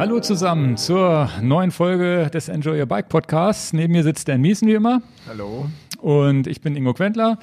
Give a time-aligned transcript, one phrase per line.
[0.00, 3.74] Hallo zusammen zur neuen Folge des Enjoy Your Bike Podcasts.
[3.74, 5.02] Neben mir sitzt Dan Miesen wie immer.
[5.28, 5.66] Hallo.
[5.98, 7.38] Und ich bin Ingo Quentler.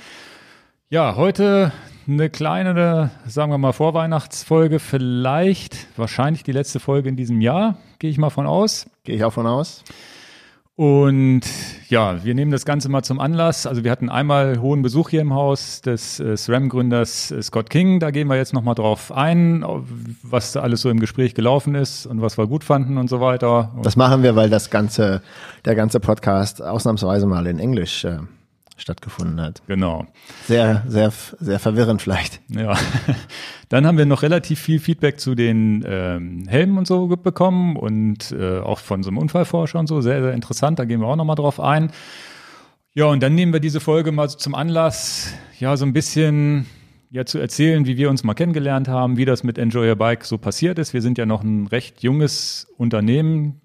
[0.89, 1.71] Ja, heute
[2.07, 4.79] eine kleine, sagen wir mal, Vorweihnachtsfolge.
[4.79, 8.89] Vielleicht, wahrscheinlich die letzte Folge in diesem Jahr, gehe ich mal von aus.
[9.03, 9.83] Gehe ich auch von aus.
[10.77, 11.41] Und
[11.89, 13.65] ja, wir nehmen das Ganze mal zum Anlass.
[13.65, 17.99] Also wir hatten einmal hohen Besuch hier im Haus des äh, SRAM-Gründers äh, Scott King.
[17.99, 19.65] Da gehen wir jetzt nochmal drauf ein,
[20.21, 23.19] was da alles so im Gespräch gelaufen ist und was wir gut fanden und so
[23.19, 23.71] weiter.
[23.81, 25.23] Das machen wir, weil das ganze,
[25.65, 28.19] der ganze Podcast ausnahmsweise mal in Englisch äh,
[28.77, 29.61] stattgefunden hat.
[29.67, 30.05] Genau.
[30.45, 32.41] Sehr, sehr, sehr verwirrend vielleicht.
[32.49, 32.75] Ja.
[33.69, 38.31] Dann haben wir noch relativ viel Feedback zu den ähm, Helmen und so bekommen und
[38.31, 40.01] äh, auch von so einem Unfallforscher und so.
[40.01, 40.79] Sehr, sehr interessant.
[40.79, 41.91] Da gehen wir auch nochmal drauf ein.
[42.93, 46.65] Ja, und dann nehmen wir diese Folge mal zum Anlass, ja, so ein bisschen
[47.09, 50.25] ja zu erzählen, wie wir uns mal kennengelernt haben, wie das mit Enjoy Your Bike
[50.25, 50.93] so passiert ist.
[50.93, 53.61] Wir sind ja noch ein recht junges Unternehmen,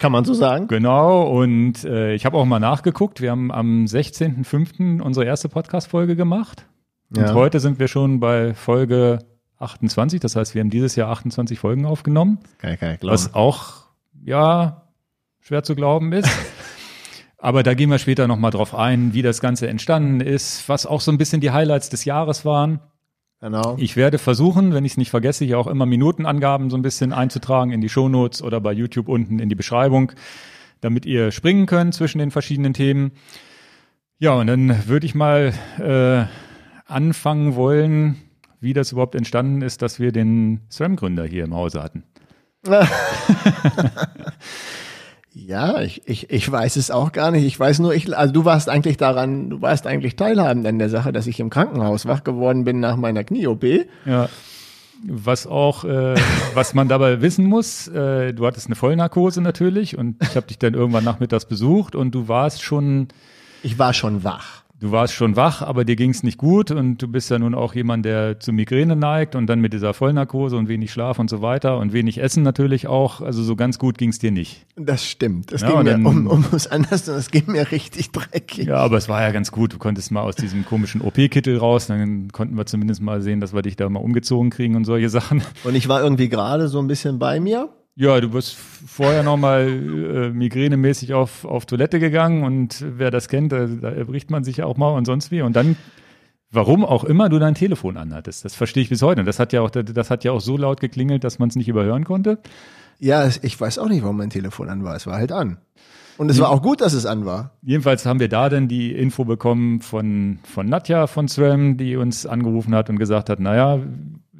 [0.00, 0.66] kann man so sagen?
[0.66, 3.20] Genau, und äh, ich habe auch mal nachgeguckt.
[3.20, 5.00] Wir haben am 16.05.
[5.00, 6.66] unsere erste Podcast-Folge gemacht.
[7.14, 7.34] Und ja.
[7.34, 9.18] heute sind wir schon bei Folge
[9.58, 10.18] 28.
[10.18, 12.38] Das heißt, wir haben dieses Jahr 28 Folgen aufgenommen.
[12.58, 13.12] Kann ich, kann ich glauben.
[13.12, 13.84] Was auch,
[14.24, 14.86] ja,
[15.40, 16.28] schwer zu glauben ist.
[17.38, 21.00] Aber da gehen wir später nochmal drauf ein, wie das Ganze entstanden ist, was auch
[21.00, 22.80] so ein bisschen die Highlights des Jahres waren.
[23.40, 23.76] Genau.
[23.78, 27.12] Ich werde versuchen, wenn ich es nicht vergesse, hier auch immer Minutenangaben so ein bisschen
[27.12, 30.12] einzutragen in die Shownotes oder bei YouTube unten in die Beschreibung,
[30.82, 33.12] damit ihr springen könnt zwischen den verschiedenen Themen.
[34.18, 36.26] Ja, und dann würde ich mal äh,
[36.90, 38.16] anfangen wollen,
[38.60, 42.04] wie das überhaupt entstanden ist, dass wir den SRAM-Gründer hier im Hause hatten.
[45.46, 47.44] Ja, ich, ich, ich weiß es auch gar nicht.
[47.44, 50.90] Ich weiß nur, ich, also du warst eigentlich daran, du warst eigentlich teilhabend an der
[50.90, 53.64] Sache, dass ich im Krankenhaus wach geworden bin nach meiner Knie-OP.
[54.04, 54.28] Ja.
[55.02, 56.14] Was auch, äh,
[56.54, 60.58] was man dabei wissen muss, äh, du hattest eine Vollnarkose natürlich und ich habe dich
[60.58, 63.08] dann irgendwann nachmittags besucht und du warst schon.
[63.62, 66.98] Ich war schon wach du warst schon wach, aber dir ging es nicht gut und
[66.98, 70.56] du bist ja nun auch jemand, der zu Migräne neigt und dann mit dieser Vollnarkose
[70.56, 73.20] und wenig Schlaf und so weiter und wenig Essen natürlich auch.
[73.20, 74.66] Also so ganz gut ging es dir nicht.
[74.76, 75.52] Das stimmt.
[75.52, 78.66] Das ja, ging mir dann, um, um es anders und es ging mir richtig dreckig.
[78.66, 79.72] Ja, aber es war ja ganz gut.
[79.74, 83.54] Du konntest mal aus diesem komischen OP-Kittel raus, dann konnten wir zumindest mal sehen, dass
[83.54, 85.42] wir dich da mal umgezogen kriegen und solche Sachen.
[85.64, 89.68] Und ich war irgendwie gerade so ein bisschen bei mir ja, du bist vorher nochmal
[89.68, 94.58] äh, migränemäßig auf, auf Toilette gegangen und wer das kennt, da, da erbricht man sich
[94.58, 95.42] ja auch mal und sonst wie.
[95.42, 95.76] Und dann,
[96.50, 99.24] warum auch immer du dein Telefon anhattest, das verstehe ich bis heute.
[99.24, 101.68] Das hat ja auch, das hat ja auch so laut geklingelt, dass man es nicht
[101.68, 102.38] überhören konnte.
[102.98, 104.94] Ja, ich weiß auch nicht, warum mein Telefon an war.
[104.94, 105.58] Es war halt an.
[106.20, 107.52] Und es war auch gut, dass es an war.
[107.62, 112.26] Jedenfalls haben wir da dann die Info bekommen von, von Nadja von SRAM, die uns
[112.26, 113.80] angerufen hat und gesagt hat, naja,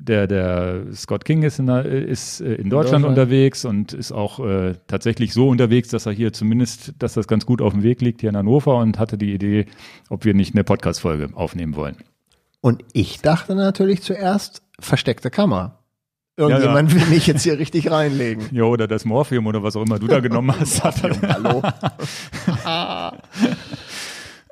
[0.00, 4.12] der, der Scott King ist in, der, ist äh, in, Deutschland, Deutschland, unterwegs und ist
[4.12, 7.82] auch äh, tatsächlich so unterwegs, dass er hier zumindest, dass das ganz gut auf dem
[7.82, 9.66] Weg liegt hier in Hannover und hatte die Idee,
[10.08, 11.96] ob wir nicht eine Podcast-Folge aufnehmen wollen.
[12.60, 15.78] Und ich dachte natürlich zuerst, versteckte Kamera.
[16.36, 17.02] Irgendjemand ja, ja.
[17.02, 18.46] will mich jetzt hier richtig reinlegen.
[18.52, 20.82] Ja, oder das Morphium oder was auch immer du da genommen hast.
[20.84, 21.62] Morphium, hallo.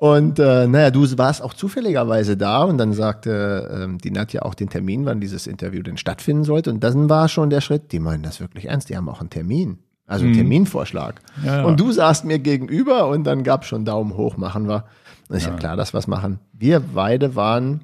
[0.01, 4.55] Und äh, naja, du warst auch zufälligerweise da und dann sagte ähm, die Nadja auch
[4.55, 6.71] den Termin, wann dieses Interview denn stattfinden sollte.
[6.71, 9.31] Und dann war schon der Schritt, die meinen das wirklich ernst, die haben auch einen
[9.31, 9.79] Termin.
[10.07, 10.39] Also einen mhm.
[10.39, 11.21] Terminvorschlag.
[11.45, 11.65] Ja, ja.
[11.65, 14.85] Und du saßt mir gegenüber und dann gab schon Daumen hoch, machen wir.
[15.29, 15.51] Und ist ja.
[15.51, 16.39] ja klar, dass wir es machen.
[16.53, 17.83] Wir beide waren,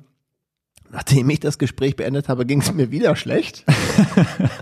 [0.90, 3.64] nachdem ich das Gespräch beendet habe, ging es mir wieder schlecht.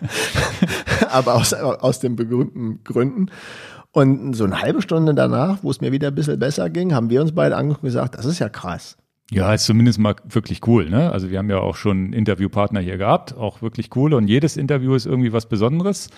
[1.10, 3.30] Aber aus, aus den berühmten Gründen.
[3.92, 7.10] Und so eine halbe Stunde danach, wo es mir wieder ein bisschen besser ging, haben
[7.10, 8.97] wir uns beide angeguckt und gesagt, das ist ja krass.
[9.30, 10.91] Ja, ist zumindest mal wirklich cool.
[10.91, 11.10] Ne?
[11.12, 14.14] Also wir haben ja auch schon Interviewpartner hier gehabt, auch wirklich cool.
[14.14, 16.08] Und jedes Interview ist irgendwie was Besonderes.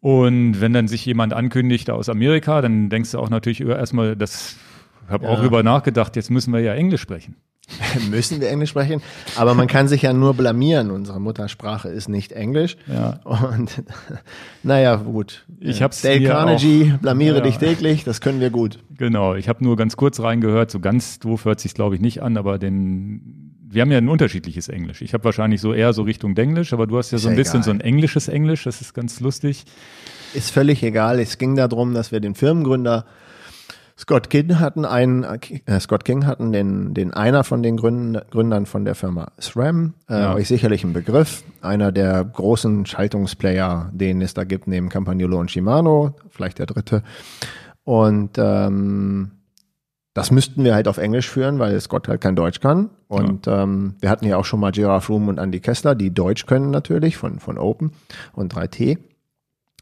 [0.00, 4.56] Und wenn dann sich jemand ankündigt aus Amerika, dann denkst du auch natürlich erstmal, das
[5.08, 5.30] habe ja.
[5.30, 7.36] auch über nachgedacht, jetzt müssen wir ja Englisch sprechen.
[8.10, 9.02] müssen wir Englisch sprechen,
[9.36, 10.90] aber man kann sich ja nur blamieren.
[10.90, 12.76] Unsere Muttersprache ist nicht Englisch.
[12.86, 13.20] Ja.
[13.24, 13.82] Und
[14.62, 15.44] naja, gut.
[15.60, 17.42] Ich hab's Dale Carnegie, auch, blamiere ja.
[17.42, 18.78] dich täglich, das können wir gut.
[18.96, 22.22] Genau, ich habe nur ganz kurz reingehört, so ganz doof hört sich glaube ich nicht
[22.22, 25.00] an, aber den wir haben ja ein unterschiedliches Englisch.
[25.00, 27.60] Ich habe wahrscheinlich so eher so Richtung Denglisch, aber du hast ja so ein bisschen
[27.60, 27.64] egal.
[27.64, 29.64] so ein englisches Englisch, das ist ganz lustig.
[30.34, 31.18] Ist völlig egal.
[31.18, 33.06] Es ging darum, dass wir den Firmengründer
[34.02, 38.66] Scott King hatten einen, äh, Scott King hatten den, den einer von den Gründen, Gründern
[38.66, 40.34] von der Firma SRAM, äh, ja.
[40.34, 45.52] euch sicherlich ein Begriff, einer der großen Schaltungsplayer, den es da gibt, neben Campagnolo und
[45.52, 47.04] Shimano, vielleicht der dritte.
[47.84, 49.30] Und ähm,
[50.14, 52.90] das müssten wir halt auf Englisch führen, weil Scott halt kein Deutsch kann.
[53.06, 53.62] Und ja.
[53.62, 56.70] ähm, wir hatten ja auch schon mal Giraffe Room und Andy Kessler, die Deutsch können
[56.70, 57.92] natürlich, von, von Open
[58.32, 58.98] und 3T.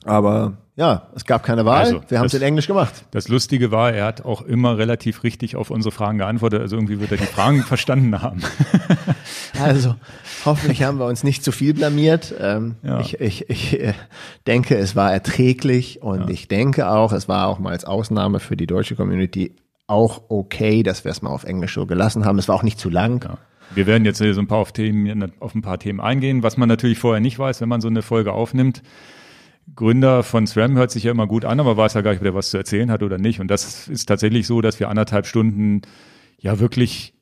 [0.04, 1.80] Aber ja, es gab keine Wahl.
[1.80, 3.04] Also, wir haben es in Englisch gemacht.
[3.10, 6.62] Das Lustige war, er hat auch immer relativ richtig auf unsere Fragen geantwortet.
[6.62, 8.40] Also irgendwie wird er die Fragen verstanden haben.
[9.62, 9.94] also
[10.46, 12.34] hoffentlich haben wir uns nicht zu viel blamiert.
[12.40, 12.98] Ähm, ja.
[13.00, 13.92] Ich, ich, ich äh,
[14.46, 16.28] denke, es war erträglich und ja.
[16.30, 19.56] ich denke auch, es war auch mal als Ausnahme für die deutsche Community
[19.86, 22.38] auch okay, dass wir es mal auf Englisch so gelassen haben.
[22.38, 23.22] Es war auch nicht zu lang.
[23.24, 23.38] Ja.
[23.74, 26.68] Wir werden jetzt so ein paar auf, Themen, auf ein paar Themen eingehen, was man
[26.68, 28.82] natürlich vorher nicht weiß, wenn man so eine Folge aufnimmt.
[29.74, 32.24] Gründer von SRAM hört sich ja immer gut an, aber weiß ja gar nicht, ob
[32.24, 33.40] der was zu erzählen hat oder nicht.
[33.40, 35.82] Und das ist tatsächlich so, dass wir anderthalb Stunden
[36.38, 37.14] ja wirklich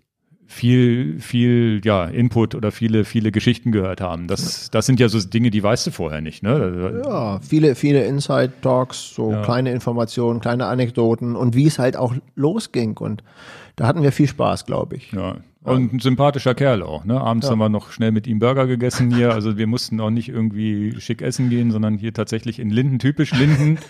[0.47, 4.29] viel, viel, ja, Input oder viele, viele Geschichten gehört haben.
[4.29, 7.03] Das, das sind ja so Dinge, die weißt du vorher nicht, ne?
[7.05, 9.43] Ja, viele, viele Inside-Talks, so ja.
[9.43, 12.97] kleine Informationen, kleine Anekdoten und wie es halt auch losging.
[12.97, 13.23] Und
[13.77, 15.13] da hatten wir viel Spaß, glaube ich.
[15.13, 17.05] Ja, und ein sympathischer Kerl auch.
[17.05, 17.21] Ne?
[17.21, 17.53] Abends ja.
[17.53, 19.33] haben wir noch schnell mit ihm Burger gegessen hier.
[19.33, 23.33] Also wir mussten auch nicht irgendwie schick essen gehen, sondern hier tatsächlich in Linden, typisch
[23.33, 23.79] Linden.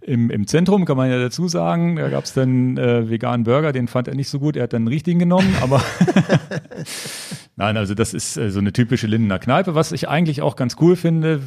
[0.00, 3.72] Im, Im Zentrum kann man ja dazu sagen, da gab es dann äh, veganen Burger,
[3.72, 5.82] den fand er nicht so gut, er hat dann einen richtigen genommen, aber
[7.56, 10.76] nein, also das ist äh, so eine typische Lindener Kneipe, was ich eigentlich auch ganz
[10.80, 11.42] cool finde,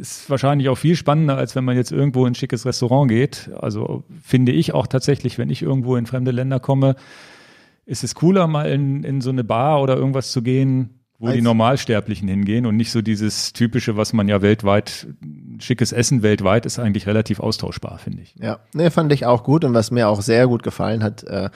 [0.00, 3.50] ist wahrscheinlich auch viel spannender, als wenn man jetzt irgendwo in ein schickes Restaurant geht.
[3.58, 6.94] Also finde ich auch tatsächlich, wenn ich irgendwo in fremde Länder komme,
[7.84, 11.36] ist es cooler, mal in, in so eine Bar oder irgendwas zu gehen, wo Als
[11.36, 15.06] die Normalsterblichen hingehen und nicht so dieses typische, was man ja weltweit,
[15.60, 18.34] schickes Essen weltweit ist eigentlich relativ austauschbar, finde ich.
[18.40, 21.50] Ja, ne, fand ich auch gut und was mir auch sehr gut gefallen hat, äh,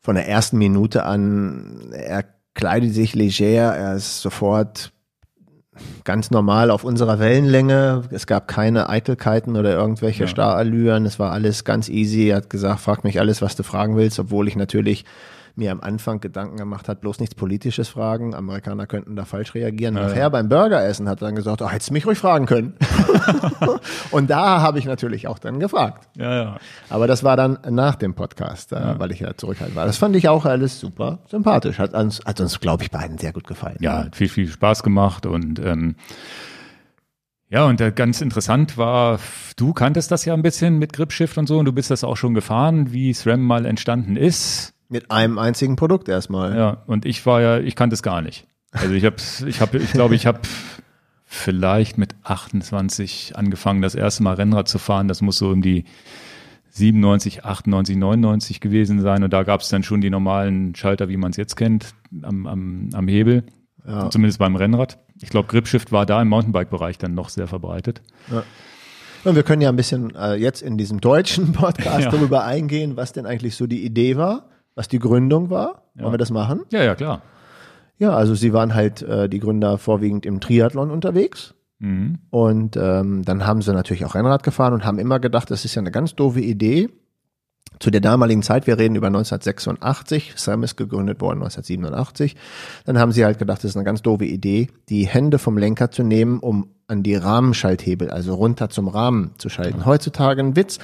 [0.00, 2.24] von der ersten Minute an, er
[2.54, 4.93] kleidet sich leger, er ist sofort
[6.04, 8.02] ganz normal auf unserer Wellenlänge.
[8.10, 10.28] Es gab keine Eitelkeiten oder irgendwelche ja.
[10.28, 11.06] Starallüren.
[11.06, 12.28] Es war alles ganz easy.
[12.28, 15.04] Er hat gesagt, frag mich alles, was du fragen willst, obwohl ich natürlich
[15.56, 18.34] mir am Anfang Gedanken gemacht hat, bloß nichts Politisches fragen.
[18.34, 19.94] Amerikaner könnten da falsch reagieren.
[19.96, 20.28] Ja, Nachher ja.
[20.28, 22.74] beim Burgeressen hat er dann gesagt, oh, hättest du mich ruhig fragen können.
[24.10, 26.08] und da habe ich natürlich auch dann gefragt.
[26.16, 26.56] Ja, ja.
[26.90, 28.98] Aber das war dann nach dem Podcast, äh, ja.
[28.98, 29.86] weil ich ja zurückhaltend war.
[29.86, 31.78] Das fand ich auch alles super sympathisch.
[31.78, 33.76] Hat uns, hat uns glaube ich, beiden sehr gut gefallen.
[33.80, 35.94] Ja, hat viel, viel Spaß gemacht und ähm,
[37.48, 39.20] ja, und ganz interessant war,
[39.56, 42.16] du kanntest das ja ein bisschen mit Gripshift und so und du bist das auch
[42.16, 44.73] schon gefahren, wie SRAM mal entstanden ist.
[44.94, 46.56] Mit einem einzigen Produkt erstmal.
[46.56, 48.46] Ja, und ich war ja, ich kannte es gar nicht.
[48.70, 50.38] Also ich habe, ich habe, ich glaube, ich habe
[51.24, 55.08] vielleicht mit 28 angefangen, das erste Mal Rennrad zu fahren.
[55.08, 55.82] Das muss so um die
[56.70, 59.24] 97, 98, 99 gewesen sein.
[59.24, 61.92] Und da gab es dann schon die normalen Schalter, wie man es jetzt kennt,
[62.22, 63.42] am, am, am Hebel.
[63.84, 64.10] Ja.
[64.10, 65.00] Zumindest beim Rennrad.
[65.20, 68.00] Ich glaube, Gripshift war da im Mountainbike-Bereich dann noch sehr verbreitet.
[68.30, 68.44] Ja.
[69.24, 72.10] Und wir können ja ein bisschen äh, jetzt in diesem deutschen Podcast ja.
[72.12, 75.82] darüber eingehen, was denn eigentlich so die Idee war was die Gründung war.
[75.94, 76.62] Wollen wir das machen?
[76.70, 77.22] Ja, ja, klar.
[77.98, 81.54] Ja, also sie waren halt äh, die Gründer vorwiegend im Triathlon unterwegs.
[81.78, 82.18] Mhm.
[82.30, 85.74] Und ähm, dann haben sie natürlich auch Rennrad gefahren und haben immer gedacht, das ist
[85.74, 86.88] ja eine ganz doofe Idee.
[87.80, 92.36] Zu der damaligen Zeit, wir reden über 1986, Sam ist gegründet worden 1987,
[92.84, 95.90] dann haben sie halt gedacht, das ist eine ganz doofe Idee, die Hände vom Lenker
[95.90, 99.80] zu nehmen, um an die Rahmenschalthebel, also runter zum Rahmen zu schalten.
[99.80, 99.86] Ja.
[99.86, 100.78] Heutzutage ein Witz.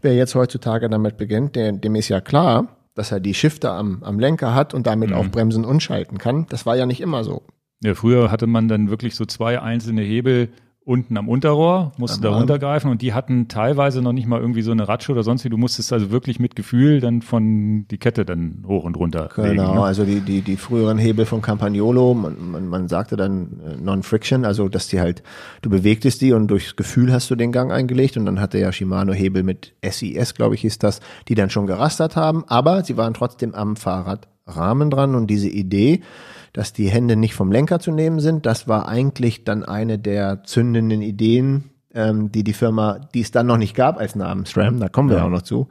[0.00, 4.02] Wer jetzt heutzutage damit beginnt, der, dem ist ja klar, dass er die Shifter am,
[4.02, 5.16] am Lenker hat und damit mhm.
[5.16, 6.46] auch bremsen und schalten kann.
[6.48, 7.42] Das war ja nicht immer so.
[7.82, 10.50] Ja, früher hatte man dann wirklich so zwei einzelne Hebel
[10.84, 14.72] unten am Unterrohr, musste da runtergreifen und die hatten teilweise noch nicht mal irgendwie so
[14.72, 15.48] eine Ratsche oder sonst wie.
[15.48, 19.28] Du musstest also wirklich mit Gefühl dann von die Kette dann hoch und runter.
[19.34, 19.82] Genau, legen, ne?
[19.82, 24.44] also die, die, die früheren Hebel von Campagnolo, man, man, man sagte dann äh, Non-Friction,
[24.44, 25.22] also dass die halt,
[25.62, 28.72] du bewegtest die und durchs Gefühl hast du den Gang eingelegt und dann hatte ja
[28.72, 32.96] Shimano Hebel mit SIS, glaube ich, hieß das, die dann schon gerastert haben, aber sie
[32.96, 36.00] waren trotzdem am Fahrradrahmen dran und diese Idee,
[36.52, 38.46] dass die Hände nicht vom Lenker zu nehmen sind.
[38.46, 43.46] Das war eigentlich dann eine der zündenden Ideen, ähm, die die Firma, die es dann
[43.46, 45.24] noch nicht gab als Namen SRAM, da kommen wir ja.
[45.24, 45.68] auch noch zu.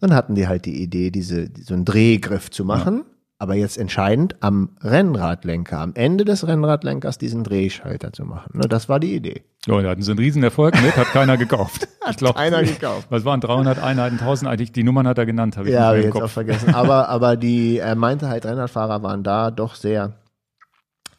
[0.00, 2.98] Dann hatten die halt die Idee, diese, so einen Drehgriff zu machen.
[2.98, 3.04] Ja.
[3.38, 8.58] Aber jetzt entscheidend, am Rennradlenker, am Ende des Rennradlenkers diesen Drehschalter zu machen.
[8.58, 9.42] Ne, das war die Idee.
[9.66, 11.88] Ja, da hatten sie einen riesen Erfolg mit, hat keiner gekauft.
[12.00, 13.08] hat ich glaub, keiner gekauft.
[13.10, 15.98] Was waren 300 Einheiten, 1000 eigentlich, die Nummern hat er genannt, habe ich ja, nicht
[15.98, 16.22] mehr im Kopf.
[16.22, 16.74] auch vergessen.
[16.74, 20.12] Aber, aber die, er meinte halt, Rennradfahrer waren da doch sehr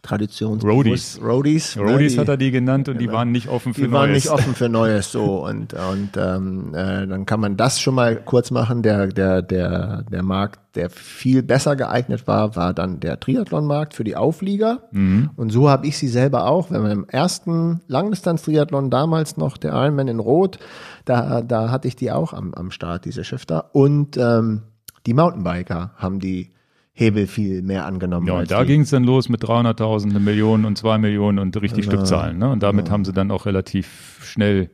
[0.08, 1.20] Traditions Roadies.
[1.22, 1.76] Roadies.
[1.76, 3.92] Ne, Roadies ne, hat er die genannt und die waren nicht offen für die Neues.
[3.92, 7.82] Die waren nicht offen für Neues so und und ähm, äh, dann kann man das
[7.82, 8.84] schon mal kurz machen.
[8.84, 14.06] Der der der der Markt, der viel besser geeignet war, war dann der Triathlon-Markt für
[14.06, 15.32] die Auflieger mhm.
[15.36, 16.72] und so habe ich sie selber auch.
[16.72, 20.58] Wenn man im ersten Langdistanz-Triathlon damals noch der Ironman in Rot,
[21.04, 24.62] da da hatte ich die auch am am Start diese Shifter und ähm,
[25.06, 26.52] die Mountainbiker haben die
[27.00, 28.26] Hebel viel mehr angenommen.
[28.26, 31.56] Ja, und da ging es dann los mit 300.000, eine Million und zwei Millionen und
[31.62, 31.98] richtig genau.
[31.98, 32.40] Stückzahlen.
[32.40, 32.50] Ne?
[32.50, 32.94] Und damit ja.
[32.94, 34.72] haben sie dann auch relativ schnell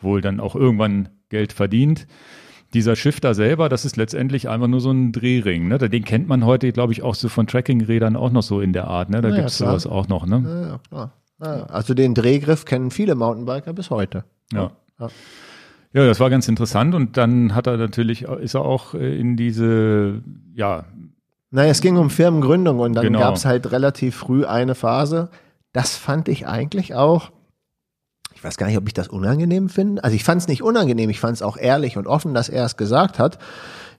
[0.00, 2.06] wohl dann auch irgendwann Geld verdient.
[2.72, 5.68] Dieser Shifter selber, das ist letztendlich einfach nur so ein Drehring.
[5.68, 5.76] Ne?
[5.76, 8.86] Den kennt man heute, glaube ich, auch so von Trackingrädern auch noch so in der
[8.86, 9.10] Art.
[9.10, 9.20] Ne?
[9.20, 10.24] Da ja, gibt es sowas auch noch.
[10.24, 10.42] Ne?
[10.42, 11.12] Ja, ja, klar.
[11.42, 14.24] Ja, also den Drehgriff kennen viele Mountainbiker bis heute.
[14.54, 14.72] Ja.
[14.98, 15.08] ja.
[15.92, 20.22] Ja, das war ganz interessant und dann hat er natürlich, ist er auch in diese,
[20.52, 20.84] ja,
[21.50, 23.20] naja, es ging um Firmengründung und dann genau.
[23.20, 25.30] gab es halt relativ früh eine Phase.
[25.72, 27.30] Das fand ich eigentlich auch,
[28.34, 30.02] ich weiß gar nicht, ob ich das unangenehm finde.
[30.02, 32.64] Also ich fand es nicht unangenehm, ich fand es auch ehrlich und offen, dass er
[32.64, 33.38] es gesagt hat.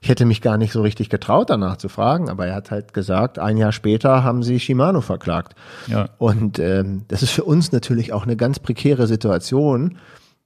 [0.00, 2.94] Ich hätte mich gar nicht so richtig getraut, danach zu fragen, aber er hat halt
[2.94, 5.54] gesagt, ein Jahr später haben sie Shimano verklagt.
[5.88, 6.10] Ja.
[6.18, 9.98] Und ähm, das ist für uns natürlich auch eine ganz prekäre Situation.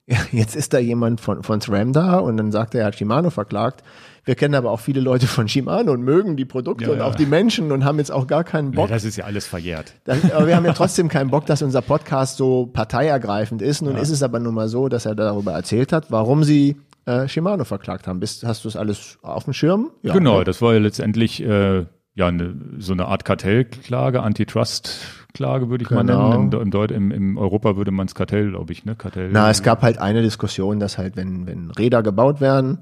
[0.33, 3.31] Jetzt ist da jemand von, von SRAM da und dann sagt er, er hat Shimano
[3.31, 3.83] verklagt.
[4.25, 7.05] Wir kennen aber auch viele Leute von Shimano und mögen die Produkte ja, und ja.
[7.05, 8.89] auch die Menschen und haben jetzt auch gar keinen Bock.
[8.89, 9.95] Ja, das ist ja alles verjährt.
[10.05, 13.83] Das, aber wir haben ja trotzdem keinen Bock, dass unser Podcast so parteiergreifend ist.
[13.83, 17.27] Nun ist es aber nun mal so, dass er darüber erzählt hat, warum sie äh,
[17.27, 18.21] Shimano verklagt haben.
[18.21, 19.91] Bist, hast du es alles auf dem Schirm?
[20.03, 20.45] genau, okay.
[20.45, 25.01] das war ja letztendlich äh, ja eine, so eine Art Kartellklage, Antitrust.
[25.35, 26.29] Klage würde ich genau.
[26.31, 26.73] mal nennen.
[26.73, 28.95] Im, im, im Europa würde man es Kartell, glaube ich, ne?
[28.95, 29.31] Kartell.
[29.33, 32.81] Na, es gab halt eine Diskussion, dass halt, wenn, wenn Räder gebaut werden,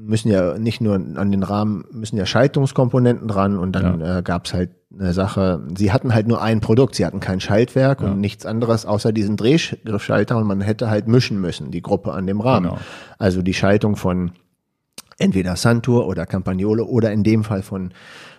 [0.00, 4.18] müssen ja nicht nur an den Rahmen, müssen ja Schaltungskomponenten dran und dann ja.
[4.18, 7.40] äh, gab es halt eine Sache, sie hatten halt nur ein Produkt, sie hatten kein
[7.40, 8.08] Schaltwerk ja.
[8.08, 12.26] und nichts anderes außer diesen Drehgriffschalter und man hätte halt mischen müssen, die Gruppe an
[12.26, 12.70] dem Rahmen.
[12.70, 12.80] Genau.
[13.18, 14.32] Also die Schaltung von
[15.18, 17.92] entweder Santur oder Campagnolo oder in dem Fall von,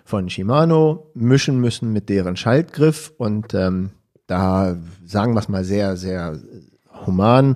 [0.04, 3.92] von Shimano mischen müssen mit deren Schaltgriff und ähm,
[4.28, 4.76] da
[5.06, 6.38] sagen wir es mal sehr, sehr
[7.06, 7.56] human,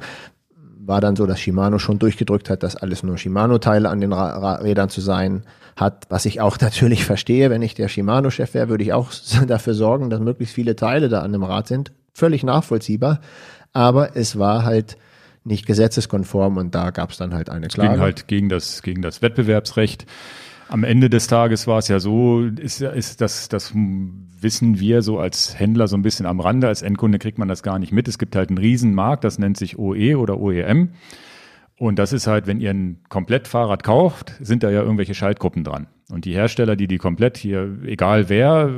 [0.87, 4.55] war dann so, dass Shimano schon durchgedrückt hat, dass alles nur Shimano-Teile an den Ra
[4.55, 5.43] Rädern zu sein
[5.75, 7.49] hat, was ich auch natürlich verstehe.
[7.49, 9.11] Wenn ich der Shimano-Chef wäre, würde ich auch
[9.47, 11.91] dafür sorgen, dass möglichst viele Teile da an dem Rad sind.
[12.13, 13.19] Völlig nachvollziehbar.
[13.73, 14.97] Aber es war halt
[15.43, 17.89] nicht gesetzeskonform und da gab es dann halt eine Klage.
[17.89, 20.05] Es ging halt gegen das, gegen das Wettbewerbsrecht.
[20.67, 25.19] Am Ende des Tages war es ja so, ist, ist das, das wissen wir so
[25.19, 26.67] als Händler so ein bisschen am Rande.
[26.67, 28.07] Als Endkunde kriegt man das gar nicht mit.
[28.07, 30.89] Es gibt halt einen Riesenmarkt, das nennt sich OE oder OEM.
[31.77, 35.88] Und das ist halt, wenn ihr ein Komplettfahrrad kauft, sind da ja irgendwelche Schaltgruppen dran.
[36.10, 38.69] Und die Hersteller, die die komplett hier, egal wer,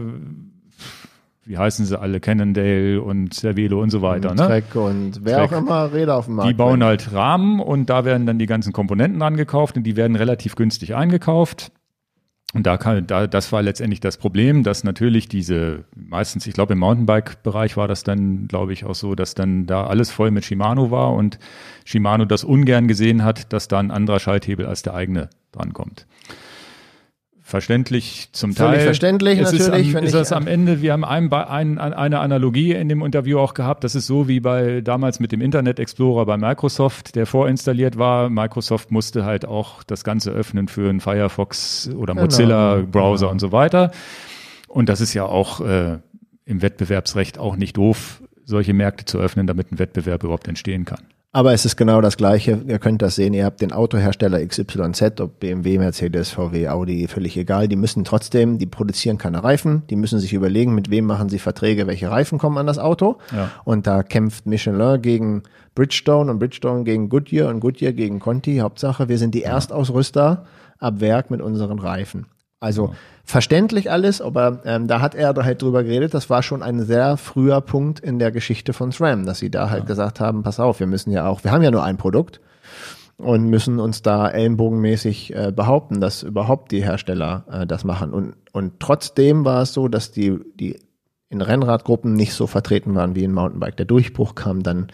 [1.46, 4.32] wie heißen sie alle, Cannondale und Cervelo und so weiter.
[4.32, 4.48] Und ne?
[4.48, 5.54] Trek und wer Trek.
[5.54, 6.50] auch immer Räder auf dem Markt.
[6.50, 9.96] Die bauen halt Rahmen und da werden dann die ganzen Komponenten dran gekauft und die
[9.96, 11.72] werden relativ günstig eingekauft.
[12.54, 16.74] Und da kann, da, das war letztendlich das Problem, dass natürlich diese, meistens, ich glaube
[16.74, 20.46] im Mountainbike-Bereich war das dann, glaube ich, auch so, dass dann da alles voll mit
[20.46, 21.40] Shimano war und
[21.84, 26.08] Shimano das ungern gesehen hat, dass da ein anderer Schalthebel als der eigene drankommt
[27.48, 28.86] verständlich zum Völlig Teil.
[28.86, 29.88] verständlich es natürlich.
[29.88, 33.40] Ist, am, ist das am Ende, wir haben ein, ein, eine Analogie in dem Interview
[33.40, 37.26] auch gehabt, das ist so wie bei damals mit dem Internet Explorer bei Microsoft, der
[37.26, 38.30] vorinstalliert war.
[38.30, 42.26] Microsoft musste halt auch das Ganze öffnen für einen Firefox oder genau.
[42.26, 43.32] Mozilla Browser genau.
[43.32, 43.92] und so weiter.
[44.68, 46.00] Und das ist ja auch äh,
[46.44, 51.00] im Wettbewerbsrecht auch nicht doof, solche Märkte zu öffnen, damit ein Wettbewerb überhaupt entstehen kann.
[51.38, 52.64] Aber es ist genau das Gleiche.
[52.68, 53.32] Ihr könnt das sehen.
[53.36, 57.68] Ihr habt den Autohersteller XYZ, ob BMW, Mercedes, VW, Audi, völlig egal.
[57.68, 59.84] Die müssen trotzdem, die produzieren keine Reifen.
[59.92, 63.20] Die müssen sich überlegen, mit wem machen sie Verträge, welche Reifen kommen an das Auto.
[63.32, 63.52] Ja.
[63.66, 65.44] Und da kämpft Michelin gegen
[65.76, 68.58] Bridgestone und Bridgestone gegen Goodyear und Goodyear gegen Conti.
[68.58, 70.44] Hauptsache, wir sind die Erstausrüster
[70.80, 72.26] ab Werk mit unseren Reifen.
[72.60, 72.94] Also ja.
[73.24, 76.14] verständlich alles, aber ähm, da hat er da halt drüber geredet.
[76.14, 79.70] Das war schon ein sehr früher Punkt in der Geschichte von SRAM, dass sie da
[79.70, 79.88] halt ja.
[79.88, 82.42] gesagt haben, pass auf, wir müssen ja auch, wir haben ja nur ein Produkt
[83.18, 88.12] und müssen uns da ellenbogenmäßig äh, behaupten, dass überhaupt die Hersteller äh, das machen.
[88.12, 90.80] Und, und trotzdem war es so, dass die, die
[91.30, 93.78] in Rennradgruppen nicht so vertreten waren wie in Mountainbike.
[93.78, 94.88] Der Durchbruch kam dann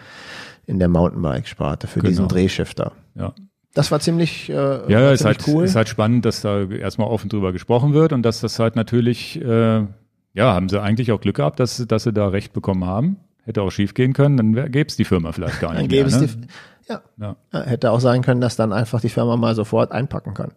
[0.65, 2.09] in der Mountainbike-Sparte für genau.
[2.09, 2.93] diesen Drehshifter.
[3.15, 3.33] Ja.
[3.73, 5.65] Das war ziemlich, äh, ja, ja ist halt, cool.
[5.65, 9.41] ist halt spannend, dass da erstmal offen drüber gesprochen wird und dass das halt natürlich,
[9.41, 9.85] äh,
[10.33, 13.17] ja, haben sie eigentlich auch Glück gehabt, dass, dass sie da Recht bekommen haben.
[13.45, 16.09] Hätte auch schief gehen können, dann gäbe es die Firma vielleicht gar nicht dann gäbe
[16.09, 16.21] mehr.
[16.21, 16.47] Es ne?
[16.47, 16.91] die.
[16.91, 17.35] Ja.
[17.51, 17.65] ja.
[17.65, 20.51] Hätte auch sein können, dass dann einfach die Firma mal sofort einpacken kann.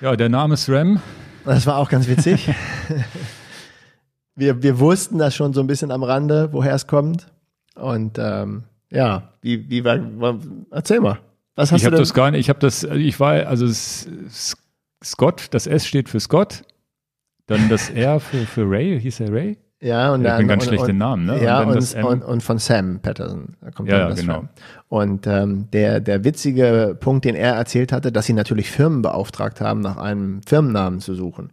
[0.00, 1.00] Ja, der Name SRAM.
[1.44, 2.48] Das war auch ganz witzig.
[4.34, 7.26] wir, wir wussten das schon so ein bisschen am Rande, woher es kommt.
[7.74, 9.98] Und ähm, ja, wie, wie war,
[10.70, 11.18] erzähl mal.
[11.60, 13.66] Was hast ich habe das gar nicht, ich habe das, ich war, also
[15.04, 16.62] Scott, das S steht für Scott,
[17.46, 19.58] dann das R für, für Ray, hieß er Ray?
[19.82, 20.48] Ja, und ich dann.
[20.48, 21.42] ganz schlecht den Namen, ne?
[21.42, 23.56] Ja, und, und, und, und, von Sam Patterson.
[23.60, 24.44] Da kommt ja, ja genau.
[24.88, 29.60] Und ähm, der, der witzige Punkt, den er erzählt hatte, dass sie natürlich Firmen beauftragt
[29.60, 31.50] haben, nach einem Firmennamen zu suchen.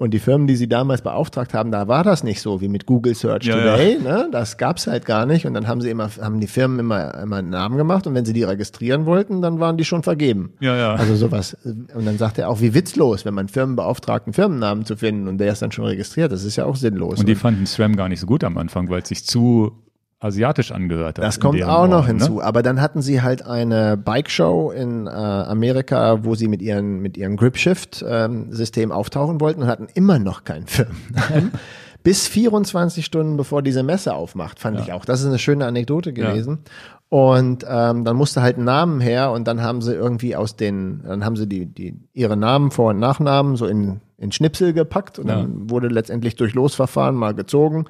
[0.00, 2.86] Und die Firmen, die sie damals beauftragt haben, da war das nicht so wie mit
[2.86, 3.94] Google Search ja, Today.
[3.96, 4.00] Ja.
[4.00, 4.28] Ne?
[4.30, 5.44] Das gab's halt gar nicht.
[5.44, 8.06] Und dann haben sie immer, haben die Firmen immer, immer einen Namen gemacht.
[8.06, 10.52] Und wenn sie die registrieren wollten, dann waren die schon vergeben.
[10.60, 10.94] Ja, ja.
[10.94, 11.56] Also sowas.
[11.64, 15.26] Und dann sagt er auch, wie witzlos, wenn man Firmen beauftragt, einen Firmennamen zu finden
[15.26, 16.30] und der ist dann schon registriert.
[16.30, 17.18] Das ist ja auch sinnlos.
[17.18, 19.72] Und die fanden SRAM gar nicht so gut am Anfang, weil es sich zu
[20.20, 21.24] asiatisch angehört hat.
[21.24, 22.34] Das kommt auch noch Raum, hinzu.
[22.36, 22.44] Ne?
[22.44, 27.16] Aber dann hatten sie halt eine Bike-Show in äh, Amerika, wo sie mit ihren mit
[27.16, 31.52] ihrem Grip-Shift-System ähm, auftauchen wollten und hatten immer noch keinen Firmennamen.
[32.02, 34.82] Bis 24 Stunden bevor diese Messe aufmacht, fand ja.
[34.82, 35.04] ich auch.
[35.04, 36.60] Das ist eine schöne Anekdote gewesen.
[36.64, 36.70] Ja.
[37.10, 41.02] Und ähm, dann musste halt ein Namen her und dann haben sie irgendwie aus den,
[41.04, 45.18] dann haben sie die, die ihre Namen, Vor- und Nachnamen so in, in Schnipsel gepackt
[45.18, 45.36] und ja.
[45.36, 47.86] dann wurde letztendlich durch Losverfahren mal gezogen.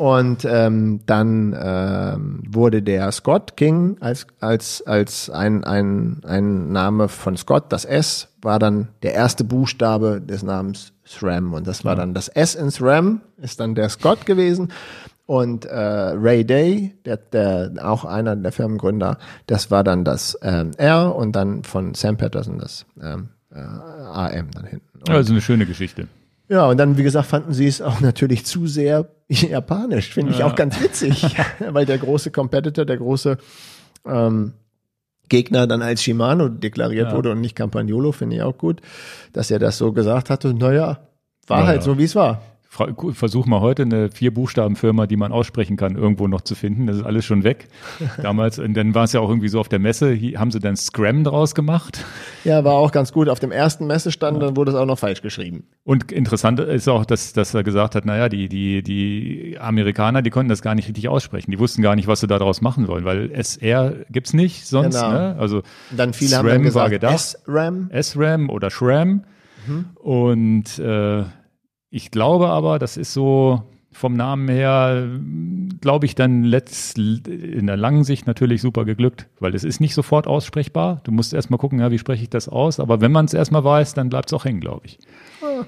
[0.00, 7.10] Und ähm, dann ähm, wurde der Scott King als, als, als ein, ein, ein Name
[7.10, 11.52] von Scott, das S, war dann der erste Buchstabe des Namens SRAM.
[11.52, 14.72] Und das war dann das S in SRAM, ist dann der Scott gewesen.
[15.26, 20.70] Und äh, Ray Day, der, der auch einer der Firmengründer, das war dann das ähm,
[20.78, 24.98] R und dann von Sam Patterson das ähm, äh, AM dann hinten.
[24.98, 26.08] Und also eine schöne Geschichte.
[26.50, 30.12] Ja, und dann, wie gesagt, fanden sie es auch natürlich zu sehr japanisch.
[30.12, 30.46] Finde ich ja.
[30.46, 31.24] auch ganz witzig,
[31.70, 33.38] weil der große Competitor, der große
[34.04, 34.52] ähm,
[35.28, 37.16] Gegner dann als Shimano deklariert ja.
[37.16, 38.80] wurde und nicht Campagnolo, finde ich auch gut,
[39.32, 40.52] dass er das so gesagt hatte.
[40.52, 40.98] Naja,
[41.46, 45.76] war ja, halt so, wie es war versuch mal heute eine Vier-Buchstaben-Firma, die man aussprechen
[45.76, 46.86] kann, irgendwo noch zu finden.
[46.86, 47.66] Das ist alles schon weg.
[48.22, 50.76] Damals, und dann war es ja auch irgendwie so auf der Messe, haben sie dann
[50.76, 52.04] Scram draus gemacht.
[52.44, 53.28] Ja, war auch ganz gut.
[53.28, 54.46] Auf dem ersten Messestand, ja.
[54.46, 55.64] dann wurde es auch noch falsch geschrieben.
[55.82, 60.30] Und interessant ist auch, dass, dass er gesagt hat, naja, die, die, die Amerikaner, die
[60.30, 61.50] konnten das gar nicht richtig aussprechen.
[61.50, 64.94] Die wussten gar nicht, was sie da draus machen wollen, weil SR gibt's nicht sonst.
[64.94, 65.10] Genau.
[65.10, 65.36] Ne?
[65.40, 67.90] Also dann viele SRAM haben dann gesagt, S-RAM.
[67.90, 69.24] S-RAM oder SRAM.
[69.66, 69.86] Mhm.
[69.96, 71.24] Und äh,
[71.90, 75.08] ich glaube aber, das ist so vom Namen her,
[75.80, 79.94] glaube ich, dann letzt, in der langen Sicht natürlich super geglückt, weil es ist nicht
[79.94, 81.00] sofort aussprechbar.
[81.04, 82.78] Du musst erstmal gucken, ja, wie spreche ich das aus?
[82.78, 84.98] Aber wenn man es erstmal weiß, dann bleibt es auch hängen, glaube ich.
[85.42, 85.64] Ah,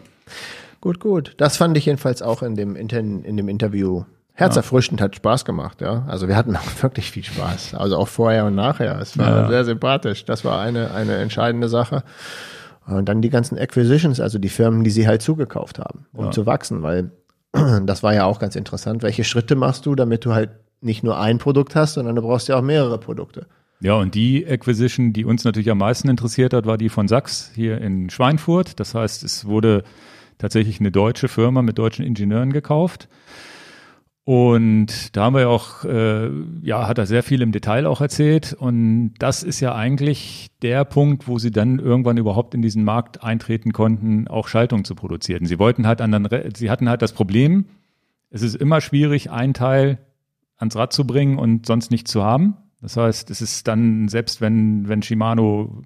[0.80, 1.34] gut, gut.
[1.38, 4.04] Das fand ich jedenfalls auch in dem, in dem Interview
[4.34, 5.04] herzerfrischend, ja.
[5.04, 6.04] hat Spaß gemacht, ja.
[6.06, 7.74] Also wir hatten auch wirklich viel Spaß.
[7.74, 8.98] Also auch vorher und nachher.
[9.00, 9.48] Es war ja.
[9.48, 10.24] sehr sympathisch.
[10.24, 12.04] Das war eine, eine entscheidende Sache.
[12.96, 16.30] Und dann die ganzen Acquisitions, also die Firmen, die sie halt zugekauft haben, um ja.
[16.30, 17.10] zu wachsen, weil
[17.52, 19.02] das war ja auch ganz interessant.
[19.02, 20.50] Welche Schritte machst du, damit du halt
[20.80, 23.46] nicht nur ein Produkt hast, sondern du brauchst ja auch mehrere Produkte.
[23.80, 27.50] Ja, und die Acquisition, die uns natürlich am meisten interessiert hat, war die von Sachs
[27.54, 28.78] hier in Schweinfurt.
[28.78, 29.82] Das heißt, es wurde
[30.38, 33.08] tatsächlich eine deutsche Firma mit deutschen Ingenieuren gekauft.
[34.24, 36.30] Und da haben wir auch, äh,
[36.62, 38.52] ja, hat er sehr viel im Detail auch erzählt.
[38.52, 43.24] Und das ist ja eigentlich der Punkt, wo sie dann irgendwann überhaupt in diesen Markt
[43.24, 45.46] eintreten konnten, auch Schaltung zu produzieren.
[45.46, 47.64] Sie wollten halt an den, sie hatten halt das Problem,
[48.30, 49.98] es ist immer schwierig, ein Teil
[50.56, 52.56] ans Rad zu bringen und sonst nichts zu haben.
[52.80, 55.82] Das heißt, es ist dann, selbst wenn, wenn Shimano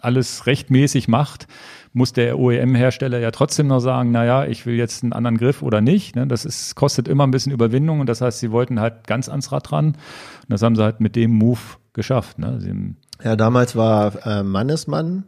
[0.00, 1.46] alles rechtmäßig macht,
[1.94, 5.80] muss der OEM-Hersteller ja trotzdem noch sagen, naja, ich will jetzt einen anderen Griff oder
[5.80, 6.16] nicht.
[6.16, 6.26] Ne?
[6.26, 9.52] Das ist, kostet immer ein bisschen Überwindung und das heißt, sie wollten halt ganz ans
[9.52, 9.86] Rad ran.
[9.86, 9.96] Und
[10.48, 11.60] das haben sie halt mit dem Move
[11.92, 12.38] geschafft.
[12.38, 12.94] Ne?
[13.22, 15.24] Ja, damals war äh, Mannesmann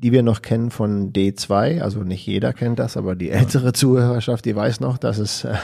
[0.00, 4.44] die wir noch kennen von D2, also nicht jeder kennt das, aber die ältere Zuhörerschaft,
[4.44, 5.54] die weiß noch, dass es äh,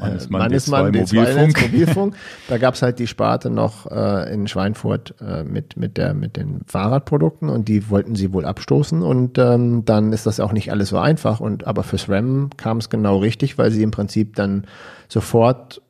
[0.00, 1.62] Mannesmann, Mannesmann D2, D2 Mobilfunk.
[1.62, 2.16] Mobilfunk.
[2.48, 6.36] Da gab es halt die Sparte noch äh, in Schweinfurt äh, mit, mit, der, mit
[6.36, 10.72] den Fahrradprodukten und die wollten sie wohl abstoßen und ähm, dann ist das auch nicht
[10.72, 11.38] alles so einfach.
[11.38, 14.66] Und aber fürs RAM kam es genau richtig, weil sie im Prinzip dann
[15.08, 15.80] sofort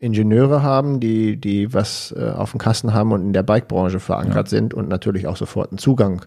[0.00, 4.48] Ingenieure haben, die, die was äh, auf dem Kasten haben und in der Bikebranche verankert
[4.48, 4.58] ja.
[4.58, 6.26] sind und natürlich auch sofort einen Zugang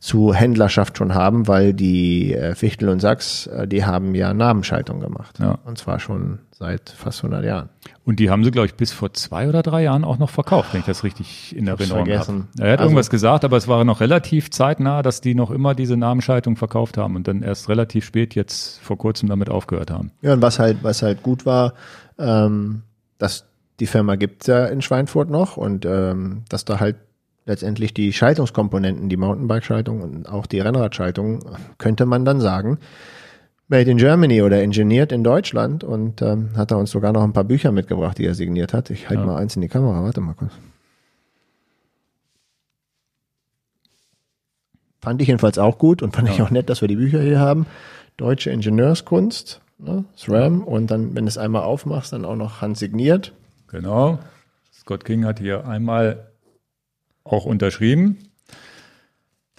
[0.00, 5.00] zu Händlerschaft schon haben, weil die äh, Fichtel und Sachs, äh, die haben ja Namensschaltung
[5.00, 5.38] gemacht.
[5.40, 5.58] Ja.
[5.64, 7.68] Und zwar schon seit fast 100 Jahren.
[8.04, 10.72] Und die haben sie, glaube ich, bis vor zwei oder drei Jahren auch noch verkauft,
[10.72, 12.44] wenn ich das richtig in Erinnerung habe.
[12.58, 15.74] Er hat also, irgendwas gesagt, aber es war noch relativ zeitnah, dass die noch immer
[15.74, 20.12] diese Namensschaltung verkauft haben und dann erst relativ spät jetzt vor kurzem damit aufgehört haben.
[20.20, 21.74] Ja, und was halt, was halt gut war,
[22.18, 22.82] ähm,
[23.18, 23.46] dass
[23.80, 26.96] die Firma gibt's ja in Schweinfurt noch und ähm, dass da halt
[27.48, 31.40] letztendlich die Schaltungskomponenten, die Mountainbike-Schaltung und auch die Rennradschaltung,
[31.78, 32.78] könnte man dann sagen,
[33.68, 37.32] made in Germany oder engineert in Deutschland und ähm, hat er uns sogar noch ein
[37.32, 38.90] paar Bücher mitgebracht, die er signiert hat.
[38.90, 39.26] Ich halte ja.
[39.26, 40.52] mal eins in die Kamera, warte mal kurz.
[45.00, 46.34] Fand ich jedenfalls auch gut und fand ja.
[46.34, 47.66] ich auch nett, dass wir die Bücher hier haben.
[48.16, 53.32] Deutsche Ingenieurskunst, ne, SRAM und dann, wenn du es einmal aufmachst, dann auch noch handsigniert.
[53.68, 54.18] Genau.
[54.72, 56.27] Scott King hat hier einmal
[57.28, 58.18] auch unterschrieben.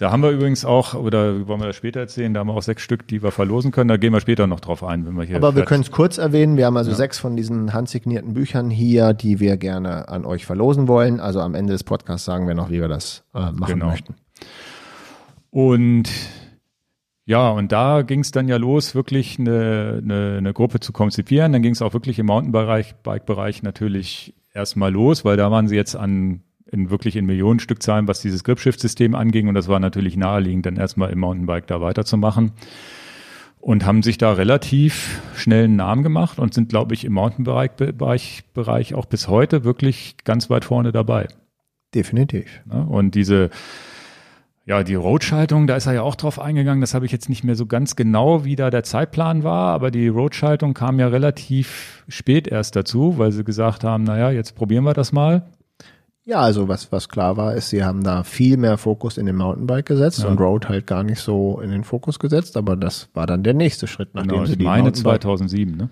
[0.00, 2.62] Da haben wir übrigens auch, oder wollen wir das später erzählen, da haben wir auch
[2.62, 3.88] sechs Stück, die wir verlosen können.
[3.88, 5.36] Da gehen wir später noch drauf ein, wenn wir hier.
[5.36, 6.56] Aber wir können es kurz erwähnen.
[6.56, 6.96] Wir haben also ja.
[6.96, 11.20] sechs von diesen handsignierten Büchern hier, die wir gerne an euch verlosen wollen.
[11.20, 13.88] Also am Ende des Podcasts sagen wir noch, wie wir das äh, machen genau.
[13.88, 14.14] möchten.
[15.50, 16.08] Und
[17.26, 21.52] ja, und da ging es dann ja los, wirklich eine, eine, eine Gruppe zu konzipieren.
[21.52, 25.94] Dann ging es auch wirklich im Mountainbike-Bereich natürlich erstmal los, weil da waren sie jetzt
[25.94, 26.40] an
[26.72, 29.48] in wirklich in Millionenstückzahlen, was dieses Gripshift-System anging.
[29.48, 32.52] Und das war natürlich naheliegend, dann erstmal im Mountainbike da weiterzumachen.
[33.60, 38.44] Und haben sich da relativ schnell einen Namen gemacht und sind, glaube ich, im Mountainbike-Bereich
[38.54, 41.28] Bereich auch bis heute wirklich ganz weit vorne dabei.
[41.94, 42.62] Definitiv.
[42.88, 43.50] Und diese,
[44.64, 46.80] ja, die Roadschaltung, da ist er ja auch drauf eingegangen.
[46.80, 49.90] Das habe ich jetzt nicht mehr so ganz genau, wie da der Zeitplan war, aber
[49.90, 54.84] die Roadschaltung kam ja relativ spät erst dazu, weil sie gesagt haben, naja, jetzt probieren
[54.84, 55.50] wir das mal.
[56.30, 59.34] Ja, also was, was klar war, ist, sie haben da viel mehr Fokus in den
[59.34, 60.28] Mountainbike gesetzt ja.
[60.28, 63.52] und Road halt gar nicht so in den Fokus gesetzt, aber das war dann der
[63.52, 65.90] nächste Schritt, nachdem genau, sie die meine 2007, ne?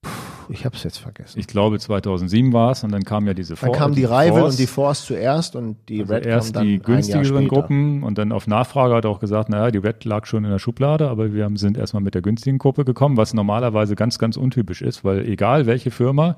[0.00, 0.10] Puh,
[0.48, 1.38] ich habe es jetzt vergessen.
[1.38, 3.70] Ich glaube 2007 war es und dann kam ja diese Force.
[3.70, 6.62] Dann kam die, die Rival und die Force zuerst und die also Red erst kam
[6.62, 10.02] dann die günstigeren Gruppen und dann auf Nachfrage hat er auch gesagt, naja, die Red
[10.06, 13.34] lag schon in der Schublade, aber wir sind erstmal mit der günstigen Gruppe gekommen, was
[13.34, 16.36] normalerweise ganz, ganz untypisch ist, weil egal welche Firma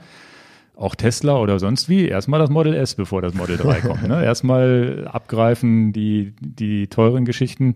[0.76, 4.08] auch Tesla oder sonst wie, erstmal das Model S, bevor das Model 3 kommt.
[4.08, 4.24] Ne?
[4.24, 7.74] Erstmal abgreifen die, die teuren Geschichten,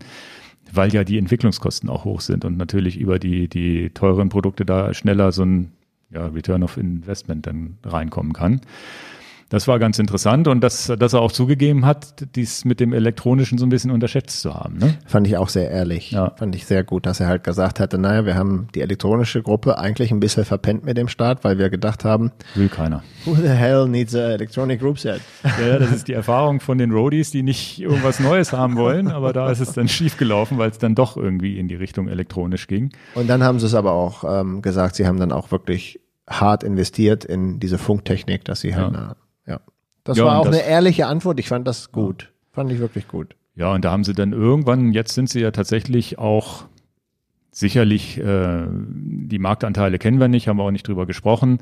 [0.71, 4.93] weil ja die Entwicklungskosten auch hoch sind und natürlich über die, die teuren Produkte da
[4.93, 5.71] schneller so ein
[6.11, 8.61] ja, Return of Investment dann reinkommen kann.
[9.49, 13.59] Das war ganz interessant und dass, dass er auch zugegeben hat, dies mit dem Elektronischen
[13.59, 14.79] so ein bisschen unterschätzt zu haben.
[14.79, 14.97] Ne?
[15.05, 16.11] Fand ich auch sehr ehrlich.
[16.11, 16.33] Ja.
[16.35, 19.77] Fand ich sehr gut, dass er halt gesagt hatte, naja, wir haben die elektronische Gruppe
[19.77, 23.03] eigentlich ein bisschen verpennt mit dem Start, weil wir gedacht haben, will keiner.
[23.25, 25.21] Who the hell needs a electronic group set?
[25.43, 29.31] Ja, das ist die Erfahrung von den Roadies, die nicht irgendwas Neues haben wollen, aber
[29.31, 32.67] da ist es dann schief gelaufen, weil es dann doch irgendwie in die Richtung elektronisch
[32.67, 32.91] ging.
[33.13, 36.63] Und dann haben sie es aber auch ähm, gesagt, sie haben dann auch wirklich hart
[36.63, 38.99] investiert in diese Funktechnik, dass sie halt ja.
[38.99, 39.15] Ja.
[40.05, 41.39] Das ja, war auch das, eine ehrliche Antwort.
[41.39, 42.31] Ich fand das gut.
[42.53, 43.35] Fand ich wirklich gut.
[43.55, 46.65] Ja, und da haben sie dann irgendwann, jetzt sind sie ja tatsächlich auch
[47.51, 51.59] sicherlich, äh, die Marktanteile kennen wir nicht, haben wir auch nicht drüber gesprochen,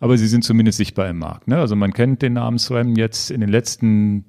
[0.00, 1.48] aber sie sind zumindest sichtbar im Markt.
[1.48, 1.58] Ne?
[1.58, 4.24] Also man kennt den Namen SRAM jetzt in den letzten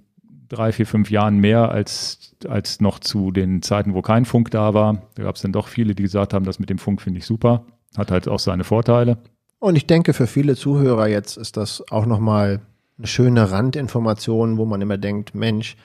[0.49, 4.73] drei, vier, fünf Jahren mehr als, als noch zu den Zeiten, wo kein Funk da
[4.73, 5.03] war.
[5.15, 7.25] Da gab es dann doch viele, die gesagt haben, das mit dem Funk finde ich
[7.25, 7.65] super.
[7.95, 9.17] Hat halt auch seine Vorteile.
[9.59, 12.59] Und ich denke, für viele Zuhörer jetzt ist das auch nochmal
[12.97, 15.75] eine schöne Randinformation, wo man immer denkt, Mensch,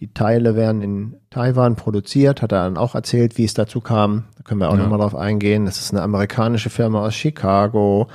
[0.00, 4.24] die Teile werden in Taiwan produziert, hat er dann auch erzählt, wie es dazu kam.
[4.36, 4.82] Da können wir auch ja.
[4.82, 5.66] nochmal drauf eingehen.
[5.66, 8.08] Das ist eine amerikanische Firma aus Chicago.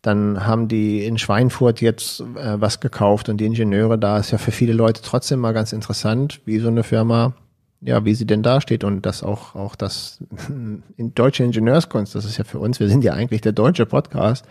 [0.00, 4.38] Dann haben die in Schweinfurt jetzt äh, was gekauft und die Ingenieure da ist ja
[4.38, 7.34] für viele Leute trotzdem mal ganz interessant, wie so eine Firma,
[7.80, 12.38] ja, wie sie denn dasteht und das auch, auch das in deutsche Ingenieurskunst, das ist
[12.38, 14.46] ja für uns, wir sind ja eigentlich der deutsche Podcast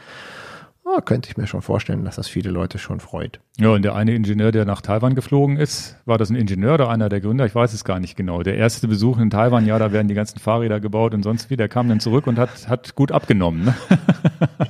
[0.88, 3.40] Oh, könnte ich mir schon vorstellen, dass das viele Leute schon freut.
[3.58, 6.90] Ja, und der eine Ingenieur, der nach Taiwan geflogen ist, war das ein Ingenieur oder
[6.90, 7.44] einer der Gründer?
[7.48, 8.44] Ich weiß es gar nicht genau.
[8.44, 11.58] Der erste Besuch in Taiwan, ja, da werden die ganzen Fahrräder gebaut und sonst wie.
[11.58, 13.66] Der kam dann zurück und hat, hat gut abgenommen.
[13.66, 13.76] Ne?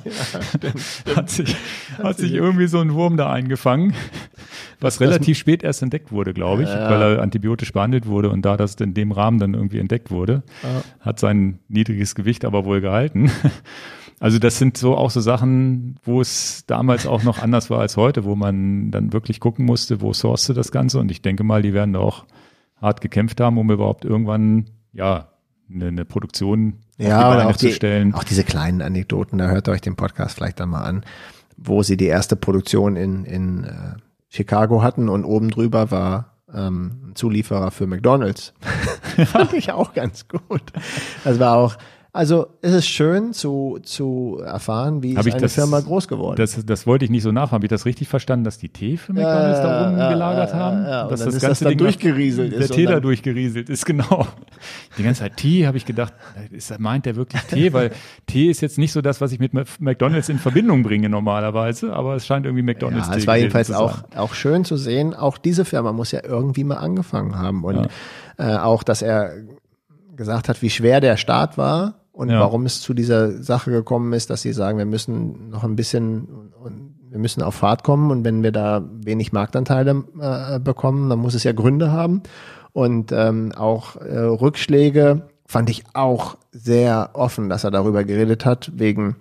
[0.06, 0.12] Ja,
[0.44, 1.18] stimmt, stimmt.
[1.18, 1.58] Hat, sich,
[2.02, 3.94] hat sich irgendwie so ein Wurm da eingefangen,
[4.80, 6.90] was relativ spät erst entdeckt wurde, glaube ich, ja.
[6.90, 10.44] weil er antibiotisch behandelt wurde und da das in dem Rahmen dann irgendwie entdeckt wurde,
[10.64, 10.82] ja.
[11.02, 13.30] hat sein niedriges Gewicht aber wohl gehalten.
[14.20, 17.98] Also das sind so auch so Sachen, wo es damals auch noch anders war als
[17.98, 21.00] heute, wo man dann wirklich gucken musste, wo source das Ganze.
[21.00, 22.26] Und ich denke mal, die werden da auch
[22.82, 25.30] hart gekämpft haben, um überhaupt irgendwann, ja,
[25.70, 28.14] eine, eine Produktion ja, die zu stellen.
[28.14, 31.04] auch diese kleinen Anekdoten, da hört euch den Podcast vielleicht dann mal an,
[31.58, 33.96] wo sie die erste Produktion in, in äh,
[34.30, 38.54] Chicago hatten und oben drüber war ähm, ein Zulieferer für McDonalds.
[39.26, 40.62] Fand ich auch ganz gut.
[41.24, 41.78] Das war auch,
[42.16, 46.38] also es ist schön zu, zu erfahren, wie Hab ist eine das, Firma groß geworden
[46.38, 47.56] das, das wollte ich nicht so nachhaben.
[47.56, 50.50] Habe ich das richtig verstanden, dass die Tee für McDonalds ja, da oben ja, gelagert
[50.52, 50.86] ja, haben?
[50.86, 52.70] Ja, dass das ganze das Ding durchgerieselt ist.
[52.70, 54.28] Der Tee da durchgerieselt ist, genau.
[54.98, 56.14] Die ganze Zeit Tee habe ich gedacht,
[56.52, 57.74] ist, meint der wirklich Tee?
[57.74, 57.92] Weil
[58.28, 59.52] Tee ist jetzt nicht so das, was ich mit
[59.82, 64.04] McDonalds in Verbindung bringe normalerweise, aber es scheint irgendwie McDonalds ja, Es war jedenfalls auch,
[64.16, 67.66] auch schön zu sehen, auch diese Firma muss ja irgendwie mal angefangen haben.
[67.66, 67.90] Und
[68.38, 69.34] äh, auch, dass er
[70.16, 72.40] gesagt hat, wie schwer der Start war und ja.
[72.40, 76.28] warum es zu dieser Sache gekommen ist, dass sie sagen, wir müssen noch ein bisschen
[77.10, 81.34] wir müssen auf Fahrt kommen und wenn wir da wenig Marktanteile äh, bekommen, dann muss
[81.34, 82.24] es ja Gründe haben
[82.74, 88.72] und ähm, auch äh, Rückschläge fand ich auch sehr offen, dass er darüber geredet hat
[88.76, 89.16] wegen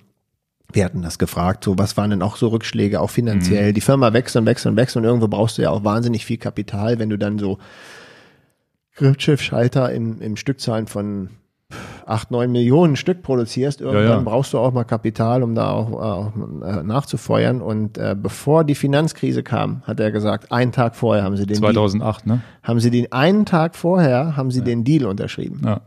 [0.72, 3.70] wir hatten das gefragt, so was waren denn auch so Rückschläge, auch finanziell.
[3.70, 3.74] Mhm.
[3.74, 6.38] Die Firma wächst und wächst und wächst und irgendwo brauchst du ja auch wahnsinnig viel
[6.38, 7.59] Kapital, wenn du dann so
[8.96, 11.30] Gripschiff-Schalter im, im Stückzahlen von
[12.07, 14.21] acht, neun Millionen Stück produzierst, irgendwann ja, ja.
[14.21, 17.61] brauchst du auch mal Kapital, um da auch, auch äh, nachzufeuern.
[17.61, 21.57] Und äh, bevor die Finanzkrise kam, hat er gesagt, einen Tag vorher haben sie den
[21.57, 22.43] 2008, Deal, ne?
[22.63, 24.65] Haben sie den einen Tag vorher haben sie ja.
[24.65, 25.63] den Deal unterschrieben.
[25.65, 25.81] Ja.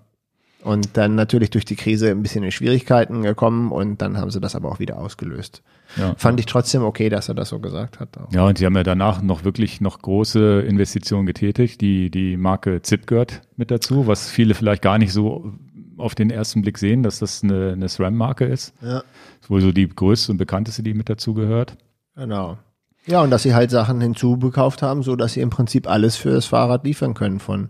[0.64, 4.42] Und dann natürlich durch die Krise ein bisschen in Schwierigkeiten gekommen und dann haben sie
[4.42, 5.62] das aber auch wieder ausgelöst.
[5.96, 6.14] Ja.
[6.18, 8.18] Fand ich trotzdem okay, dass er das so gesagt hat.
[8.18, 8.34] Auch.
[8.34, 11.80] Ja, und sie haben ja danach noch wirklich noch große Investitionen getätigt.
[11.80, 15.54] Die, die Marke ZIP gehört mit dazu, was viele vielleicht gar nicht so
[15.98, 18.74] auf den ersten Blick sehen, dass das eine, eine SRAM-Marke ist.
[18.82, 19.00] Ja.
[19.00, 19.06] Das
[19.42, 21.78] ist wohl so die größte und bekannteste, die mit dazu gehört.
[22.16, 22.58] Genau.
[23.06, 26.32] Ja, und dass sie halt Sachen hinzugekauft haben, so dass sie im Prinzip alles für
[26.32, 27.70] das Fahrrad liefern können von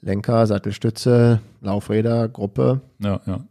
[0.00, 2.80] Lenker, Sattelstütze, Laufräder, Gruppe.
[2.98, 3.44] Ja, ja.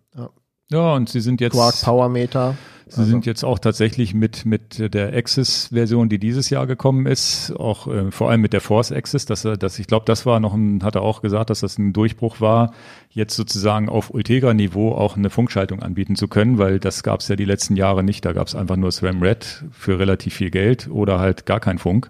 [0.72, 1.54] Ja, und sie sind jetzt.
[1.54, 2.56] Quark Power Meter.
[2.92, 3.10] Sie also.
[3.10, 8.12] sind jetzt auch tatsächlich mit, mit der Access-Version, die dieses Jahr gekommen ist, auch äh,
[8.12, 10.84] vor allem mit der Force Access, dass er, dass ich glaube, das war noch ein,
[10.84, 12.74] hat er auch gesagt, dass das ein Durchbruch war,
[13.10, 17.38] jetzt sozusagen auf Ultegra-Niveau auch eine Funkschaltung anbieten zu können, weil das gab es ja
[17.38, 18.26] die letzten Jahre nicht.
[18.26, 21.78] Da gab es einfach nur SRAM Red für relativ viel Geld oder halt gar kein
[21.78, 22.10] Funk.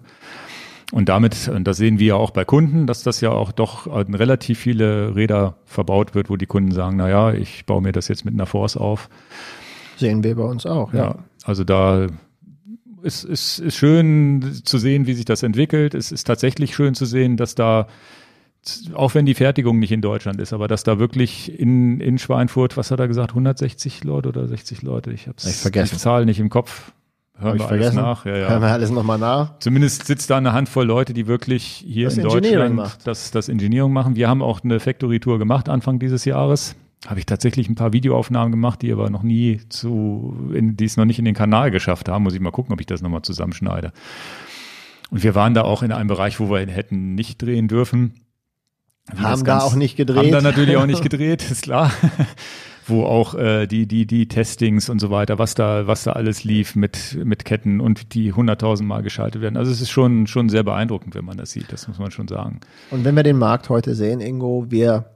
[0.92, 3.86] Und damit, und das sehen wir ja auch bei Kunden, dass das ja auch doch
[3.86, 8.08] relativ viele Räder verbaut wird, wo die Kunden sagen, na ja, ich baue mir das
[8.08, 9.08] jetzt mit einer Force auf.
[9.96, 10.98] Sehen wir bei uns auch, ja.
[10.98, 12.08] ja also da
[13.02, 15.94] ist, ist, ist schön zu sehen, wie sich das entwickelt.
[15.94, 17.86] Es ist tatsächlich schön zu sehen, dass da,
[18.92, 22.76] auch wenn die Fertigung nicht in Deutschland ist, aber dass da wirklich in, in Schweinfurt,
[22.76, 25.10] was hat er gesagt, 160 Leute oder 60 Leute?
[25.10, 26.92] Ich habe die Zahl nicht im Kopf.
[27.38, 28.24] Hören wir alles nach.
[28.24, 28.48] Ja, ja.
[28.48, 29.58] Hören wir alles nochmal nach.
[29.58, 33.92] Zumindest sitzt da eine Handvoll Leute, die wirklich hier das in Deutschland das, das Engineering
[33.92, 34.16] machen.
[34.16, 36.76] Wir haben auch eine Factory-Tour gemacht Anfang dieses Jahres.
[37.06, 40.96] Habe ich tatsächlich ein paar Videoaufnahmen gemacht, die aber noch nie zu, in, die es
[40.96, 42.22] noch nicht in den Kanal geschafft haben.
[42.22, 43.92] Muss ich mal gucken, ob ich das nochmal zusammenschneide.
[45.10, 48.14] Und wir waren da auch in einem Bereich, wo wir hätten nicht drehen dürfen.
[49.16, 50.18] Haben da auch nicht gedreht.
[50.18, 51.90] Haben da natürlich auch nicht gedreht, ist klar
[52.86, 56.44] wo auch äh, die, die, die Testings und so weiter, was da, was da alles
[56.44, 59.56] lief mit, mit Ketten und die hunderttausend Mal geschaltet werden.
[59.56, 62.28] Also es ist schon, schon sehr beeindruckend, wenn man das sieht, das muss man schon
[62.28, 62.60] sagen.
[62.90, 65.06] Und wenn wir den Markt heute sehen, Ingo, wir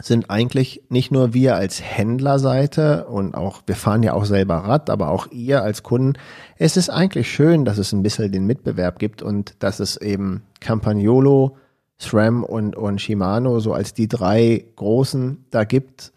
[0.00, 4.90] sind eigentlich nicht nur wir als Händlerseite und auch, wir fahren ja auch selber Rad,
[4.90, 6.18] aber auch ihr als Kunden.
[6.58, 10.42] Es ist eigentlich schön, dass es ein bisschen den Mitbewerb gibt und dass es eben
[10.60, 11.56] Campagnolo,
[11.98, 16.12] SRAM und, und Shimano so als die drei großen da gibt,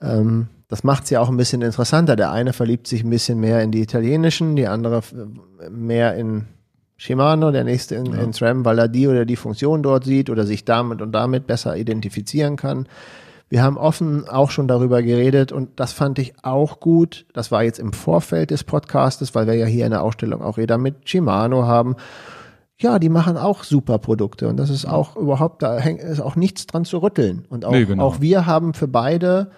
[0.00, 2.14] ähm, das macht es ja auch ein bisschen interessanter.
[2.14, 5.02] Der eine verliebt sich ein bisschen mehr in die italienischen, die andere
[5.70, 6.46] mehr in
[6.98, 8.20] Shimano, der nächste in, ja.
[8.20, 11.46] in SRAM, weil er die oder die Funktion dort sieht oder sich damit und damit
[11.46, 12.86] besser identifizieren kann.
[13.48, 17.24] Wir haben offen auch schon darüber geredet und das fand ich auch gut.
[17.32, 20.58] Das war jetzt im Vorfeld des Podcastes, weil wir ja hier in der Ausstellung auch
[20.58, 21.96] Räder mit Shimano haben.
[22.78, 26.36] Ja, die machen auch super Produkte und das ist auch überhaupt, da hängt, ist auch
[26.36, 27.46] nichts dran zu rütteln.
[27.48, 28.04] Und auch, nee, genau.
[28.04, 29.50] auch wir haben für beide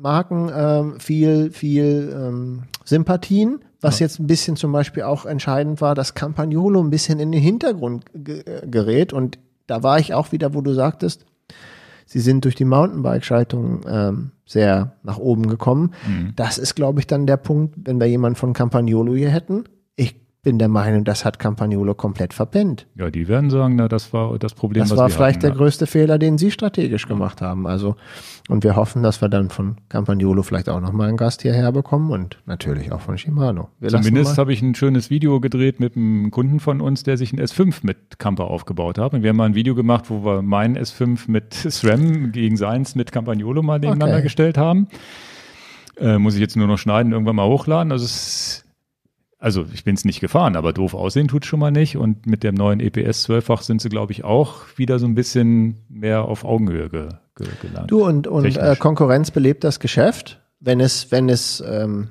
[0.00, 3.60] Marken ähm, viel, viel ähm, Sympathien.
[3.80, 4.06] Was ja.
[4.06, 8.06] jetzt ein bisschen zum Beispiel auch entscheidend war, dass Campagnolo ein bisschen in den Hintergrund
[8.12, 9.12] gerät.
[9.12, 11.24] Und da war ich auch wieder, wo du sagtest,
[12.06, 15.92] sie sind durch die Mountainbike-Schaltung ähm, sehr nach oben gekommen.
[16.08, 16.32] Mhm.
[16.34, 19.64] Das ist, glaube ich, dann der Punkt, wenn wir jemanden von Campagnolo hier hätten.
[19.94, 22.86] Ich bin der Meinung, das hat Campagnolo komplett verpennt.
[22.94, 24.84] Ja, die werden sagen, na, das war das Problem.
[24.84, 25.56] Das war vielleicht hatten, der ja.
[25.56, 27.66] größte Fehler, den sie strategisch gemacht haben.
[27.66, 27.96] Also,
[28.48, 32.12] und wir hoffen, dass wir dann von Campagnolo vielleicht auch nochmal einen Gast hierher bekommen
[32.12, 33.68] und natürlich auch von Shimano.
[33.80, 37.32] Wir Zumindest habe ich ein schönes Video gedreht mit einem Kunden von uns, der sich
[37.32, 39.14] ein S5 mit Camper aufgebaut hat.
[39.14, 42.94] Und wir haben mal ein Video gemacht, wo wir meinen S5 mit SRAM gegen seins
[42.94, 44.22] mit Campagnolo mal nebeneinander okay.
[44.22, 44.86] gestellt haben.
[45.96, 47.90] Äh, muss ich jetzt nur noch schneiden, irgendwann mal hochladen.
[47.90, 48.67] Also es
[49.38, 51.96] also ich bin es nicht gefahren, aber doof aussehen tut schon mal nicht.
[51.96, 55.84] Und mit dem neuen EPS 12-fach sind sie, glaube ich, auch wieder so ein bisschen
[55.88, 57.90] mehr auf Augenhöhe ge, ge, gelangt.
[57.90, 60.40] Du und, und äh, Konkurrenz belebt das Geschäft.
[60.60, 62.08] Wenn es, wenn es ähm,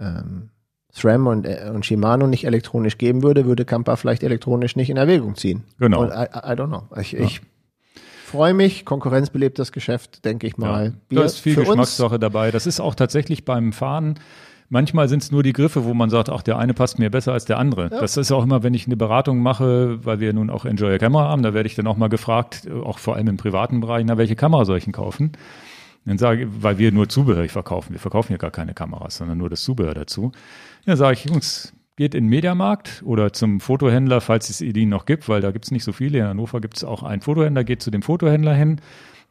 [0.00, 0.50] ähm,
[0.92, 4.96] SRAM und, äh, und Shimano nicht elektronisch geben würde, würde Kampa vielleicht elektronisch nicht in
[4.96, 5.62] Erwägung ziehen.
[5.78, 6.02] Genau.
[6.02, 6.88] Und I, I don't know.
[6.98, 7.20] Ich, ja.
[7.20, 7.40] ich
[8.24, 8.84] freue mich.
[8.84, 10.94] Konkurrenz belebt das Geschäft, denke ich mal.
[11.10, 12.50] Ja, da ist viel Geschmackssache dabei.
[12.50, 14.18] Das ist auch tatsächlich beim Fahren
[14.68, 17.32] Manchmal sind es nur die Griffe, wo man sagt, ach, der eine passt mir besser
[17.32, 17.90] als der andere.
[17.90, 18.00] Ja.
[18.00, 20.98] Das ist auch immer, wenn ich eine Beratung mache, weil wir nun auch Enjoy a
[20.98, 24.04] Camera haben, da werde ich dann auch mal gefragt, auch vor allem im privaten Bereich,
[24.06, 25.32] na, welche Kamera soll ich denn kaufen?
[26.06, 27.92] Dann sage ich, weil wir nur Zubehör verkaufen.
[27.92, 30.32] Wir verkaufen ja gar keine Kameras, sondern nur das Zubehör dazu.
[30.84, 35.06] Ja, sage ich, Jungs, geht in den Mediamarkt oder zum Fotohändler, falls es ihn noch
[35.06, 36.18] gibt, weil da gibt es nicht so viele.
[36.18, 38.80] In Hannover gibt es auch einen Fotohändler, geht zu dem Fotohändler hin,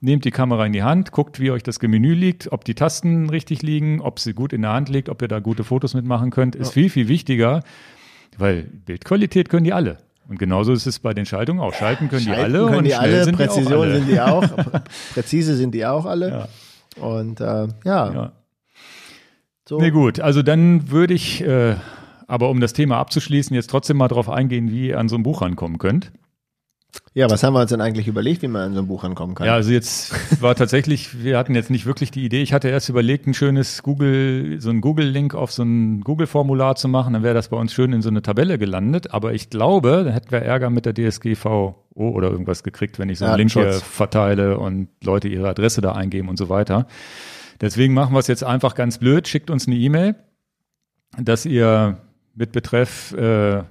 [0.04, 3.30] nehmt die Kamera in die Hand, guckt, wie euch das Menü liegt, ob die Tasten
[3.30, 6.30] richtig liegen, ob sie gut in der Hand liegt, ob ihr da gute Fotos mitmachen
[6.30, 6.74] könnt, ist ja.
[6.74, 7.62] viel, viel wichtiger,
[8.38, 9.98] weil Bildqualität können die alle.
[10.28, 11.74] Und genauso ist es bei den Schaltungen auch.
[11.74, 13.96] Schalten können Schalten die alle können und die alle, sind Präzision die alle.
[13.96, 14.44] sind die auch,
[15.14, 16.30] präzise sind die auch alle.
[16.30, 17.04] Ja.
[17.04, 18.14] Und äh, ja.
[18.14, 18.32] ja.
[19.68, 19.80] So.
[19.80, 21.76] Nee, gut, also dann würde ich äh,
[22.28, 25.24] aber um das Thema abzuschließen, jetzt trotzdem mal darauf eingehen, wie ihr an so ein
[25.24, 26.12] Buch rankommen könnt.
[27.16, 29.36] Ja, was haben wir uns denn eigentlich überlegt, wie man an so ein Buch rankommen
[29.36, 29.46] kann?
[29.46, 32.42] Ja, also jetzt war tatsächlich, wir hatten jetzt nicht wirklich die Idee.
[32.42, 36.88] Ich hatte erst überlegt, ein schönes Google, so ein Google-Link auf so ein Google-Formular zu
[36.88, 39.14] machen, dann wäre das bei uns schön in so eine Tabelle gelandet.
[39.14, 43.20] Aber ich glaube, da hätten wir Ärger mit der DSGVO oder irgendwas gekriegt, wenn ich
[43.20, 46.88] so einen Link hier verteile und Leute ihre Adresse da eingeben und so weiter.
[47.62, 49.28] Deswegen machen wir es jetzt einfach ganz blöd.
[49.28, 50.16] Schickt uns eine E-Mail,
[51.18, 52.00] dass ihr
[52.34, 53.64] mit Betreff äh,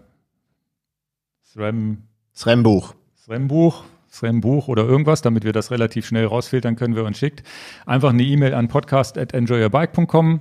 [1.43, 1.99] SRAM
[2.35, 2.95] SRAM-Buch.
[3.25, 7.43] SRAM-Buch oder irgendwas, damit wir das relativ schnell rausfiltern können, wir uns schickt.
[7.87, 10.41] Einfach eine E-Mail an podcast.enjoyyourbike.com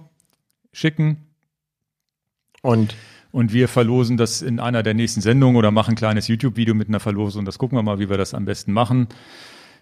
[0.74, 1.28] schicken.
[2.62, 2.96] Und
[3.32, 6.90] und wir verlosen das in einer der nächsten Sendungen oder machen ein kleines YouTube-Video mit
[6.90, 7.46] einer Verlosung.
[7.46, 9.08] Das gucken wir mal, wie wir das am besten machen.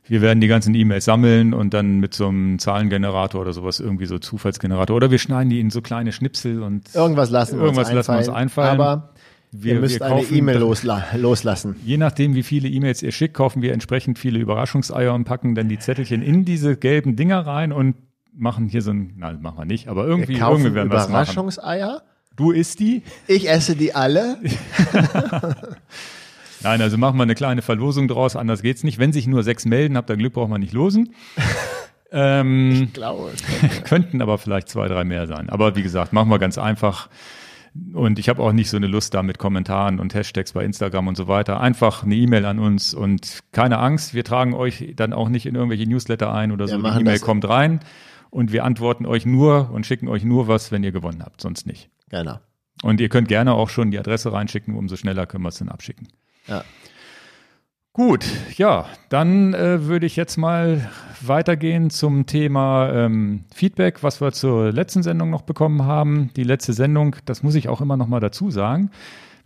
[0.05, 4.05] Wir werden die ganzen E-Mails sammeln und dann mit so einem Zahlengenerator oder sowas irgendwie
[4.05, 7.87] so Zufallsgenerator oder wir schneiden die in so kleine Schnipsel und irgendwas lassen wir irgendwas
[7.89, 8.79] uns lassen wir uns einfallen.
[8.79, 9.09] Aber
[9.51, 11.75] wir, ihr müsst eine E-Mail losla loslassen.
[11.83, 15.69] Je nachdem, wie viele E-Mails ihr schickt, kaufen wir entsprechend viele Überraschungseier und packen dann
[15.69, 17.95] die Zettelchen in diese gelben Dinger rein und
[18.33, 21.03] machen hier so ein, nein, machen wir nicht, aber irgendwie, wir kaufen irgendwie werden wir
[21.03, 22.03] Überraschungseier?
[22.35, 23.03] Du isst die?
[23.27, 24.37] Ich esse die alle.
[26.61, 28.97] Nein, also machen wir eine kleine Verlosung draus, anders geht's nicht.
[28.99, 31.13] Wenn sich nur sechs melden, habt ihr Glück, braucht man nicht losen.
[32.11, 33.31] ähm, ich glaube.
[33.85, 35.49] könnten aber vielleicht zwei, drei mehr sein.
[35.49, 37.09] Aber wie gesagt, machen wir ganz einfach.
[37.93, 41.07] Und ich habe auch nicht so eine Lust da mit Kommentaren und Hashtags bei Instagram
[41.07, 41.59] und so weiter.
[41.59, 45.55] Einfach eine E-Mail an uns und keine Angst, wir tragen euch dann auch nicht in
[45.55, 46.81] irgendwelche Newsletter ein oder so.
[46.81, 47.79] Die E-Mail kommt rein
[48.31, 51.67] und wir antworten euch nur und schicken euch nur was, wenn ihr gewonnen habt, sonst
[51.67, 51.89] nicht.
[52.09, 52.39] Genau.
[52.81, 55.69] Und ihr könnt gerne auch schon die Adresse reinschicken, umso schneller können wir es dann
[55.69, 56.07] abschicken.
[56.47, 56.63] Ja.
[57.99, 64.31] Gut, ja, dann äh, würde ich jetzt mal weitergehen zum Thema ähm, Feedback, was wir
[64.31, 66.29] zur letzten Sendung noch bekommen haben.
[66.37, 68.89] Die letzte Sendung, das muss ich auch immer noch mal dazu sagen,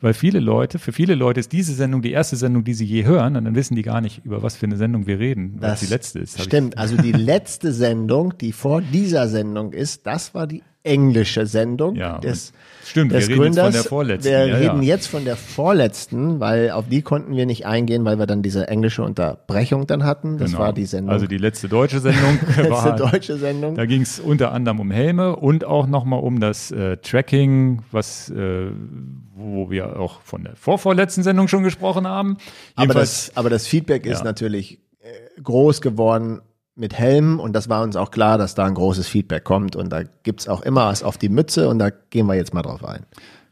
[0.01, 3.05] weil viele Leute, für viele Leute ist diese Sendung die erste Sendung, die sie je
[3.05, 5.71] hören, und dann wissen die gar nicht, über was für eine Sendung wir reden, weil
[5.71, 6.39] das die letzte ist.
[6.39, 11.95] Stimmt, also die letzte Sendung, die vor dieser Sendung ist, das war die englische Sendung
[11.95, 12.51] ja, des,
[12.85, 13.73] stimmt, des wir reden Gründers.
[13.73, 14.29] Jetzt von der vorletzten.
[14.29, 14.87] Wir ja, reden ja.
[14.87, 18.67] jetzt von der vorletzten, weil auf die konnten wir nicht eingehen, weil wir dann diese
[18.67, 20.37] englische Unterbrechung dann hatten.
[20.37, 20.63] Das genau.
[20.63, 21.13] war die Sendung.
[21.13, 22.37] Also die letzte deutsche Sendung.
[22.47, 23.75] letzte war, deutsche Sendung.
[23.75, 28.29] Da ging es unter anderem um Helme und auch nochmal um das äh, Tracking, was
[28.29, 28.67] äh,
[29.35, 32.37] wo wir auch von der vorvorletzten Sendung schon gesprochen haben.
[32.75, 36.41] Aber das, aber das Feedback ist natürlich äh, groß geworden
[36.75, 39.89] mit Helm und das war uns auch klar, dass da ein großes Feedback kommt und
[39.89, 42.83] da gibt's auch immer was auf die Mütze und da gehen wir jetzt mal drauf
[42.83, 43.05] ein.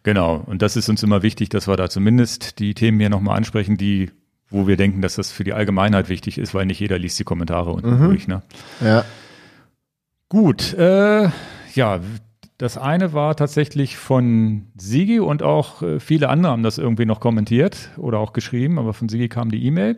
[0.03, 3.37] Genau, und das ist uns immer wichtig, dass wir da zumindest die Themen hier nochmal
[3.37, 4.09] ansprechen, die,
[4.49, 7.23] wo wir denken, dass das für die Allgemeinheit wichtig ist, weil nicht jeder liest die
[7.23, 8.05] Kommentare unten mhm.
[8.05, 8.27] durch.
[8.27, 8.41] Ne?
[8.83, 9.05] Ja.
[10.27, 11.29] Gut, äh,
[11.75, 11.99] ja,
[12.57, 17.19] das eine war tatsächlich von Sigi und auch äh, viele andere haben das irgendwie noch
[17.19, 19.97] kommentiert oder auch geschrieben, aber von Sigi kam die E-Mail.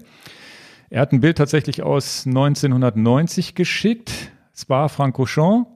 [0.93, 5.67] Er hat ein Bild tatsächlich aus 1990 geschickt, Spa-Francorchamps,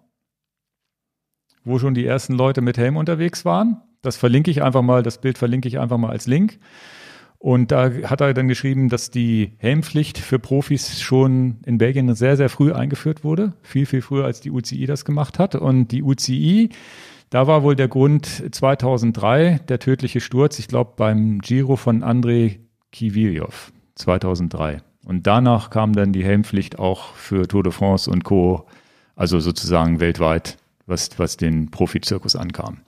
[1.64, 3.82] wo schon die ersten Leute mit Helm unterwegs waren.
[4.04, 6.60] Das verlinke ich einfach mal, das Bild verlinke ich einfach mal als Link.
[7.40, 12.38] Und da hat er dann geschrieben, dass die Helmpflicht für Profis schon in Belgien sehr,
[12.38, 13.54] sehr früh eingeführt wurde.
[13.64, 15.56] Viel, viel früher als die UCI das gemacht hat.
[15.56, 16.70] Und die UCI,
[17.32, 22.60] da war wohl der Grund 2003 der tödliche Sturz, ich glaube beim Giro von Andrei
[22.92, 24.84] Kiviljov 2003.
[25.08, 28.68] Und danach kam dann die Helmpflicht auch für Tour de France und Co.,
[29.16, 32.80] also sozusagen weltweit, was, was den Profizirkus ankam.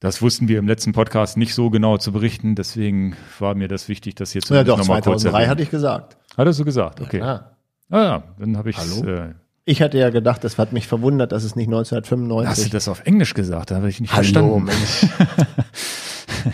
[0.00, 3.88] Das wussten wir im letzten Podcast nicht so genau zu berichten, deswegen war mir das
[3.88, 6.18] wichtig, das hier zumindest ja, doch, nochmal kurz 2003 hatte ich gesagt.
[6.36, 7.00] Hattest du gesagt?
[7.00, 7.20] Okay.
[7.20, 7.52] Ja,
[7.88, 9.32] ah ja, dann habe ich äh,
[9.64, 12.50] ich hatte ja gedacht, das hat mich verwundert, dass es nicht 1995.
[12.50, 13.70] Hast du das auf Englisch gesagt?
[13.70, 14.64] Da habe ich nicht Hallo, verstanden.
[14.64, 15.06] Mensch.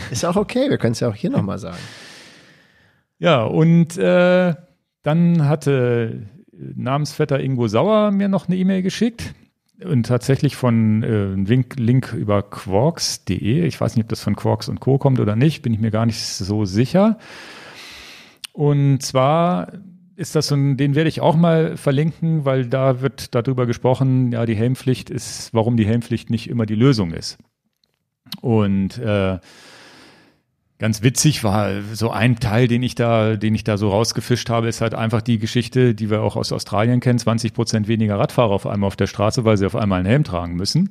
[0.13, 1.79] Ist auch okay, wir können es ja auch hier nochmal sagen.
[3.19, 4.55] Ja, und äh,
[5.03, 9.35] dann hatte Namensvetter Ingo Sauer mir noch eine E-Mail geschickt
[9.85, 13.65] und tatsächlich von äh, Link, Link über quarks.de.
[13.65, 14.99] Ich weiß nicht, ob das von Quarks und Co.
[14.99, 17.19] kommt oder nicht, bin ich mir gar nicht so sicher.
[18.53, 19.73] Und zwar
[20.17, 24.33] ist das so ein, den werde ich auch mal verlinken, weil da wird darüber gesprochen,
[24.33, 27.39] ja, die Helmpflicht ist, warum die Helmpflicht nicht immer die Lösung ist.
[28.41, 29.39] Und äh,
[30.79, 34.69] Ganz witzig war so ein Teil, den ich da, den ich da so rausgefischt habe,
[34.69, 37.19] ist halt einfach die Geschichte, die wir auch aus Australien kennen.
[37.19, 40.23] 20 Prozent weniger Radfahrer auf einmal auf der Straße, weil sie auf einmal einen Helm
[40.23, 40.91] tragen müssen.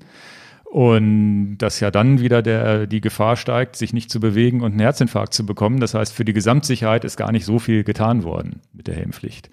[0.65, 4.81] Und dass ja dann wieder der, die Gefahr steigt, sich nicht zu bewegen und einen
[4.81, 5.79] Herzinfarkt zu bekommen.
[5.79, 9.49] Das heißt, für die Gesamtsicherheit ist gar nicht so viel getan worden mit der Helmpflicht.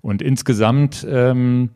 [0.00, 1.68] Und insgesamt ähm,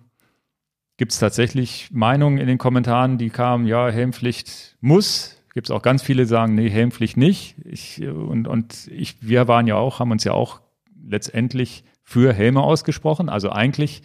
[0.96, 5.37] gibt es tatsächlich Meinungen in den Kommentaren, die kamen, ja, Helmpflicht muss.
[5.54, 7.56] Gibt es auch ganz viele, die sagen, nee, Helmpflicht nicht.
[7.64, 10.60] Ich, und, und ich, wir waren ja auch, haben uns ja auch
[11.06, 13.28] letztendlich für Helme ausgesprochen.
[13.28, 14.02] Also eigentlich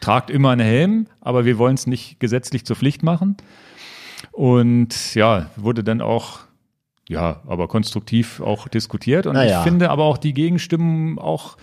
[0.00, 3.36] tragt immer einen Helm, aber wir wollen es nicht gesetzlich zur Pflicht machen.
[4.32, 6.40] Und ja, wurde dann auch,
[7.08, 9.26] ja, aber konstruktiv auch diskutiert.
[9.26, 9.58] Und naja.
[9.58, 11.56] ich finde aber auch die Gegenstimmen auch,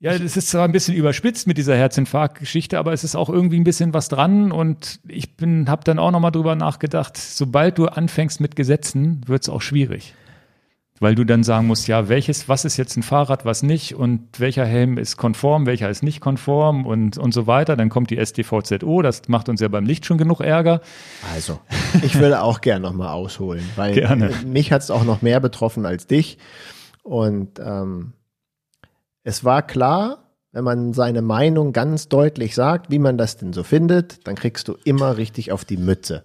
[0.00, 3.58] ja, es ist zwar ein bisschen überspitzt mit dieser Herzinfarkt-Geschichte, aber es ist auch irgendwie
[3.58, 4.52] ein bisschen was dran.
[4.52, 9.42] Und ich bin, habe dann auch nochmal drüber nachgedacht, sobald du anfängst mit Gesetzen, wird
[9.42, 10.14] es auch schwierig
[11.00, 14.28] weil du dann sagen musst, ja, welches, was ist jetzt ein Fahrrad, was nicht und
[14.38, 17.76] welcher Helm ist konform, welcher ist nicht konform und, und so weiter.
[17.76, 20.80] Dann kommt die STVZO, das macht uns ja beim Licht schon genug Ärger.
[21.34, 21.60] Also,
[22.02, 24.30] ich würde auch gerne nochmal ausholen, weil gerne.
[24.46, 26.38] mich hat es auch noch mehr betroffen als dich.
[27.02, 28.12] Und ähm,
[29.28, 33.62] es war klar, wenn man seine Meinung ganz deutlich sagt, wie man das denn so
[33.62, 36.24] findet, dann kriegst du immer richtig auf die Mütze.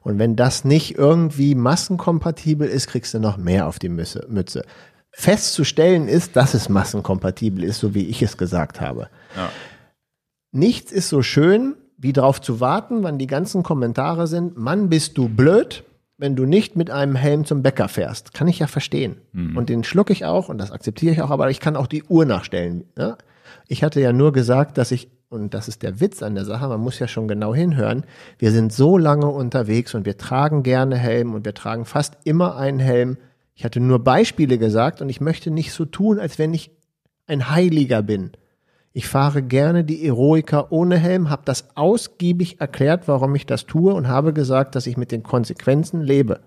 [0.00, 4.64] Und wenn das nicht irgendwie massenkompatibel ist, kriegst du noch mehr auf die Mütze.
[5.10, 9.10] Festzustellen ist, dass es massenkompatibel ist, so wie ich es gesagt habe.
[9.36, 9.50] Ja.
[10.50, 14.56] Nichts ist so schön, wie darauf zu warten, wann die ganzen Kommentare sind.
[14.56, 15.84] Mann, bist du blöd,
[16.18, 18.34] wenn du nicht mit einem Helm zum Bäcker fährst.
[18.34, 19.16] Kann ich ja verstehen.
[19.32, 19.56] Mhm.
[19.56, 22.02] Und den schlucke ich auch und das akzeptiere ich auch, aber ich kann auch die
[22.02, 22.84] Uhr nachstellen.
[22.98, 23.16] Ja?
[23.68, 26.68] Ich hatte ja nur gesagt, dass ich und das ist der Witz an der Sache,
[26.68, 28.04] man muss ja schon genau hinhören,
[28.38, 32.56] wir sind so lange unterwegs und wir tragen gerne Helm und wir tragen fast immer
[32.56, 33.18] einen Helm.
[33.54, 36.70] Ich hatte nur Beispiele gesagt und ich möchte nicht so tun, als wenn ich
[37.26, 38.32] ein Heiliger bin.
[38.98, 43.94] Ich fahre gerne die Eroica ohne Helm, habe das ausgiebig erklärt, warum ich das tue
[43.94, 46.40] und habe gesagt, dass ich mit den Konsequenzen lebe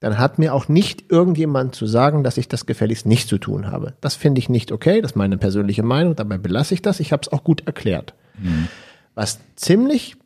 [0.00, 3.70] dann hat mir auch nicht irgendjemand zu sagen, dass ich das gefälligst nicht zu tun
[3.70, 3.92] habe.
[4.00, 6.98] Das finde ich nicht okay, das ist meine persönliche Meinung, dabei belasse ich das.
[6.98, 8.14] Ich habe es auch gut erklärt.
[8.36, 8.66] Mhm.
[9.14, 10.16] Was ziemlich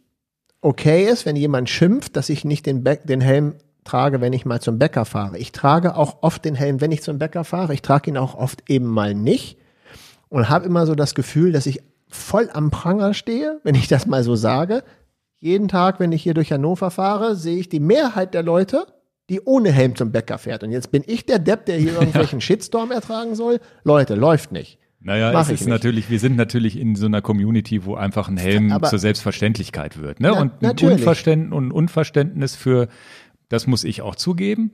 [0.62, 4.46] okay ist, wenn jemand schimpft, dass ich nicht den, Be den Helm trage, wenn ich
[4.46, 5.36] mal zum Bäcker fahre.
[5.36, 7.74] Ich trage auch oft den Helm, wenn ich zum Bäcker fahre.
[7.74, 9.58] Ich trage ihn auch oft eben mal nicht
[10.28, 14.06] und habe immer so das Gefühl, dass ich voll am Pranger stehe, wenn ich das
[14.06, 14.82] mal so sage.
[15.38, 18.86] Jeden Tag, wenn ich hier durch Hannover fahre, sehe ich die Mehrheit der Leute
[19.28, 20.62] die ohne Helm zum Bäcker fährt.
[20.62, 23.60] Und jetzt bin ich der Depp, der hier irgendwelchen Shitstorm ertragen soll.
[23.84, 24.78] Leute, läuft nicht.
[25.00, 25.68] Naja, Mach es ist nicht.
[25.68, 30.00] natürlich, wir sind natürlich in so einer Community, wo einfach ein Helm Aber zur Selbstverständlichkeit
[30.00, 30.20] wird.
[30.20, 30.30] Ne?
[30.32, 32.88] Na, und ein Unverständnis, und Unverständnis für,
[33.48, 34.72] das muss ich auch zugeben,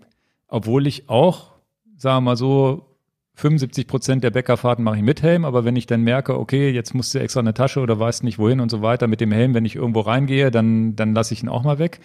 [0.49, 1.53] obwohl ich auch,
[1.97, 2.92] sagen wir mal so,
[3.35, 6.95] 75 Prozent der Bäckerfahrten mache ich mit Helm, aber wenn ich dann merke, okay, jetzt
[6.95, 9.55] musst du extra eine Tasche oder weißt nicht wohin und so weiter mit dem Helm,
[9.55, 12.01] wenn ich irgendwo reingehe, dann, dann lasse ich ihn auch mal weg.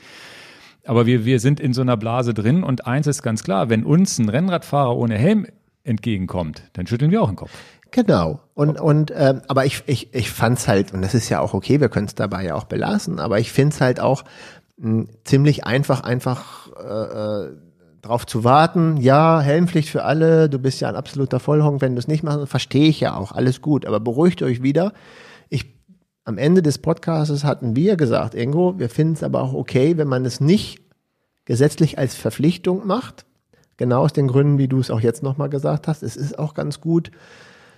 [0.85, 3.83] Aber wir, wir sind in so einer Blase drin und eins ist ganz klar, wenn
[3.83, 5.45] uns ein Rennradfahrer ohne Helm
[5.83, 7.51] entgegenkommt, dann schütteln wir auch den Kopf.
[7.91, 8.41] Genau.
[8.53, 11.53] Und, und ähm, aber ich, ich, ich fand es halt, und das ist ja auch
[11.53, 14.23] okay, wir können es dabei ja auch belassen, aber ich finde es halt auch
[14.77, 17.57] mh, hm, ziemlich einfach, einfach äh, äh,
[18.07, 21.99] drauf zu warten, ja, Helmpflicht für alle, du bist ja ein absoluter Vollhonk, wenn du
[21.99, 24.93] es nicht machst, verstehe ich ja auch, alles gut, aber beruhigt euch wieder.
[26.27, 30.09] Am Ende des Podcasts hatten wir gesagt, Ingo, wir finden es aber auch okay, wenn
[30.09, 30.81] man es nicht
[31.45, 33.25] gesetzlich als Verpflichtung macht.
[33.77, 36.03] Genau aus den Gründen, wie du es auch jetzt nochmal gesagt hast.
[36.03, 37.11] Es ist auch ganz gut,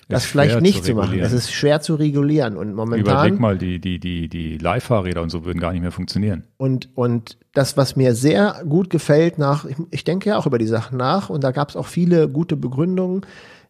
[0.10, 1.20] das vielleicht nicht zu, zu machen.
[1.20, 2.99] Es ist schwer zu regulieren und momentan.
[2.99, 6.45] Überleg mal, die, die, die, die Leihfahrräder und so würden gar nicht mehr funktionieren.
[6.57, 10.57] Und, und das, was mir sehr gut gefällt nach, ich, ich denke ja auch über
[10.57, 13.22] die Sachen nach und da gab es auch viele gute Begründungen.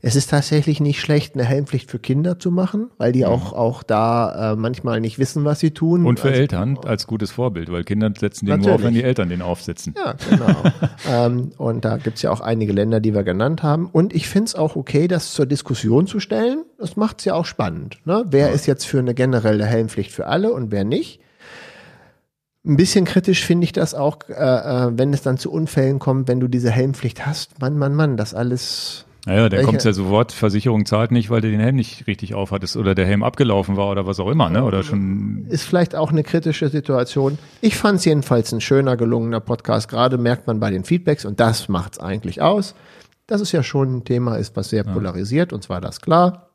[0.01, 3.25] Es ist tatsächlich nicht schlecht, eine Helmpflicht für Kinder zu machen, weil die mhm.
[3.25, 6.05] auch, auch da äh, manchmal nicht wissen, was sie tun.
[6.05, 9.03] Und für also, Eltern als gutes Vorbild, weil Kinder setzen den nur auf, wenn die
[9.03, 9.95] Eltern den aufsetzen.
[9.97, 10.63] Ja, genau.
[11.09, 13.89] ähm, und da gibt's ja auch einige Länder, die wir genannt haben.
[13.91, 16.63] Und ich finde es auch okay, das zur Diskussion zu stellen.
[16.77, 17.97] Das macht's ja auch spannend.
[18.05, 18.23] Ne?
[18.29, 18.53] Wer ja.
[18.53, 21.19] ist jetzt für eine generelle Helmpflicht für alle und wer nicht?
[22.65, 26.29] Ein bisschen kritisch finde ich das auch, äh, äh wenn es dann zu Unfällen kommt,
[26.29, 27.59] wenn du diese Helmpflicht hast.
[27.59, 31.51] Mann, Mann, Mann, das alles naja, dann kommt ja sofort, Versicherung zahlt nicht, weil du
[31.51, 34.63] den Helm nicht richtig aufhattest oder der Helm abgelaufen war oder was auch immer, ne?
[34.63, 35.45] Oder schon.
[35.49, 37.37] Ist vielleicht auch eine kritische Situation.
[37.61, 39.87] Ich fand es jedenfalls ein schöner, gelungener Podcast.
[39.87, 42.73] Gerade merkt man bei den Feedbacks und das macht es eigentlich aus,
[43.27, 44.91] dass es ja schon ein Thema ist, was sehr ja.
[44.91, 46.49] polarisiert, und zwar das klar.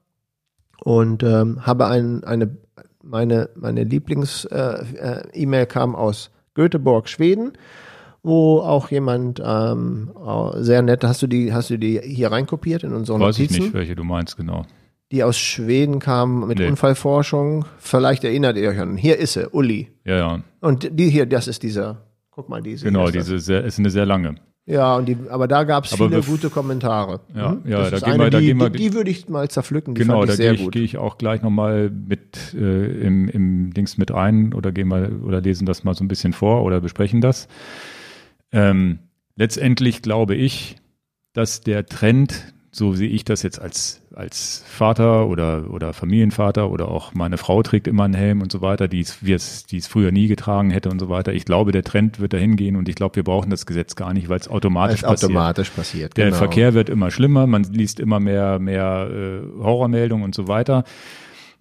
[0.82, 2.56] Und ähm, habe ein, eine,
[3.04, 7.52] meine, meine Lieblings-E-Mail äh, äh, kam aus Göteborg, Schweden
[8.24, 10.10] wo auch jemand ähm,
[10.56, 13.50] sehr nett, hast du die, hast du die hier reinkopiert in unseren Weiß Notizen?
[13.50, 14.66] Weiß ich nicht, welche du meinst, genau.
[15.12, 16.66] Die aus Schweden kam mit nee.
[16.66, 17.66] Unfallforschung.
[17.78, 18.96] Vielleicht erinnert ihr euch an.
[18.96, 19.92] Hier ist sie, Uli.
[20.04, 20.40] Ja, ja.
[20.60, 21.98] Und die hier, das ist dieser
[22.34, 22.84] Guck mal, diese.
[22.84, 24.34] Genau, diese sehr, ist eine sehr lange.
[24.66, 27.20] Ja, und die, aber da gab es viele gute Kommentare.
[27.34, 27.70] Ja, mhm.
[27.70, 29.94] ja da gehen wir, da die, gehen wir, die, die würde ich mal zerpflücken.
[29.94, 33.98] Die genau, da gehe ich, geh ich auch gleich nochmal mit äh, im, im Dings
[33.98, 37.20] mit ein oder gehen wir oder lesen das mal so ein bisschen vor oder besprechen
[37.20, 37.46] das.
[38.54, 39.00] Ähm,
[39.36, 40.76] letztendlich glaube ich,
[41.34, 46.88] dass der Trend so sehe ich das jetzt als, als Vater oder, oder Familienvater oder
[46.88, 50.10] auch meine Frau trägt immer einen Helm und so weiter, die es, die es früher
[50.10, 51.32] nie getragen hätte und so weiter.
[51.32, 54.12] Ich glaube, der Trend wird dahin gehen und ich glaube, wir brauchen das Gesetz gar
[54.12, 55.30] nicht, weil es automatisch passiert.
[55.30, 56.16] automatisch passiert.
[56.16, 56.36] Der genau.
[56.36, 60.82] Verkehr wird immer schlimmer, man liest immer mehr, mehr äh, Horrormeldungen und so weiter.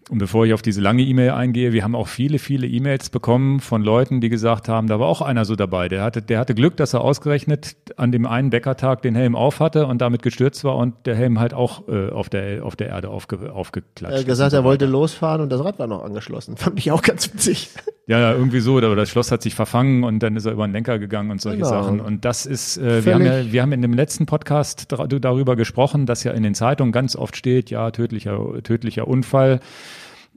[0.09, 3.59] Und bevor ich auf diese lange E-Mail eingehe, wir haben auch viele, viele E-Mails bekommen
[3.59, 5.87] von Leuten, die gesagt haben, da war auch einer so dabei.
[5.87, 9.59] Der hatte, der hatte Glück, dass er ausgerechnet an dem einen Bäckertag den Helm auf
[9.59, 12.89] hatte und damit gestürzt war und der Helm halt auch äh, auf, der, auf der
[12.89, 14.13] Erde aufge, aufgeklatscht.
[14.13, 16.57] Er hat gesagt, er wollte losfahren und das Rad war noch angeschlossen.
[16.57, 17.69] Fand ich auch ganz witzig.
[18.05, 18.75] Ja, irgendwie so.
[18.75, 21.39] Oder das Schloss hat sich verfangen und dann ist er über den Lenker gegangen und
[21.39, 21.69] solche genau.
[21.69, 22.01] Sachen.
[22.01, 26.05] Und das ist, äh, wir haben ja, wir haben in dem letzten Podcast darüber gesprochen,
[26.05, 29.61] dass ja in den Zeitungen ganz oft steht, ja, tödlicher, tödlicher Unfall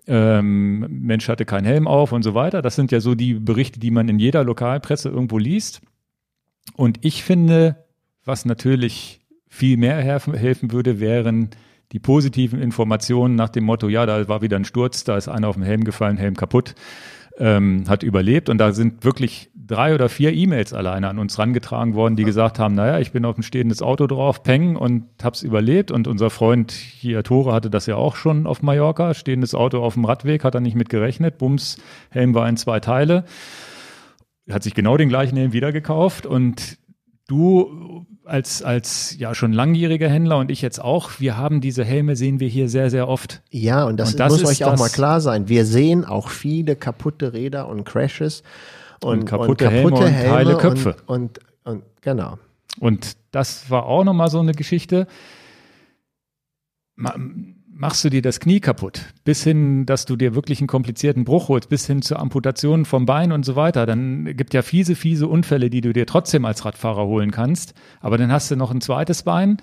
[0.06, 2.62] ähm, Mensch hatte keinen Helm auf und so weiter.
[2.62, 5.80] Das sind ja so die Berichte, die man in jeder Lokalpresse irgendwo liest.
[6.74, 7.84] Und ich finde,
[8.24, 11.50] was natürlich viel mehr helfen würde, wären
[11.92, 15.48] die positiven Informationen nach dem Motto, ja, da war wieder ein Sturz, da ist einer
[15.48, 16.74] auf dem Helm gefallen, Helm kaputt
[17.38, 18.48] ähm, hat überlebt.
[18.48, 22.58] Und da sind wirklich drei oder vier E-Mails alleine an uns rangetragen worden, die gesagt
[22.58, 25.90] haben, naja, ich bin auf ein stehendes Auto drauf, peng und hab's überlebt.
[25.90, 29.14] Und unser Freund hier, Tore, hatte das ja auch schon auf Mallorca.
[29.14, 31.38] Stehendes Auto auf dem Radweg, hat er nicht mit gerechnet.
[31.38, 31.78] Bums,
[32.10, 33.24] Helm war in zwei Teile.
[34.50, 36.26] Hat sich genau den gleichen Helm wieder gekauft.
[36.26, 36.78] Und
[37.26, 42.16] du als, als ja schon langjähriger Händler und ich jetzt auch, wir haben diese Helme,
[42.16, 43.42] sehen wir hier sehr, sehr oft.
[43.50, 45.48] Ja, und das, und das muss euch auch mal klar sein.
[45.48, 48.42] Wir sehen auch viele kaputte Räder und Crashes
[49.02, 50.96] und, und kaputte, und kaputte Helme, Helme und heile Köpfe.
[51.06, 52.38] Und, und, und genau.
[52.78, 55.06] Und das war auch nochmal so eine Geschichte
[57.78, 61.48] machst du dir das Knie kaputt, bis hin, dass du dir wirklich einen komplizierten Bruch
[61.48, 63.84] holst, bis hin zur Amputation vom Bein und so weiter.
[63.84, 67.74] Dann gibt ja fiese, fiese Unfälle, die du dir trotzdem als Radfahrer holen kannst.
[68.00, 69.58] Aber dann hast du noch ein zweites Bein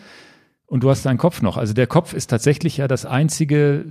[0.68, 1.58] und du hast deinen Kopf noch.
[1.58, 3.86] Also der Kopf ist tatsächlich ja das einzige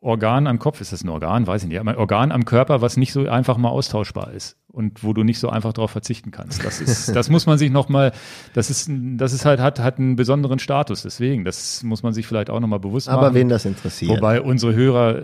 [0.00, 1.46] Organ am Kopf, ist das ein Organ?
[1.46, 4.56] Weiß ich nicht, aber ein Organ am Körper, was nicht so einfach mal austauschbar ist
[4.68, 6.64] und wo du nicht so einfach darauf verzichten kannst.
[6.64, 8.12] Das ist, das muss man sich nochmal,
[8.54, 12.26] das ist, das ist halt, hat, hat einen besonderen Status, deswegen, das muss man sich
[12.26, 13.18] vielleicht auch nochmal bewusst machen.
[13.18, 14.10] Aber wen das interessiert.
[14.10, 15.22] Wobei unsere Hörer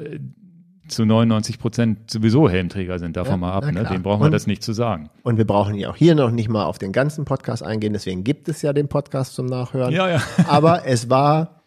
[0.89, 3.85] zu 99 Prozent sowieso Helmträger sind, davon ja, mal ab, ne?
[3.85, 5.09] Den brauchen wir das nicht zu sagen.
[5.22, 8.25] Und wir brauchen ja auch hier noch nicht mal auf den ganzen Podcast eingehen, deswegen
[8.25, 9.93] gibt es ja den Podcast zum Nachhören.
[9.95, 10.22] Ja, ja.
[10.49, 11.62] Aber es war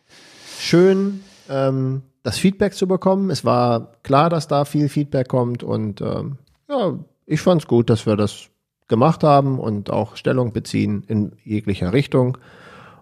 [0.60, 3.30] schön, ähm, das Feedback zu bekommen.
[3.30, 7.90] Es war klar, dass da viel Feedback kommt und ähm, ja, ich fand es gut,
[7.90, 8.50] dass wir das
[8.90, 12.38] gemacht haben und auch Stellung beziehen in jeglicher Richtung.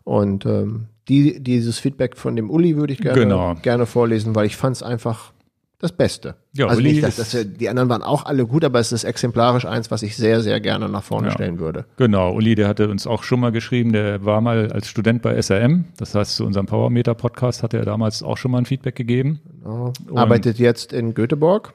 [0.04, 3.56] Und ähm, die, dieses Feedback von dem Uli würde ich gerne, genau.
[3.64, 5.34] gerne vorlesen, weil ich fand es einfach
[5.80, 6.36] das Beste.
[6.54, 8.92] Ja, also Uli nicht, dass, dass wir, die anderen waren auch alle gut, aber es
[8.92, 11.34] ist exemplarisch eins, was ich sehr, sehr gerne nach vorne ja.
[11.34, 11.86] stellen würde.
[11.98, 15.40] Genau, Uli, der hatte uns auch schon mal geschrieben, der war mal als Student bei
[15.42, 19.42] SRM, das heißt zu unserem Powermeter-Podcast hat er damals auch schon mal ein Feedback gegeben.
[19.62, 19.94] Genau.
[20.14, 21.74] Arbeitet jetzt in Göteborg.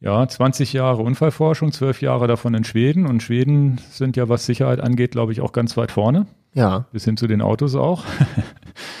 [0.00, 3.06] Ja, 20 Jahre Unfallforschung, 12 Jahre davon in Schweden.
[3.06, 6.26] Und Schweden sind ja, was Sicherheit angeht, glaube ich, auch ganz weit vorne.
[6.54, 6.86] Ja.
[6.92, 8.04] Bis hin zu den Autos auch.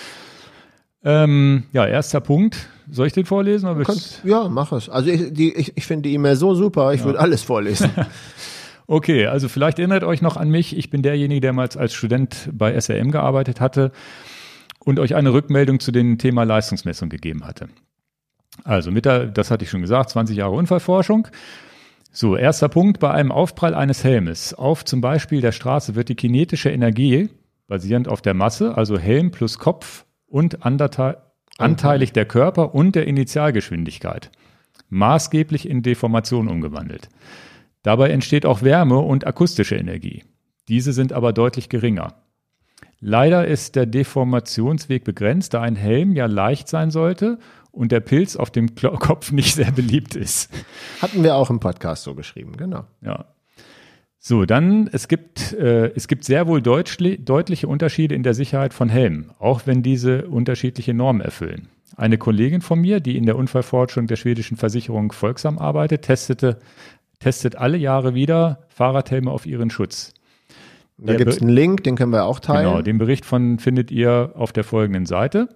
[1.04, 2.68] ähm, ja, erster Punkt.
[2.90, 3.68] Soll ich den vorlesen?
[3.68, 4.88] Oder Kannst, ja, mach es.
[4.88, 7.06] Also ich, die, ich, ich finde die E-Mail so super, ich ja.
[7.06, 7.90] würde alles vorlesen.
[8.86, 10.76] okay, also vielleicht erinnert euch noch an mich.
[10.76, 13.92] Ich bin derjenige, der mal als Student bei SRM gearbeitet hatte
[14.84, 17.68] und euch eine Rückmeldung zu dem Thema Leistungsmessung gegeben hatte.
[18.64, 21.28] Also mit der, das hatte ich schon gesagt, 20 Jahre Unfallforschung.
[22.10, 26.14] So, erster Punkt, bei einem Aufprall eines Helmes auf zum Beispiel der Straße wird die
[26.14, 27.28] kinetische Energie
[27.66, 30.64] basierend auf der Masse, also Helm plus Kopf und
[31.58, 34.30] anteilig der Körper und der Initialgeschwindigkeit,
[34.88, 37.08] maßgeblich in Deformation umgewandelt.
[37.82, 40.24] Dabei entsteht auch Wärme und akustische Energie.
[40.68, 42.14] Diese sind aber deutlich geringer.
[43.00, 47.38] Leider ist der Deformationsweg begrenzt, da ein Helm ja leicht sein sollte
[47.70, 50.50] und der Pilz auf dem Kopf nicht sehr beliebt ist.
[51.00, 52.84] Hatten wir auch im Podcast so geschrieben, genau.
[53.00, 53.26] Ja.
[54.20, 58.88] So, dann, es gibt, äh, es gibt sehr wohl deutliche Unterschiede in der Sicherheit von
[58.88, 61.68] Helmen, auch wenn diese unterschiedliche Normen erfüllen.
[61.96, 66.58] Eine Kollegin von mir, die in der Unfallforschung der schwedischen Versicherung Volksam arbeitet, testete,
[67.20, 70.14] testet alle Jahre wieder Fahrradhelme auf ihren Schutz.
[70.98, 72.68] Da gibt es einen Link, den können wir auch teilen.
[72.68, 75.48] Genau, den Bericht von findet ihr auf der folgenden Seite.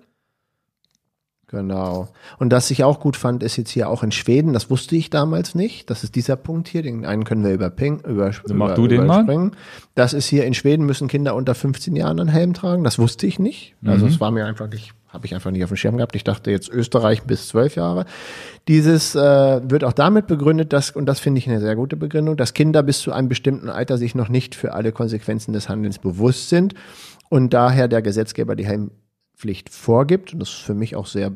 [1.52, 2.08] Genau.
[2.38, 5.10] Und das ich auch gut fand, ist jetzt hier auch in Schweden, das wusste ich
[5.10, 5.90] damals nicht.
[5.90, 8.86] Das ist dieser Punkt hier, den einen können wir überping, über, also mach über, du
[8.88, 9.50] den überspringen.
[9.50, 9.56] Mal.
[9.94, 12.84] Das ist hier in Schweden müssen Kinder unter 15 Jahren einen Helm tragen.
[12.84, 13.74] Das wusste ich nicht.
[13.84, 14.12] Also mhm.
[14.12, 16.16] es war mir einfach nicht, habe ich einfach nicht auf dem Schirm gehabt.
[16.16, 18.06] Ich dachte jetzt Österreich bis zwölf Jahre.
[18.66, 19.20] Dieses äh,
[19.70, 22.82] wird auch damit begründet, dass, und das finde ich eine sehr gute Begründung, dass Kinder
[22.82, 26.74] bis zu einem bestimmten Alter sich noch nicht für alle Konsequenzen des Handelns bewusst sind
[27.28, 28.90] und daher der Gesetzgeber die Helm
[29.42, 30.32] Pflicht vorgibt.
[30.32, 31.32] Und das ist für mich auch sehr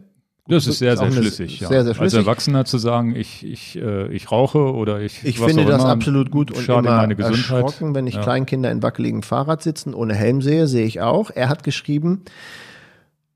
[0.48, 1.66] das ist sehr, sehr schlüssig, ja.
[1.66, 2.18] Sehr, sehr schlüssig.
[2.18, 5.24] Als Erwachsener zu sagen, ich, ich, äh, ich rauche oder ich.
[5.24, 7.64] Ich finde das immer, absolut gut und immer meine Gesundheit.
[7.64, 8.22] erschrocken, wenn ich ja.
[8.22, 11.30] Kleinkinder in wackeligen Fahrrad sitzen ohne Helm sehe, sehe ich auch.
[11.34, 12.22] Er hat geschrieben,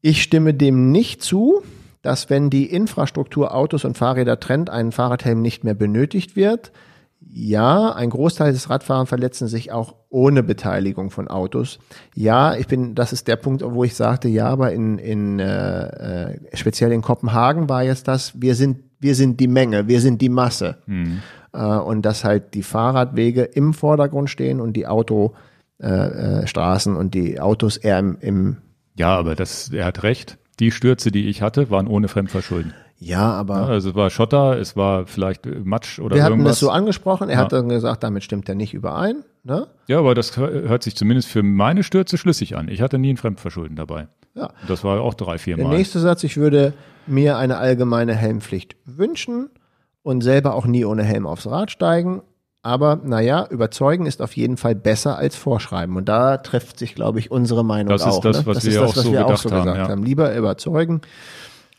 [0.02, 1.64] ich stimme dem nicht zu,
[2.02, 6.70] dass wenn die Infrastruktur Autos und Fahrräder trennt, ein Fahrradhelm nicht mehr benötigt wird
[7.32, 11.78] ja, ein Großteil des Radfahrern verletzen sich auch ohne Beteiligung von Autos.
[12.14, 16.32] Ja, ich bin, das ist der Punkt, wo ich sagte, ja, aber in, in äh,
[16.32, 20.20] äh, speziell in Kopenhagen war jetzt das, wir sind, wir sind die Menge, wir sind
[20.20, 20.78] die Masse.
[20.86, 21.20] Mhm.
[21.52, 25.32] Äh, und dass halt die Fahrradwege im Vordergrund stehen und die Autostraßen
[25.80, 28.56] äh, äh, und die Autos eher im, im
[28.96, 30.38] Ja, aber das, er hat recht.
[30.58, 32.74] Die Stürze, die ich hatte, waren ohne Fremdverschulden.
[33.02, 33.54] Ja, aber.
[33.54, 36.32] Ja, also es war Schotter, es war vielleicht Matsch oder Wir irgendwas.
[36.32, 37.40] hatten das so angesprochen, er ja.
[37.40, 39.24] hat dann gesagt, damit stimmt er nicht überein.
[39.42, 39.68] Ne?
[39.88, 42.68] Ja, aber das hört sich zumindest für meine Stürze schlüssig an.
[42.68, 44.08] Ich hatte nie ein Fremdverschulden dabei.
[44.34, 44.50] Ja.
[44.68, 45.70] Das war auch drei, vier Mal.
[45.70, 46.74] Der nächste Satz, ich würde
[47.06, 49.48] mir eine allgemeine Helmpflicht wünschen
[50.02, 52.20] und selber auch nie ohne Helm aufs Rad steigen.
[52.62, 55.96] Aber naja, überzeugen ist auf jeden Fall besser als vorschreiben.
[55.96, 58.20] Und da trifft sich, glaube ich, unsere Meinung das auch.
[58.20, 58.46] Das ist das, ne?
[58.46, 59.88] was das wir, ist das, was so, wir auch so gesagt haben.
[59.88, 60.02] haben.
[60.02, 61.00] Lieber überzeugen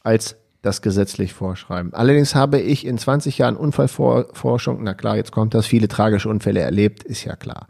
[0.04, 1.94] als das gesetzlich vorschreiben.
[1.94, 6.60] Allerdings habe ich in 20 Jahren Unfallforschung, na klar, jetzt kommt das, viele tragische Unfälle
[6.60, 7.68] erlebt, ist ja klar.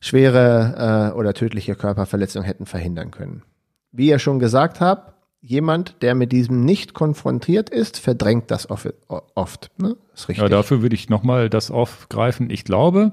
[0.00, 3.42] Schwere äh, oder tödliche Körperverletzungen hätten verhindern können.
[3.92, 9.70] Wie ihr schon gesagt habt, jemand, der mit diesem nicht konfrontiert ist, verdrängt das oft.
[9.78, 9.96] Ne?
[10.14, 10.42] Ist richtig.
[10.42, 12.50] Ja, dafür würde ich nochmal das aufgreifen.
[12.50, 13.12] Ich glaube,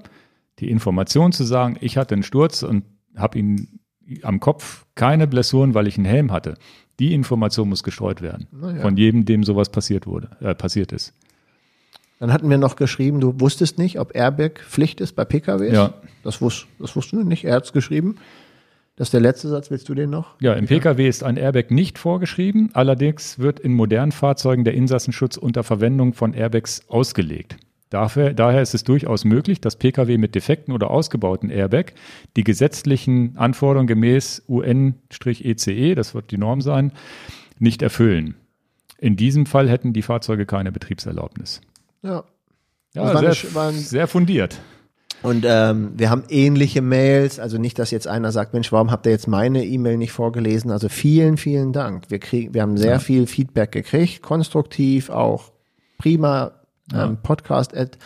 [0.59, 2.83] die Information zu sagen, ich hatte einen Sturz und
[3.15, 3.79] habe ihn
[4.23, 6.55] am Kopf keine Blessuren, weil ich einen Helm hatte.
[6.99, 8.47] Die Information muss gestreut werden.
[8.61, 8.81] Ja.
[8.81, 11.13] Von jedem, dem sowas passiert wurde, äh, passiert ist.
[12.19, 15.73] Dann hatten wir noch geschrieben, du wusstest nicht, ob Airbag Pflicht ist bei PKWs.
[15.73, 15.93] Ja.
[16.23, 17.43] Das, wus das wussten wir nicht.
[17.43, 18.17] Er hat es geschrieben.
[18.95, 19.69] Das ist der letzte Satz.
[19.69, 20.41] Willst du den noch?
[20.41, 22.71] Ja, im PKW ist ein Airbag nicht vorgeschrieben.
[22.73, 27.57] Allerdings wird in modernen Fahrzeugen der Insassenschutz unter Verwendung von Airbags ausgelegt.
[27.89, 31.93] Dafür, daher ist es durchaus möglich, dass Pkw mit defekten oder ausgebauten Airbag
[32.35, 36.91] die gesetzlichen Anforderungen gemäß UN-ECE, das wird die Norm sein,
[37.59, 38.35] nicht erfüllen.
[38.97, 41.61] In diesem Fall hätten die Fahrzeuge keine Betriebserlaubnis.
[42.01, 42.23] Ja.
[42.93, 44.59] Ja, sehr, waren, sehr fundiert.
[45.21, 49.05] Und ähm, wir haben ähnliche Mails, also nicht, dass jetzt einer sagt, Mensch, warum habt
[49.05, 50.71] ihr jetzt meine E-Mail nicht vorgelesen?
[50.71, 52.05] Also vielen, vielen Dank.
[52.09, 52.99] Wir kriegen, wir haben sehr ja.
[52.99, 55.51] viel Feedback gekriegt, konstruktiv, auch
[55.97, 56.51] prima
[56.91, 57.05] ja.
[57.05, 57.97] ähm, podcast at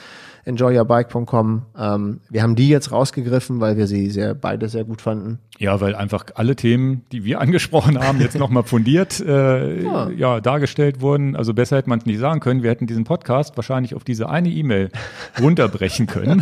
[0.46, 1.64] enjoyyourbike.com.
[1.78, 5.40] Ähm, wir haben die jetzt rausgegriffen, weil wir sie sehr, beide sehr gut fanden.
[5.60, 10.10] Ja, weil einfach alle Themen, die wir angesprochen haben, jetzt nochmal fundiert äh, ja.
[10.10, 10.42] ja.
[10.42, 11.36] dargestellt wurden.
[11.36, 12.64] Also besser hätte man es nicht sagen können.
[12.64, 14.90] Wir hätten diesen Podcast wahrscheinlich auf diese eine E-Mail
[15.40, 16.42] runterbrechen können.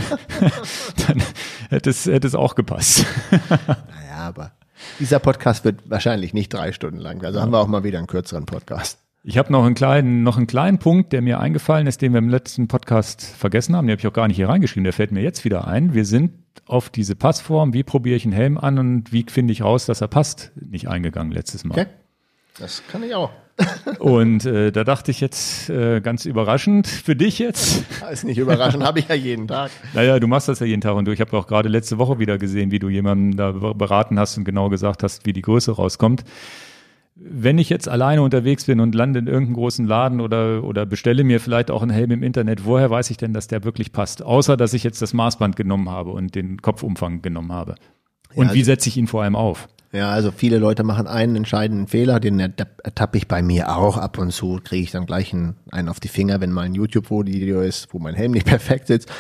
[1.08, 1.22] Dann
[1.70, 3.06] hätte es, hätte es auch gepasst.
[3.32, 4.52] naja, aber
[5.00, 7.24] dieser Podcast wird wahrscheinlich nicht drei Stunden lang.
[7.24, 7.44] Also ja.
[7.44, 9.00] haben wir auch mal wieder einen kürzeren Podcast.
[9.24, 12.20] Ich habe noch einen kleinen, noch einen kleinen Punkt, der mir eingefallen ist, den wir
[12.20, 13.86] im letzten Podcast vergessen haben.
[13.86, 14.86] Den habe ich auch gar nicht hier reingeschrieben.
[14.86, 15.94] Der fällt mir jetzt wieder ein.
[15.94, 16.32] Wir sind
[16.66, 20.00] auf diese Passform, wie probiere ich einen Helm an und wie finde ich raus, dass
[20.00, 21.80] er passt, nicht eingegangen letztes Mal.
[21.80, 21.90] Okay.
[22.60, 23.32] Das kann ich auch.
[24.00, 27.84] und äh, da dachte ich jetzt äh, ganz überraschend für dich jetzt.
[28.12, 29.70] ist nicht überraschend, habe ich ja jeden Tag.
[29.94, 31.12] Naja, du machst das ja jeden Tag und du.
[31.12, 34.46] Ich habe auch gerade letzte Woche wieder gesehen, wie du jemanden da beraten hast und
[34.46, 36.24] genau gesagt hast, wie die Größe rauskommt
[37.22, 41.24] wenn ich jetzt alleine unterwegs bin und lande in irgendeinem großen Laden oder, oder bestelle
[41.24, 44.24] mir vielleicht auch einen Helm im Internet, woher weiß ich denn, dass der wirklich passt?
[44.24, 47.76] Außer, dass ich jetzt das Maßband genommen habe und den Kopfumfang genommen habe.
[48.34, 49.68] Und ja, also, wie setze ich ihn vor allem auf?
[49.92, 54.20] Ja, also viele Leute machen einen entscheidenden Fehler, den ertappe ich bei mir auch ab
[54.20, 57.62] und zu, kriege ich dann gleich einen, einen auf die Finger, wenn mal ein YouTube-Video
[57.62, 59.12] ist, wo mein Helm nicht perfekt sitzt.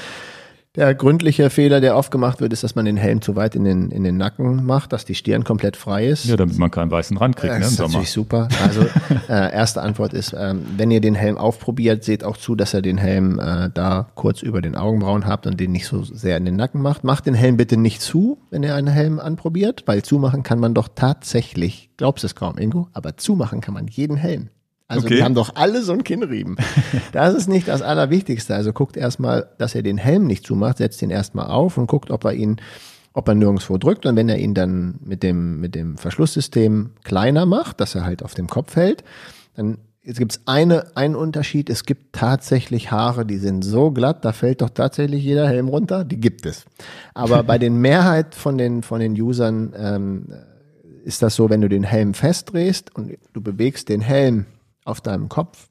[0.76, 3.64] Der gründliche Fehler, der oft gemacht wird, ist, dass man den Helm zu weit in
[3.64, 6.26] den, in den Nacken macht, dass die Stirn komplett frei ist.
[6.26, 7.90] Ja, damit man keinen weißen Rand kriegt das ne, im ist Sommer.
[7.90, 8.48] natürlich super.
[8.64, 8.82] Also
[9.30, 12.84] äh, erste Antwort ist, ähm, wenn ihr den Helm aufprobiert, seht auch zu, dass ihr
[12.84, 16.46] den Helm äh, da kurz über den Augenbrauen habt und den nicht so sehr in
[16.46, 17.04] den Nacken macht.
[17.04, 20.76] Macht den Helm bitte nicht zu, wenn ihr einen Helm anprobiert, weil zumachen kann man
[20.76, 24.50] doch tatsächlich, glaubst es kaum, Ingo, aber zumachen kann man jeden Helm.
[24.90, 25.18] Also okay.
[25.18, 26.58] die haben doch alle so ein Kinnriemen.
[27.12, 28.56] Das ist nicht das Allerwichtigste.
[28.56, 32.12] Also guckt erstmal, dass er den Helm nicht zumacht, setzt ihn erstmal auf und guckt,
[32.12, 32.58] ob er ihn,
[33.14, 34.06] ob er nirgendwo drückt.
[34.06, 38.24] Und wenn er ihn dann mit dem, mit dem Verschlusssystem kleiner macht, dass er halt
[38.24, 39.04] auf dem Kopf hält,
[39.56, 41.70] Dann Jetzt gibt es eine, einen Unterschied.
[41.70, 46.04] Es gibt tatsächlich Haare, die sind so glatt, da fällt doch tatsächlich jeder Helm runter.
[46.04, 46.66] Die gibt es.
[47.14, 50.34] Aber bei den Mehrheit von den, von den Usern ähm,
[51.04, 54.46] ist das so, wenn du den Helm festdrehst und du bewegst den Helm
[54.90, 55.70] auf deinem Kopf,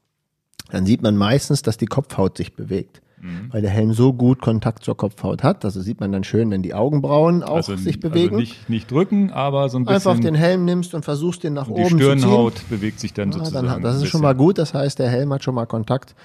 [0.71, 3.49] dann sieht man meistens, dass die Kopfhaut sich bewegt mhm.
[3.51, 5.65] weil der Helm so gut Kontakt zur Kopfhaut hat.
[5.65, 8.35] Also sieht man dann schön, wenn die Augenbrauen auch also, sich also bewegen.
[8.35, 9.95] Also nicht, nicht drücken, aber so ein bisschen.
[9.95, 11.97] Einfach den Helm nimmst und versuchst den nach oben zu ziehen.
[11.97, 13.67] Die Stirnhaut bewegt sich dann ja, sozusagen.
[13.67, 14.57] Dann, das ist schon mal gut.
[14.57, 16.15] Das heißt, der Helm hat schon mal Kontakt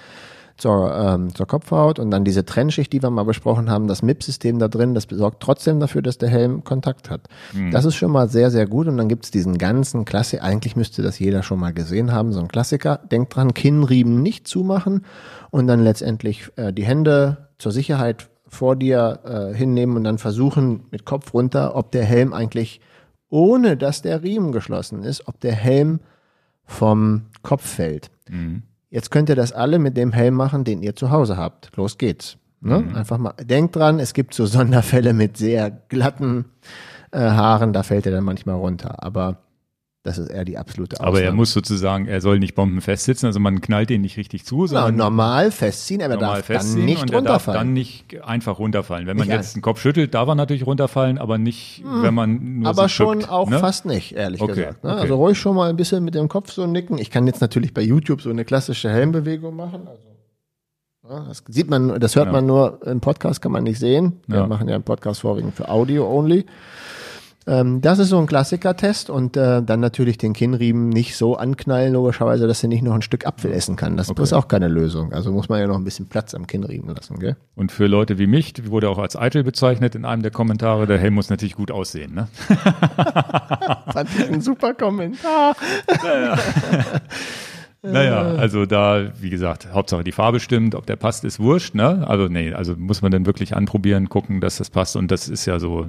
[0.57, 4.59] zur, ähm, zur Kopfhaut und dann diese Trennschicht, die wir mal besprochen haben, das MIP-System
[4.59, 7.27] da drin, das sorgt trotzdem dafür, dass der Helm Kontakt hat.
[7.53, 7.71] Mhm.
[7.71, 11.01] Das ist schon mal sehr, sehr gut und dann gibt's diesen ganzen Klassiker, eigentlich müsste
[11.01, 12.99] das jeder schon mal gesehen haben, so ein Klassiker.
[13.11, 15.05] Denkt dran, Kinnriemen nicht zumachen
[15.51, 20.85] und dann letztendlich äh, die Hände zur Sicherheit vor dir äh, hinnehmen und dann versuchen
[20.91, 22.79] mit Kopf runter, ob der Helm eigentlich,
[23.29, 25.99] ohne dass der Riemen geschlossen ist, ob der Helm
[26.63, 28.09] vom Kopf fällt.
[28.29, 28.63] Mhm.
[28.89, 31.75] Jetzt könnt ihr das alle mit dem Helm machen, den ihr zu Hause habt.
[31.75, 32.37] Los geht's.
[32.61, 32.79] Ne?
[32.79, 32.95] Mhm.
[32.95, 36.45] Einfach mal, denkt dran, es gibt so Sonderfälle mit sehr glatten
[37.11, 39.03] äh, Haaren, da fällt er dann manchmal runter.
[39.03, 39.37] Aber
[40.05, 41.17] das ist eher die absolute Ausnahme.
[41.17, 44.45] Aber er muss sozusagen, er soll nicht bombenfest sitzen, also man knallt ihn nicht richtig
[44.45, 47.55] zu, sondern Na, normal festziehen, aber normal darf dann nicht und runterfallen.
[47.55, 49.07] Darf dann nicht einfach runterfallen.
[49.07, 52.03] Wenn man nicht jetzt den Kopf schüttelt, darf er natürlich runterfallen, aber nicht, hm.
[52.03, 53.57] wenn man nur Aber schon schützt, auch ne?
[53.57, 54.83] fast nicht, ehrlich okay, gesagt.
[54.83, 54.91] Ne?
[54.91, 55.01] Okay.
[55.01, 56.99] Also ruhig schon mal ein bisschen mit dem Kopf so nicken.
[56.99, 59.87] Ich kann jetzt natürlich bei YouTube so eine klassische Helmbewegung machen.
[59.87, 62.31] Also das sieht man, das hört ja.
[62.31, 64.21] man nur im Podcast, kann man nicht sehen.
[64.27, 64.47] Wir ja.
[64.47, 66.45] machen ja einen Podcast vorwiegend für Audio only.
[67.47, 71.93] Ähm, das ist so ein Klassiker-Test und äh, dann natürlich den Kinnriemen nicht so anknallen,
[71.93, 73.97] logischerweise, dass er nicht noch ein Stück Apfel essen kann.
[73.97, 74.23] Das okay.
[74.23, 75.13] ist auch keine Lösung.
[75.13, 77.35] Also muss man ja noch ein bisschen Platz am Kinnriemen lassen, gell?
[77.55, 80.97] Und für Leute wie mich, wurde auch als eitel bezeichnet in einem der Kommentare, der
[80.97, 82.27] Helm muss natürlich gut aussehen, ne?
[83.93, 85.55] Fand ich ein super Kommentar.
[86.03, 86.37] Naja.
[87.91, 92.03] Naja, also da, wie gesagt, Hauptsache die Farbe stimmt, ob der passt, ist wurscht, ne?
[92.07, 94.95] Also nee, also muss man dann wirklich anprobieren, gucken, dass das passt.
[94.95, 95.85] Und das ist ja so,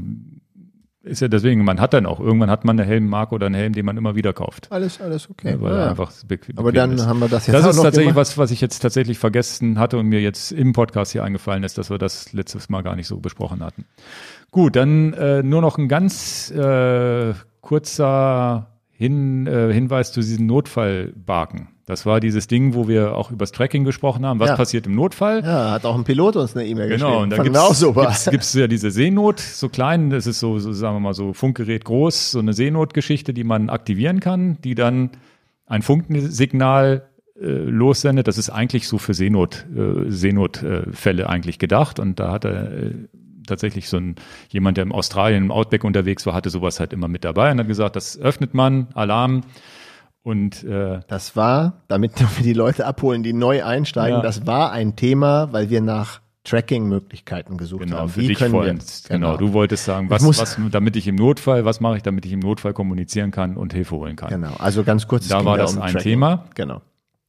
[1.07, 3.73] ist ja deswegen, man hat dann auch, irgendwann hat man eine Helmmarke oder einen Helm,
[3.73, 4.71] den man immer wieder kauft.
[4.71, 5.53] Alles, alles okay.
[5.53, 5.91] Ja, weil ja.
[5.91, 6.13] einfach
[6.57, 7.07] Aber dann ist.
[7.07, 8.17] haben wir das jetzt Das ist tatsächlich gemacht.
[8.17, 11.79] was, was ich jetzt tatsächlich vergessen hatte und mir jetzt im Podcast hier eingefallen ist,
[11.79, 13.85] dass wir das letztes Mal gar nicht so besprochen hatten.
[14.51, 21.69] Gut, dann äh, nur noch ein ganz äh, kurzer Hin, äh, Hinweis zu diesen Notfallbarken.
[21.87, 24.41] Das war dieses Ding, wo wir auch über das Tracking gesprochen haben.
[24.41, 24.57] Was ja.
[24.57, 25.45] passiert im Notfall?
[25.45, 27.31] Ja, hat auch ein Pilot uns eine E-Mail genau, geschrieben.
[27.31, 30.97] Genau, und da gibt's, gibt's, ja diese Seenot, so klein, das ist so, so, sagen
[30.97, 35.11] wir mal, so Funkgerät groß, so eine Seenotgeschichte, die man aktivieren kann, die dann
[35.67, 37.07] ein Funksignal
[37.41, 38.27] äh, lossendet.
[38.27, 42.01] Das ist eigentlich so für Seenot, äh, Seenotfälle äh, eigentlich gedacht.
[42.01, 42.95] Und da hat er äh,
[43.47, 44.17] tatsächlich so ein
[44.49, 47.61] jemand, der im Australien im Outback unterwegs war, hatte sowas halt immer mit dabei und
[47.61, 49.43] hat gesagt, das öffnet man, Alarm
[50.27, 54.23] und äh, das war, damit wir die Leute abholen, die neu einsteigen, ja.
[54.23, 58.09] das war ein Thema, weil wir nach Tracking-Möglichkeiten gesucht genau, haben.
[58.09, 58.81] Für Wie dich können wir, genau.
[59.09, 62.33] genau, du wolltest sagen, was, was, damit ich im Notfall, was mache ich, damit ich
[62.33, 64.31] im Notfall kommunizieren kann und Hilfe holen kann.
[64.31, 65.29] Genau, also ganz kurz.
[65.29, 66.11] Da war das um ein Tracking.
[66.11, 66.45] Thema.
[66.57, 66.83] Genau.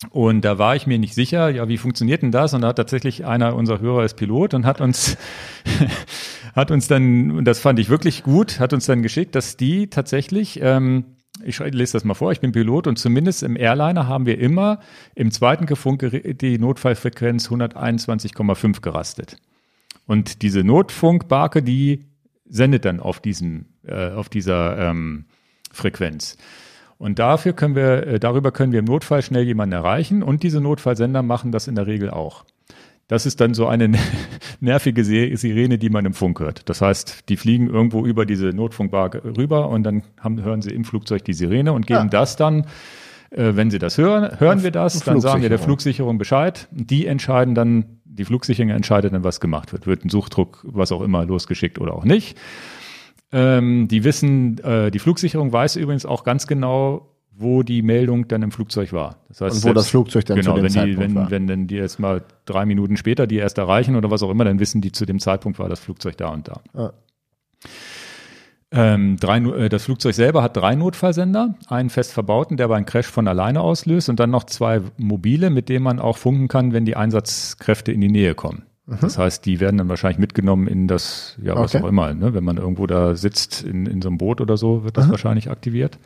[0.10, 2.56] Und da war ich mir nicht sicher, ja, wie funktioniert denn das?
[2.56, 5.18] Und da hat tatsächlich einer unserer Hörer ist Pilot und hat uns,
[6.56, 9.88] hat uns dann, und das fand ich wirklich gut, hat uns dann geschickt, dass die
[9.88, 11.06] tatsächlich ähm,
[11.44, 14.80] ich lese das mal vor, ich bin Pilot und zumindest im Airliner haben wir immer
[15.16, 16.10] im zweiten Gefunk
[16.40, 19.38] die Notfallfrequenz 121,5 gerastet.
[20.06, 22.06] Und diese Notfunkbarke, die
[22.46, 25.26] sendet dann auf diesem, äh, auf dieser ähm,
[25.72, 26.38] Frequenz.
[26.98, 30.62] Und dafür können wir, äh, darüber können wir im Notfall schnell jemanden erreichen und diese
[30.62, 32.46] Notfallsender machen das in der Regel auch.
[33.08, 33.92] Das ist dann so eine
[34.60, 36.68] nervige Sirene, die man im Funk hört.
[36.70, 40.84] Das heißt, die fliegen irgendwo über diese Notfunkbar rüber und dann haben, hören sie im
[40.84, 42.10] Flugzeug die Sirene und geben ja.
[42.10, 42.66] das dann,
[43.30, 46.68] äh, wenn sie das hören, hören wir das, dann sagen wir der Flugsicherung Bescheid.
[46.72, 49.88] Die entscheiden dann, die Flugsicherung entscheidet dann, was gemacht wird.
[49.88, 52.38] Wird ein Suchdruck, was auch immer, losgeschickt oder auch nicht.
[53.32, 58.42] Ähm, die wissen, äh, die Flugsicherung weiß übrigens auch ganz genau, wo die Meldung dann
[58.42, 59.18] im Flugzeug war.
[59.28, 61.16] Das heißt, und wo selbst, das Flugzeug dann genau, zu dem wenn Zeitpunkt die, wenn,
[61.16, 61.32] war.
[61.32, 64.44] wenn dann die erst mal drei Minuten später die erst erreichen oder was auch immer,
[64.44, 66.62] dann wissen die zu dem Zeitpunkt war das Flugzeug da und da.
[66.74, 66.94] Ah.
[68.70, 72.86] Ähm, drei, äh, das Flugzeug selber hat drei Notfallsender, einen fest verbauten, der bei einem
[72.86, 76.74] Crash von alleine auslöst und dann noch zwei mobile, mit denen man auch funken kann,
[76.74, 78.64] wenn die Einsatzkräfte in die Nähe kommen.
[78.88, 78.98] Mhm.
[79.00, 81.84] Das heißt, die werden dann wahrscheinlich mitgenommen in das, ja, was okay.
[81.84, 82.34] auch immer, ne?
[82.34, 85.12] wenn man irgendwo da sitzt in, in so einem Boot oder so, wird das mhm.
[85.12, 85.98] wahrscheinlich aktiviert.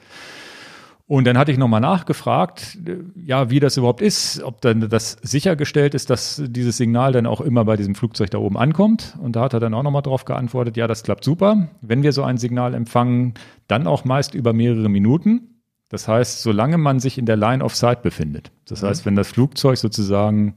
[1.12, 2.78] Und dann hatte ich nochmal nachgefragt,
[3.16, 7.41] ja, wie das überhaupt ist, ob dann das sichergestellt ist, dass dieses Signal dann auch
[7.41, 9.18] immer bei diesem Flugzeug da oben ankommt.
[9.22, 11.68] Und da hat er dann auch nochmal drauf geantwortet, ja, das klappt super.
[11.82, 13.34] Wenn wir so ein Signal empfangen,
[13.68, 15.62] dann auch meist über mehrere Minuten.
[15.89, 18.53] Das heißt, solange man sich in der Line of Sight befindet.
[18.66, 18.88] Das mhm.
[18.88, 20.55] heißt, wenn das Flugzeug sozusagen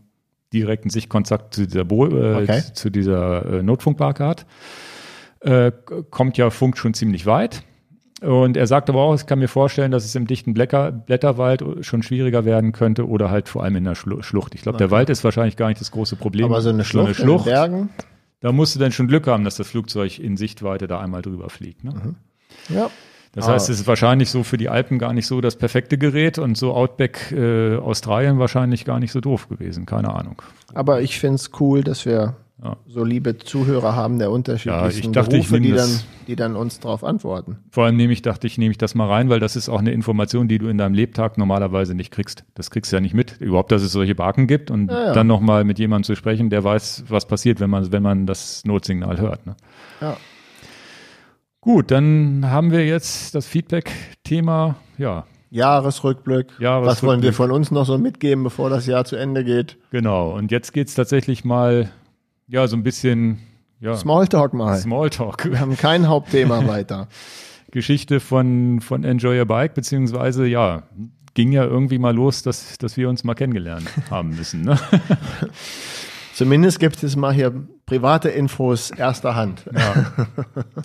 [0.52, 2.62] direkten Sichtkontakt zu dieser, Bo äh, okay.
[2.74, 4.46] zu dieser äh, Notfunkbarke hat,
[5.40, 5.72] äh,
[6.10, 7.64] kommt ja Funk schon ziemlich weit.
[8.24, 11.62] Und er sagt aber auch, ich kann mir vorstellen, dass es im dichten Blätter, Blätterwald
[11.82, 14.54] schon schwieriger werden könnte oder halt vor allem in der Schlucht.
[14.54, 14.84] Ich glaube, okay.
[14.84, 16.46] der Wald ist wahrscheinlich gar nicht das große Problem.
[16.46, 17.90] Aber so eine Schlucht, so eine Schlucht in den Bergen?
[18.40, 21.50] Da musst du dann schon Glück haben, dass das Flugzeug in Sichtweite da einmal drüber
[21.50, 21.84] fliegt.
[21.84, 21.92] Ne?
[21.92, 22.16] Mhm.
[22.74, 22.90] Ja.
[23.32, 26.38] Das heißt, es ist wahrscheinlich so für die Alpen gar nicht so das perfekte Gerät
[26.38, 29.86] und so Outback äh, Australien wahrscheinlich gar nicht so doof gewesen.
[29.86, 30.40] Keine Ahnung.
[30.72, 32.76] Aber ich finde es cool, dass wir ja.
[32.86, 37.02] so liebe Zuhörer haben der unterschiedlichsten ja, dachte, Berufe, die, dann, die dann uns darauf
[37.02, 37.58] antworten.
[37.70, 39.80] Vor allem nehme ich, dachte ich, nehme ich das mal rein, weil das ist auch
[39.80, 42.44] eine Information, die du in deinem Lebtag normalerweise nicht kriegst.
[42.54, 43.40] Das kriegst du ja nicht mit.
[43.40, 45.12] Überhaupt, dass es solche Barken gibt und ja, ja.
[45.12, 48.64] dann nochmal mit jemandem zu sprechen, der weiß, was passiert, wenn man, wenn man das
[48.64, 49.46] Notsignal hört.
[49.46, 49.56] Ne?
[50.00, 50.16] Ja.
[51.60, 55.24] Gut, dann haben wir jetzt das Feedback-Thema, ja.
[55.50, 56.48] Jahresrückblick.
[56.58, 56.90] Jahresrückblick.
[56.90, 59.78] Was wollen wir von uns noch so mitgeben, bevor das Jahr zu Ende geht?
[59.90, 61.90] Genau, und jetzt geht's tatsächlich mal,
[62.46, 63.38] ja, so ein bisschen,
[63.80, 63.96] ja.
[63.96, 64.76] Smalltalk mal.
[64.76, 65.50] Smalltalk.
[65.50, 67.08] Wir haben kein Hauptthema weiter.
[67.70, 70.84] Geschichte von, von Enjoy Your Bike, beziehungsweise, ja,
[71.34, 74.62] ging ja irgendwie mal los, dass, dass wir uns mal kennengelernt haben müssen.
[74.62, 74.78] Ne?
[76.34, 77.52] Zumindest gibt es mal hier
[77.86, 79.64] private Infos erster Hand.
[79.72, 80.12] Ja,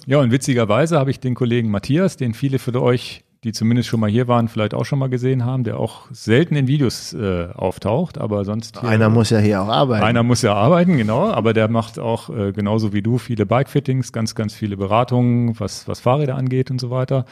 [0.05, 3.99] ja und witzigerweise habe ich den Kollegen Matthias, den viele von euch, die zumindest schon
[3.99, 7.47] mal hier waren, vielleicht auch schon mal gesehen haben, der auch selten in Videos äh,
[7.53, 8.81] auftaucht, aber sonst.
[8.81, 10.03] Hier, einer muss ja hier auch arbeiten.
[10.03, 14.11] Einer muss ja arbeiten, genau, aber der macht auch äh, genauso wie du viele Bikefittings,
[14.11, 17.25] ganz, ganz viele Beratungen, was, was Fahrräder angeht und so weiter.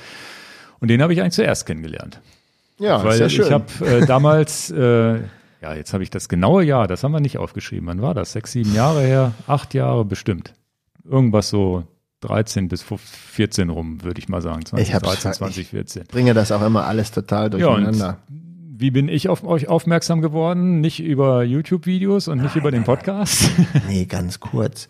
[0.80, 2.22] Und den habe ich eigentlich zuerst kennengelernt.
[2.80, 3.46] Ja, Weil sehr schön.
[3.46, 5.20] ich habe äh, damals äh,
[5.62, 7.88] ja, jetzt habe ich das genaue Jahr, das haben wir nicht aufgeschrieben.
[7.88, 8.32] Wann war das?
[8.32, 9.34] Sechs, sieben Jahre her?
[9.48, 10.54] Acht Jahre bestimmt.
[11.04, 11.84] Irgendwas so
[12.22, 14.66] 13 bis 14 rum, würde ich mal sagen.
[14.66, 16.02] 2013, 2014.
[16.04, 18.20] Ich bringe das auch immer alles total durcheinander.
[18.30, 18.38] Ja,
[18.80, 20.82] wie bin ich auf euch aufmerksam geworden?
[20.82, 23.50] Nicht über YouTube-Videos und nicht nein, über den Podcast?
[23.88, 24.88] nee, ganz kurz.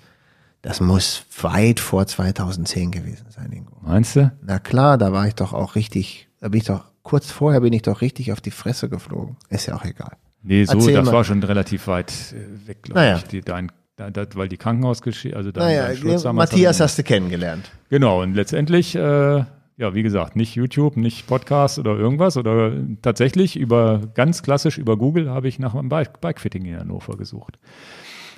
[0.61, 3.77] Das muss weit vor 2010 gewesen sein, Ingo.
[3.81, 4.31] Meinst du?
[4.41, 7.71] Na klar, da war ich doch auch richtig, da bin ich doch, kurz vorher bin
[7.71, 9.37] ich doch richtig auf die Fresse geflogen.
[9.49, 10.17] Ist ja auch egal.
[10.43, 11.13] Nee, so, Erzähl das mal.
[11.13, 13.17] war schon relativ weit äh, weg, glaube naja.
[13.17, 13.23] ich.
[13.25, 17.71] Die, dein, das, weil die Krankenhausgeschichte, also dein, naja, dein Matthias hast du kennengelernt.
[17.89, 23.57] Genau, und letztendlich, äh, ja, wie gesagt, nicht YouTube, nicht Podcast oder irgendwas, oder tatsächlich
[23.57, 27.57] über, ganz klassisch über Google habe ich nach einem Bike, Bikefitting in Hannover gesucht.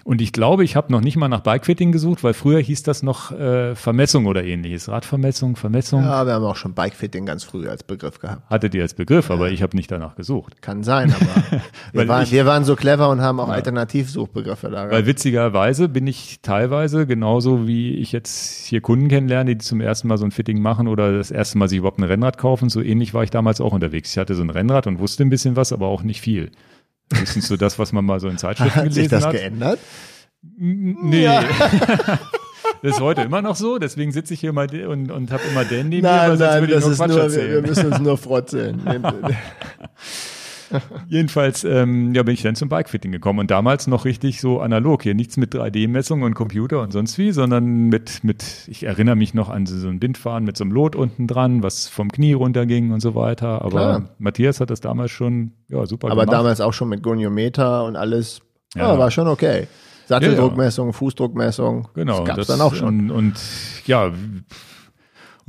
[0.09, 3.03] Und ich glaube, ich habe noch nicht mal nach Bikefitting gesucht, weil früher hieß das
[3.03, 4.89] noch äh, Vermessung oder ähnliches.
[4.89, 6.01] Radvermessung, Vermessung.
[6.01, 8.49] Ja, wir haben auch schon Bikefitting ganz früh als Begriff gehabt.
[8.49, 9.35] Hattet ihr als Begriff, ja.
[9.35, 10.63] aber ich habe nicht danach gesucht.
[10.63, 11.61] Kann sein, aber
[11.93, 13.53] wir, waren, ich, wir waren so clever und haben auch ja.
[13.53, 14.89] Alternativsuchbegriffe da.
[14.89, 20.07] Weil witzigerweise bin ich teilweise genauso wie ich jetzt hier Kunden kennenlerne, die zum ersten
[20.07, 22.69] Mal so ein Fitting machen oder das erste Mal sich überhaupt ein Rennrad kaufen.
[22.69, 24.09] So ähnlich war ich damals auch unterwegs.
[24.13, 26.49] Ich hatte so ein Rennrad und wusste ein bisschen was, aber auch nicht viel.
[27.13, 29.23] Höchstens so das, was man mal so in Zeitschriften hat gelesen hat.
[29.23, 29.79] Hat sich das geändert?
[30.57, 31.23] Nee.
[31.23, 31.43] Ja.
[32.81, 35.65] das ist heute immer noch so, deswegen sitze ich hier mal und, und habe immer
[35.65, 38.81] den neben nein, mir, weil nein, das ist nur, wir, wir, müssen uns nur frotzeln.
[41.07, 45.03] Jedenfalls ähm, ja, bin ich dann zum Bikefitting gekommen und damals noch richtig so analog.
[45.03, 49.33] Hier nichts mit 3D-Messung und Computer und sonst wie, sondern mit, mit, ich erinnere mich
[49.33, 52.91] noch an so ein Bindfahren mit so einem Lot unten dran, was vom Knie runterging
[52.91, 53.61] und so weiter.
[53.61, 54.09] Aber Klar.
[54.17, 56.27] Matthias hat das damals schon ja, super Aber gemacht.
[56.29, 58.41] Aber damals auch schon mit Goniometer und alles.
[58.75, 59.67] Ja, ja war schon okay.
[60.07, 60.97] Satteldruckmessung, ja, ja.
[60.97, 61.87] Fußdruckmessung.
[61.93, 62.25] Genau.
[62.25, 63.11] Das gab's dann auch schon.
[63.11, 63.39] Und, und
[63.85, 64.11] ja,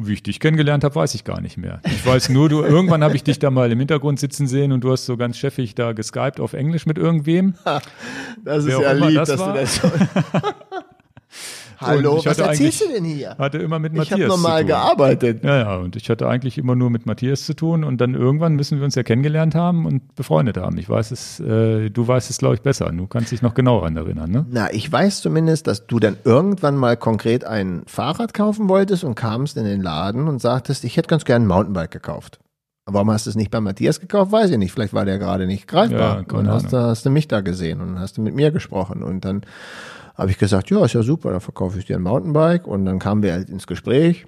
[0.07, 1.81] wie ich dich kennengelernt habe, weiß ich gar nicht mehr.
[1.85, 4.83] Ich weiß nur, du irgendwann habe ich dich da mal im Hintergrund sitzen sehen und
[4.83, 7.55] du hast so ganz chefig da geskypt auf Englisch mit irgendwem.
[8.45, 9.55] das ist ja lieb, das dass war.
[9.55, 9.89] du das so
[11.81, 13.37] Hallo, was erzählst du denn hier?
[13.39, 15.43] Hatte immer mit Matthias Ich habe normal gearbeitet.
[15.43, 18.55] Ja, ja, und ich hatte eigentlich immer nur mit Matthias zu tun und dann irgendwann
[18.55, 20.79] müssen wir uns ja kennengelernt haben und befreundet haben.
[20.79, 22.91] Ich weiß es, äh, du weißt es, glaube ich, besser.
[22.93, 24.47] Du kannst dich noch genauer daran erinnern, ne?
[24.51, 29.15] Na, ich weiß zumindest, dass du dann irgendwann mal konkret ein Fahrrad kaufen wolltest und
[29.15, 32.41] kamst in den Laden und sagtest, ich hätte ganz gern ein Mountainbike gekauft.
[32.87, 34.33] Warum hast du es nicht bei Matthias gekauft?
[34.33, 34.73] Weiß ich nicht.
[34.73, 36.25] Vielleicht war der gerade nicht greifbar.
[36.29, 39.25] Ja, und hast, hast du mich da gesehen und hast du mit mir gesprochen und
[39.25, 39.43] dann
[40.21, 42.67] habe ich gesagt, ja, ist ja super, dann verkaufe ich dir ein Mountainbike.
[42.67, 44.27] Und dann kamen wir halt ins Gespräch.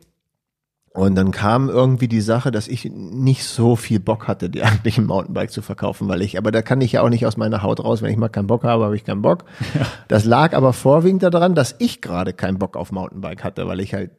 [0.95, 4.99] Und dann kam irgendwie die Sache, dass ich nicht so viel Bock hatte, dir eigentlich
[4.99, 7.63] ein Mountainbike zu verkaufen, weil ich, aber da kann ich ja auch nicht aus meiner
[7.63, 8.03] Haut raus.
[8.03, 9.45] Wenn ich mal keinen Bock habe, habe ich keinen Bock.
[9.75, 9.87] Ja.
[10.09, 13.93] Das lag aber vorwiegend daran, dass ich gerade keinen Bock auf Mountainbike hatte, weil ich
[13.93, 14.11] halt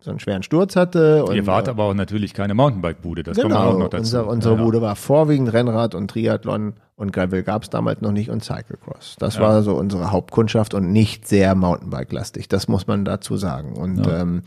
[0.00, 1.24] so einen schweren Sturz hatte.
[1.24, 4.00] Und, Ihr wart aber auch natürlich keine Mountainbike-Bude, das genau, kommt auch noch dazu.
[4.00, 8.12] Unsere, unsere ja, Bude war vorwiegend Rennrad und Triathlon und Gravel gab es damals noch
[8.12, 9.16] nicht und Cyclecross.
[9.18, 9.42] Das ja.
[9.42, 13.74] war so unsere Hauptkundschaft und nicht sehr Mountainbike-lastig, das muss man dazu sagen.
[13.74, 14.42] Und ähm,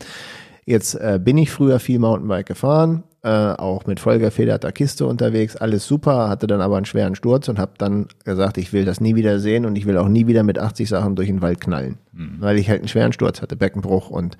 [0.64, 5.86] jetzt äh, bin ich früher viel Mountainbike gefahren äh, auch mit vollgefederter Kiste unterwegs, alles
[5.86, 9.14] super, hatte dann aber einen schweren Sturz und habe dann gesagt, ich will das nie
[9.14, 11.96] wieder sehen und ich will auch nie wieder mit 80 Sachen durch den Wald knallen,
[12.12, 12.36] mhm.
[12.40, 14.36] weil ich halt einen schweren Sturz hatte, Beckenbruch und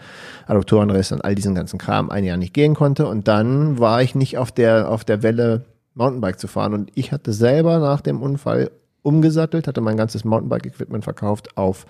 [0.47, 4.15] Adduktorenriss und all diesen ganzen Kram ein Jahr nicht gehen konnte und dann war ich
[4.15, 5.65] nicht auf der auf der Welle
[5.95, 8.71] Mountainbike zu fahren und ich hatte selber nach dem Unfall
[9.01, 11.87] umgesattelt, hatte mein ganzes Mountainbike-Equipment verkauft auf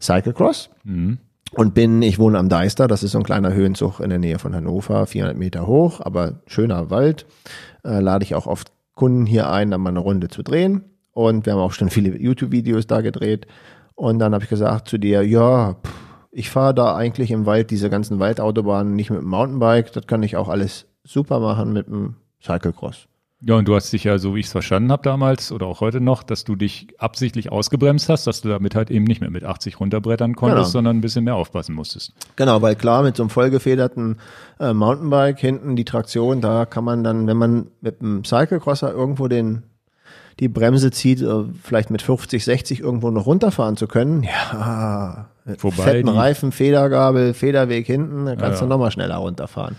[0.00, 0.70] Cyclecross.
[0.84, 1.18] Mhm
[1.54, 4.38] und bin, ich wohne am Deister, das ist so ein kleiner Höhenzug in der Nähe
[4.38, 7.26] von Hannover, 400 Meter hoch, aber schöner Wald.
[7.84, 10.84] Äh, lade ich auch oft Kunden hier ein, dann mal eine Runde zu drehen.
[11.12, 13.46] Und wir haben auch schon viele YouTube-Videos da gedreht.
[13.94, 17.70] Und dann habe ich gesagt zu dir, ja, pff, ich fahre da eigentlich im Wald
[17.70, 21.88] diese ganzen Waldautobahnen nicht mit dem Mountainbike, das kann ich auch alles super machen mit
[21.88, 23.08] dem Cyclecross.
[23.42, 25.80] Ja, und du hast dich ja, so wie ich es verstanden habe damals oder auch
[25.80, 29.30] heute noch, dass du dich absichtlich ausgebremst hast, dass du damit halt eben nicht mehr
[29.30, 30.70] mit 80 runterbrettern konntest, genau.
[30.70, 32.12] sondern ein bisschen mehr aufpassen musstest.
[32.36, 34.18] Genau, weil klar, mit so einem vollgefederten
[34.58, 39.26] äh, Mountainbike hinten die Traktion, da kann man dann, wenn man mit einem Cyclecrosser irgendwo
[39.26, 39.62] den
[40.38, 45.28] die Bremse zieht, äh, vielleicht mit 50, 60 irgendwo noch runterfahren zu können, ja,
[45.60, 48.66] Wobei fetten Reifen, Federgabel, Federweg hinten, dann kannst ja, ja.
[48.66, 49.76] du nochmal schneller runterfahren.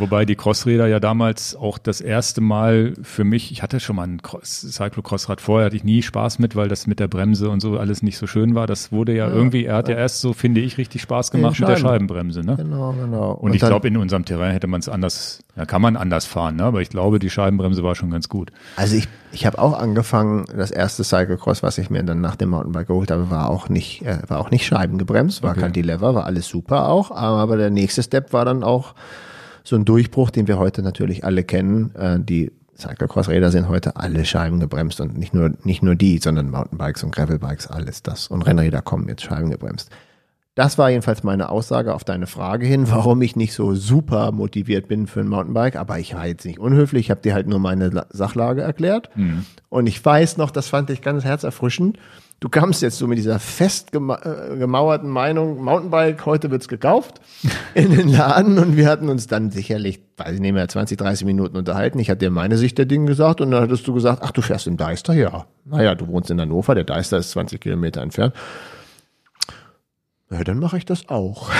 [0.00, 4.08] Wobei die Crossräder ja damals auch das erste Mal für mich, ich hatte schon mal
[4.08, 7.78] ein Cyclocrossrad vorher, hatte ich nie Spaß mit, weil das mit der Bremse und so
[7.78, 8.66] alles nicht so schön war.
[8.66, 11.60] Das wurde ja, ja irgendwie, er hat ja erst so, finde ich, richtig Spaß gemacht
[11.60, 12.40] mit der Scheibenbremse.
[12.40, 12.56] Ne?
[12.56, 13.32] Genau, genau.
[13.32, 16.24] Und, und ich glaube, in unserem Terrain hätte man es anders, ja, kann man anders
[16.24, 16.64] fahren, ne?
[16.64, 18.52] aber ich glaube, die Scheibenbremse war schon ganz gut.
[18.76, 22.48] Also ich, ich habe auch angefangen, das erste Cyclocross, was ich mir dann nach dem
[22.48, 25.60] Mountainbike geholt habe, war auch nicht, äh, war auch nicht scheibengebremst, war okay.
[25.60, 28.94] Cantilever, war alles super auch, aber der nächste Step war dann auch
[29.70, 31.94] so ein Durchbruch, den wir heute natürlich alle kennen.
[31.94, 36.50] Äh, die Cyclocross-Räder sind heute alle Scheiben gebremst und nicht nur, nicht nur die, sondern
[36.50, 38.28] Mountainbikes und Gravelbikes, alles das.
[38.28, 39.90] Und Rennräder kommen jetzt Scheiben gebremst.
[40.56, 44.88] Das war jedenfalls meine Aussage auf deine Frage hin, warum ich nicht so super motiviert
[44.88, 45.76] bin für ein Mountainbike.
[45.76, 49.08] Aber ich war jetzt nicht unhöflich, ich habe dir halt nur meine Sachlage erklärt.
[49.14, 49.46] Mhm.
[49.68, 51.98] Und ich weiß noch, das fand ich ganz herzerfrischend
[52.40, 57.20] du kamst jetzt so mit dieser fest äh, gemauerten Meinung, Mountainbike, heute wird's gekauft,
[57.74, 61.26] in den Laden und wir hatten uns dann sicherlich, weiß ich nicht mehr, 20, 30
[61.26, 61.98] Minuten unterhalten.
[61.98, 64.42] Ich hatte dir meine Sicht der Dinge gesagt und dann hattest du gesagt, ach, du
[64.42, 65.12] fährst im Deister?
[65.12, 65.46] Ja.
[65.64, 68.34] Naja, du wohnst in Hannover, der Deister ist 20 Kilometer entfernt.
[70.30, 71.50] Ja, dann mache ich das auch.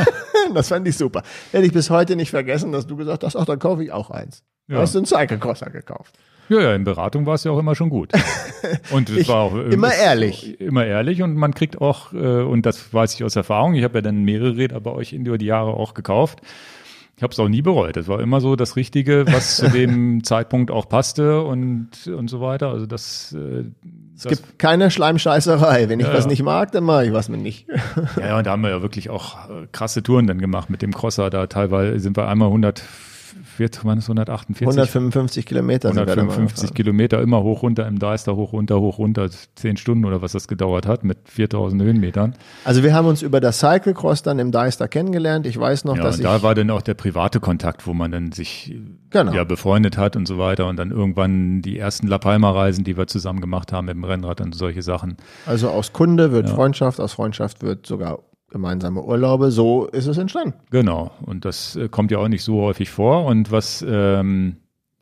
[0.54, 1.22] das fand ich super.
[1.50, 4.10] Hätte ich bis heute nicht vergessen, dass du gesagt hast, ach, dann kaufe ich auch
[4.10, 4.44] eins.
[4.68, 4.76] Ja.
[4.76, 6.14] Du hast einen Cyclecrosser gekauft.
[6.48, 8.12] Ja, ja, in Beratung war es ja auch immer schon gut.
[8.90, 10.60] Und es war auch äh, immer ehrlich.
[10.60, 13.98] Immer ehrlich und man kriegt auch, äh, und das weiß ich aus Erfahrung, ich habe
[13.98, 16.40] ja dann mehrere Räder bei euch in die Jahre auch gekauft.
[17.18, 17.96] Ich habe es auch nie bereut.
[17.96, 22.40] Es war immer so das Richtige, was zu dem Zeitpunkt auch passte und, und so
[22.40, 22.68] weiter.
[22.68, 23.34] Also das.
[23.36, 23.64] Äh,
[24.14, 25.88] es das gibt keine Schleimscheißerei.
[25.88, 27.66] Wenn ich ja, was nicht mag, dann mache ich was mit nicht.
[28.16, 30.80] Ja, ja, und da haben wir ja wirklich auch äh, krasse Touren dann gemacht mit
[30.80, 31.28] dem Crosser.
[31.28, 32.82] Da teilweise sind wir einmal 100
[33.56, 34.66] wird, ist 148?
[34.66, 35.88] 155 Kilometer.
[35.88, 40.32] 155 Kilometer, immer hoch runter im Deister, hoch runter, hoch runter, zehn Stunden oder was
[40.32, 42.34] das gedauert hat mit 4000 Höhenmetern.
[42.64, 45.46] Also wir haben uns über das Cyclecross dann im Deister kennengelernt.
[45.46, 46.26] Ich weiß noch, ja, dass und ich.
[46.26, 48.74] Da war dann auch der private Kontakt, wo man dann sich
[49.10, 49.32] genau.
[49.32, 52.96] ja befreundet hat und so weiter und dann irgendwann die ersten La Palma Reisen, die
[52.96, 55.16] wir zusammen gemacht haben mit dem Rennrad und solche Sachen.
[55.46, 56.54] Also aus Kunde wird ja.
[56.54, 58.20] Freundschaft, aus Freundschaft wird sogar
[58.50, 59.50] gemeinsame Urlaube.
[59.50, 60.54] So ist es entstanden.
[60.70, 61.10] Genau.
[61.22, 63.24] Und das äh, kommt ja auch nicht so häufig vor.
[63.24, 64.56] Und was, ähm,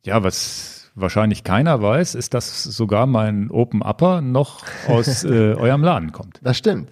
[0.04, 5.82] ja, was wahrscheinlich keiner weiß, ist, dass sogar mein Open Upper noch aus äh, eurem
[5.82, 6.40] Laden kommt.
[6.42, 6.90] Das stimmt.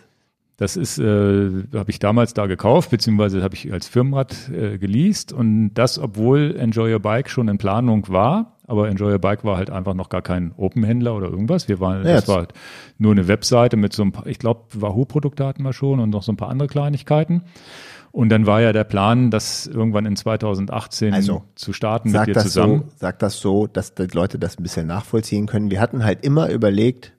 [0.57, 5.33] Das ist, äh, habe ich damals da gekauft, beziehungsweise habe ich als Firmenrad äh, geleast
[5.33, 9.57] und das, obwohl Enjoy Your Bike schon in Planung war, aber Enjoy Your Bike war
[9.57, 11.69] halt einfach noch gar kein Open-Händler oder irgendwas.
[11.69, 12.53] Wir waren, ja, das war halt
[12.99, 16.23] nur eine Webseite mit so ein paar, ich glaube, Wahoo-Produkte hatten wir schon und noch
[16.23, 17.43] so ein paar andere Kleinigkeiten.
[18.15, 22.35] Und dann war ja der Plan, das irgendwann in 2018 also, zu starten mit dir
[22.35, 22.85] zusammen.
[22.87, 25.71] So, sag das so, dass die Leute das ein bisschen nachvollziehen können.
[25.71, 27.12] Wir hatten halt immer überlegt,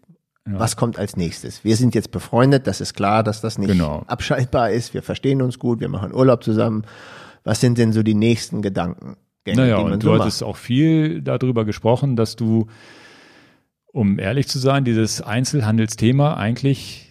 [0.48, 0.58] ja.
[0.58, 1.66] was kommt als nächstes.
[1.66, 4.04] Wir sind jetzt befreundet, das ist klar, dass das nicht genau.
[4.08, 4.94] abschaltbar ist.
[4.94, 6.86] Wir verstehen uns gut, wir machen Urlaub zusammen.
[7.44, 9.18] Was sind denn so die nächsten Gedanken?
[9.46, 12.68] Gänge, naja, und du so hattest auch viel darüber gesprochen, dass du,
[13.94, 17.06] um ehrlich zu sein, dieses Einzelhandelsthema eigentlich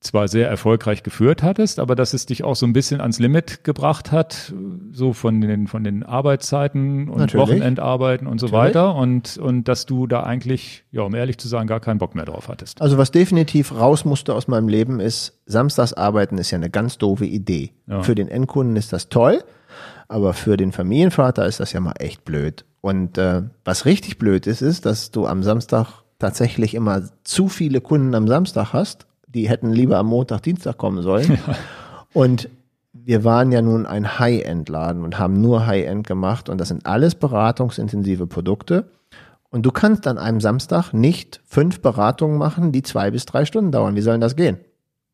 [0.00, 3.64] zwar sehr erfolgreich geführt hattest, aber dass es dich auch so ein bisschen ans Limit
[3.64, 4.54] gebracht hat,
[4.92, 7.48] so von den, von den Arbeitszeiten und Natürlich.
[7.48, 8.74] Wochenendarbeiten und so Natürlich.
[8.76, 12.14] weiter und, und dass du da eigentlich, ja, um ehrlich zu sagen, gar keinen Bock
[12.14, 12.80] mehr drauf hattest.
[12.80, 16.98] Also was definitiv raus musste aus meinem Leben ist, samstags arbeiten ist ja eine ganz
[16.98, 17.72] doofe Idee.
[17.88, 18.02] Ja.
[18.02, 19.42] Für den Endkunden ist das toll,
[20.08, 22.64] aber für den Familienvater ist das ja mal echt blöd.
[22.80, 27.80] Und äh, was richtig blöd ist, ist, dass du am Samstag tatsächlich immer zu viele
[27.80, 29.06] Kunden am Samstag hast.
[29.26, 31.38] Die hätten lieber am Montag, Dienstag kommen sollen.
[31.46, 31.56] Ja.
[32.12, 32.48] Und
[32.92, 37.14] wir waren ja nun ein High-End-Laden und haben nur High-End gemacht und das sind alles
[37.14, 38.88] beratungsintensive Produkte.
[39.50, 43.70] Und du kannst an einem Samstag nicht fünf Beratungen machen, die zwei bis drei Stunden
[43.70, 43.94] dauern.
[43.96, 44.58] Wie soll denn das gehen?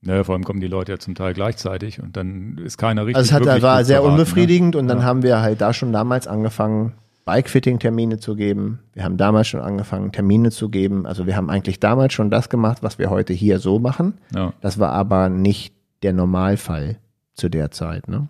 [0.05, 3.17] Naja, vor allem kommen die Leute ja zum Teil gleichzeitig und dann ist keiner richtig.
[3.17, 4.21] Also es hat, war sehr beraten, ne?
[4.21, 4.81] unbefriedigend ne?
[4.81, 5.05] und dann ja.
[5.05, 6.95] haben wir halt da schon damals angefangen,
[7.25, 8.81] Bikefitting-Termine zu geben.
[8.95, 11.07] Wir haben damals schon angefangen, Termine zu geben.
[11.07, 14.15] Also wir haben eigentlich damals schon das gemacht, was wir heute hier so machen.
[14.35, 14.53] Ja.
[14.61, 15.73] Das war aber nicht
[16.03, 16.97] der Normalfall
[17.35, 18.09] zu der Zeit.
[18.09, 18.29] Ne?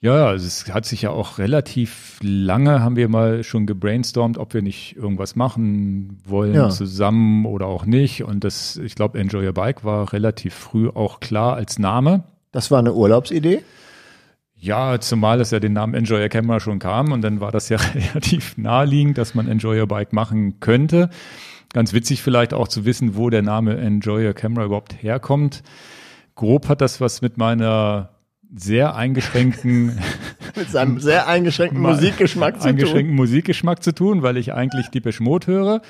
[0.00, 4.54] Ja, also es hat sich ja auch relativ lange, haben wir mal schon gebrainstormt, ob
[4.54, 6.68] wir nicht irgendwas machen wollen ja.
[6.68, 8.22] zusammen oder auch nicht.
[8.22, 12.22] Und das, ich glaube, Enjoy Your Bike war relativ früh auch klar als Name.
[12.52, 13.62] Das war eine Urlaubsidee?
[14.54, 17.68] Ja, zumal es ja den Namen Enjoy Your Camera schon kam und dann war das
[17.68, 21.10] ja relativ naheliegend, dass man Enjoy Your Bike machen könnte.
[21.72, 25.64] Ganz witzig vielleicht auch zu wissen, wo der Name Enjoy Your Camera überhaupt herkommt.
[26.36, 28.10] Grob hat das was mit meiner
[28.54, 29.98] sehr eingeschränkten
[30.56, 33.16] mit seinem sehr eingeschränkten Musikgeschmack zu eingeschränkten tun.
[33.16, 35.82] Musikgeschmack zu tun, weil ich eigentlich die Mode höre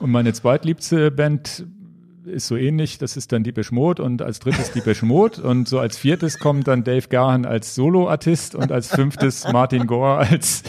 [0.00, 1.66] und meine zweitliebste Band
[2.24, 5.78] ist so ähnlich, das ist dann Deepish Mode und als drittes Deepish Mode und so
[5.78, 10.62] als viertes kommt dann Dave Gahan als Soloartist und als fünftes Martin Gore als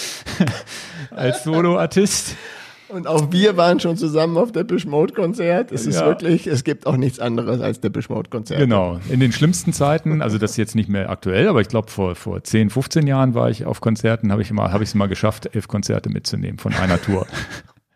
[1.10, 2.36] als Soloartist.
[2.88, 5.72] Und auch wir waren schon zusammen auf der Mode Konzert.
[5.72, 6.06] Es ist ja.
[6.06, 8.60] wirklich, es gibt auch nichts anderes als der Mode Konzert.
[8.60, 9.00] Genau.
[9.08, 12.14] In den schlimmsten Zeiten, also das ist jetzt nicht mehr aktuell, aber ich glaube vor,
[12.14, 15.06] vor 10, 15 Jahren war ich auf Konzerten, habe ich mal, habe ich es mal
[15.08, 17.26] geschafft, elf Konzerte mitzunehmen von einer Tour.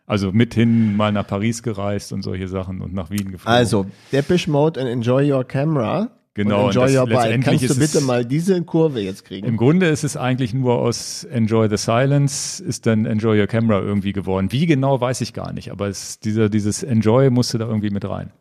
[0.07, 3.57] Also mithin mal nach Paris gereist und solche Sachen und nach Wien geflogen.
[3.57, 6.11] Also, Depeche Mode and Enjoy Your Camera
[6.43, 6.69] Genau.
[6.69, 7.43] Und Enjoy Your Bike.
[7.43, 9.47] Kannst du bitte mal diese Kurve jetzt kriegen?
[9.47, 13.81] Im Grunde ist es eigentlich nur aus Enjoy the Silence ist dann Enjoy Your Camera
[13.81, 14.51] irgendwie geworden.
[14.51, 15.71] Wie genau, weiß ich gar nicht.
[15.71, 18.33] Aber es, dieser, dieses Enjoy musste da irgendwie mit rein.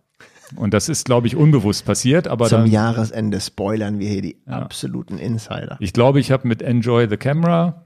[0.56, 2.28] Und das ist, glaube ich, unbewusst passiert.
[2.28, 4.54] Aber Zum dann, Jahresende spoilern wir hier die ja.
[4.54, 5.78] absoluten Insider.
[5.80, 7.86] Ich glaube, ich habe mit Enjoy the Camera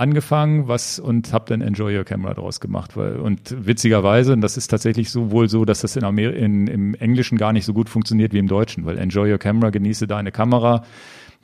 [0.00, 2.96] angefangen, was und habe dann Enjoy Your Camera draus gemacht.
[2.96, 6.66] Weil, und witzigerweise, und das ist tatsächlich so wohl so, dass das in, Amer in
[6.66, 10.06] im Englischen gar nicht so gut funktioniert wie im Deutschen, weil Enjoy Your Camera, genieße
[10.06, 10.84] deine Kamera,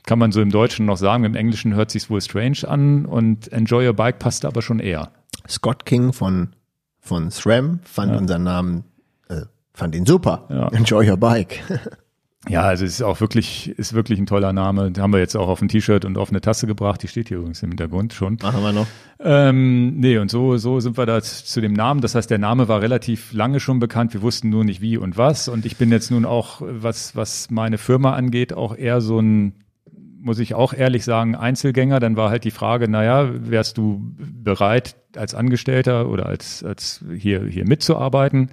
[0.07, 1.24] kann man so im Deutschen noch sagen.
[1.24, 5.11] Im Englischen hört sich's wohl strange an und Enjoy Your Bike passt aber schon eher.
[5.46, 6.54] Scott King von
[7.00, 8.18] von SRAM fand ja.
[8.18, 8.84] unseren Namen,
[9.28, 9.42] äh,
[9.74, 10.46] fand ihn super.
[10.48, 10.68] Ja.
[10.68, 11.62] Enjoy Your Bike.
[12.49, 14.90] Ja, also es ist auch wirklich, ist wirklich ein toller Name.
[14.92, 17.03] Den haben wir jetzt auch auf ein T-Shirt und auf eine Tasse gebracht.
[17.03, 18.38] Die steht hier übrigens im Hintergrund schon.
[18.40, 18.86] Machen wir noch.
[19.18, 22.01] Ähm, nee, und so, so sind wir da zu dem Namen.
[22.01, 24.14] Das heißt, der Name war relativ lange schon bekannt.
[24.14, 25.49] Wir wussten nur nicht wie und was.
[25.49, 29.55] Und ich bin jetzt nun auch, was, was meine Firma angeht, auch eher so ein,
[30.20, 31.99] muss ich auch ehrlich sagen, Einzelgänger.
[31.99, 37.44] Dann war halt die Frage, naja, wärst du bereit, als Angestellter oder als, als hier,
[37.44, 38.51] hier mitzuarbeiten?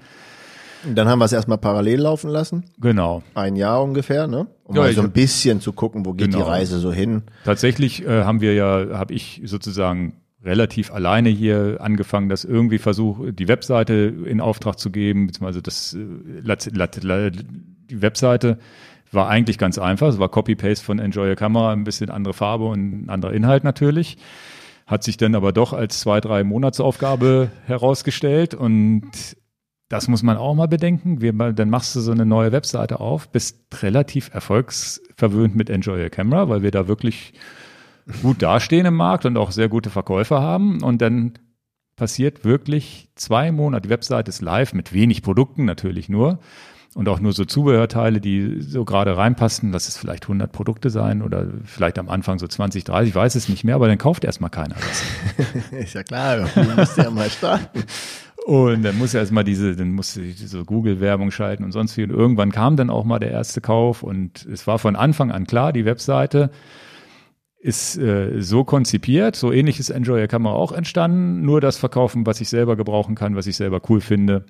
[0.94, 2.66] Dann haben wir es erstmal parallel laufen lassen.
[2.80, 3.24] Genau.
[3.36, 4.48] Ein Jahr ungefähr, ne?
[4.64, 6.44] Um ja, mal so ein bisschen zu gucken, wo geht genau.
[6.44, 7.24] die Reise so hin.
[7.46, 10.14] Tatsächlich äh, haben wir ja, habe ich sozusagen
[10.44, 15.94] relativ alleine hier angefangen, das irgendwie versucht, die Webseite in Auftrag zu geben, beziehungsweise das,
[15.94, 18.58] äh, die Webseite
[19.12, 20.08] war eigentlich ganz einfach.
[20.08, 23.64] Es war Copy-Paste von Enjoy Your Camera, ein bisschen andere Farbe und ein anderer Inhalt
[23.64, 24.18] natürlich.
[24.86, 29.04] Hat sich dann aber doch als zwei, drei Monatsaufgabe herausgestellt und
[29.94, 31.22] das muss man auch mal bedenken.
[31.22, 36.10] Wir, dann machst du so eine neue Webseite auf, bist relativ erfolgsverwöhnt mit Enjoy Your
[36.10, 37.34] Camera, weil wir da wirklich
[38.24, 40.82] gut dastehen im Markt und auch sehr gute Verkäufer haben.
[40.82, 41.34] Und dann
[41.96, 43.84] passiert wirklich zwei Monate.
[43.84, 46.39] Die Webseite ist live mit wenig Produkten natürlich nur
[46.96, 49.72] und auch nur so Zubehörteile, die so gerade reinpassen.
[49.72, 53.36] Lass es vielleicht 100 Produkte sein oder vielleicht am Anfang so 20, 30, ich weiß
[53.36, 55.72] es nicht mehr, aber dann kauft erstmal keiner das.
[55.72, 57.84] ist ja klar, du musst ja mal starten.
[58.45, 62.11] Und dann muss er erstmal diese, dann musste ich diese Google-Werbung schalten und sonst viel.
[62.11, 65.48] Und irgendwann kam dann auch mal der erste Kauf und es war von Anfang an
[65.48, 66.52] klar, die Webseite
[67.60, 72.26] ist äh, so konzipiert, so ähnlich ist Enjoy Your Camera auch entstanden, nur das verkaufen,
[72.26, 74.45] was ich selber gebrauchen kann, was ich selber cool finde.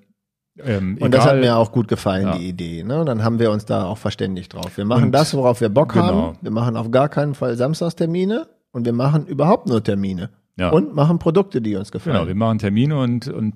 [0.58, 2.38] Ähm, und egal, das hat mir auch gut gefallen, ja.
[2.38, 2.84] die Idee.
[2.84, 3.06] Ne?
[3.06, 4.78] Dann haben wir uns da auch verständigt drauf.
[4.78, 6.06] Wir machen und, das, worauf wir Bock genau.
[6.06, 6.38] haben.
[6.42, 10.32] Wir machen auf gar keinen Fall Samstagstermine und wir machen überhaupt nur Termine.
[10.56, 10.70] Ja.
[10.70, 12.16] Und machen Produkte, die uns gefallen.
[12.16, 13.54] Genau, wir machen Termine und, und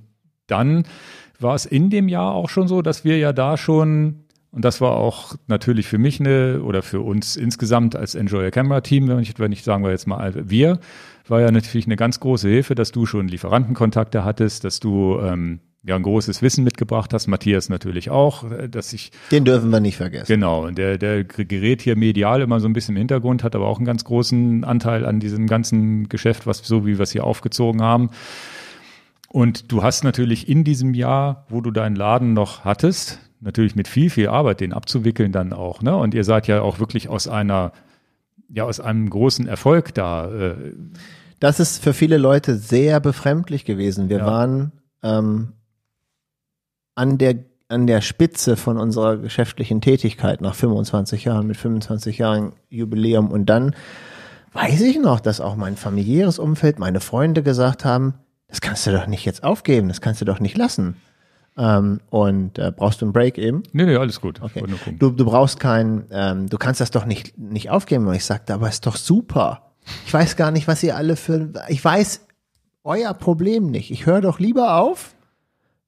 [0.47, 0.83] dann
[1.39, 4.81] war es in dem Jahr auch schon so, dass wir ja da schon und das
[4.81, 9.07] war auch natürlich für mich eine oder für uns insgesamt als Enjoy Your Camera Team,
[9.07, 10.79] wenn ich, wenn ich sagen wir jetzt mal wir,
[11.27, 15.59] war ja natürlich eine ganz große Hilfe, dass du schon Lieferantenkontakte hattest, dass du ähm,
[15.83, 19.79] ja ein großes Wissen mitgebracht hast, Matthias natürlich auch, äh, dass ich den dürfen wir
[19.79, 20.25] nicht vergessen.
[20.27, 23.77] Genau, der der gerät hier medial immer so ein bisschen im Hintergrund, hat aber auch
[23.77, 27.81] einen ganz großen Anteil an diesem ganzen Geschäft, was so wie wir es hier aufgezogen
[27.81, 28.09] haben.
[29.37, 33.87] Und du hast natürlich in diesem Jahr, wo du deinen Laden noch hattest, natürlich mit
[33.87, 35.83] viel, viel Arbeit, den abzuwickeln dann auch.
[35.83, 35.95] Ne?
[35.95, 37.71] Und ihr seid ja auch wirklich aus einer,
[38.49, 40.31] ja, aus einem großen Erfolg da.
[40.31, 40.73] Äh.
[41.39, 44.09] Das ist für viele Leute sehr befremdlich gewesen.
[44.09, 44.25] Wir ja.
[44.25, 44.71] waren
[45.03, 45.49] ähm,
[46.95, 47.35] an der
[47.67, 53.29] an der Spitze von unserer geschäftlichen Tätigkeit nach 25 Jahren, mit 25 Jahren Jubiläum.
[53.29, 53.75] Und dann
[54.53, 58.15] weiß ich noch, dass auch mein familiäres Umfeld, meine Freunde gesagt haben,
[58.47, 60.97] das kannst du doch nicht jetzt aufgeben, das kannst du doch nicht lassen.
[61.57, 63.63] Ähm, und äh, brauchst du einen Break eben?
[63.73, 64.41] Nee, nee, alles gut.
[64.41, 64.63] Okay.
[64.99, 68.07] Du, du brauchst keinen, ähm, du kannst das doch nicht, nicht aufgeben.
[68.07, 69.73] Und ich sagte, aber ist doch super.
[70.05, 72.27] Ich weiß gar nicht, was ihr alle für, ich weiß
[72.83, 73.91] euer Problem nicht.
[73.91, 75.15] Ich höre doch lieber auf,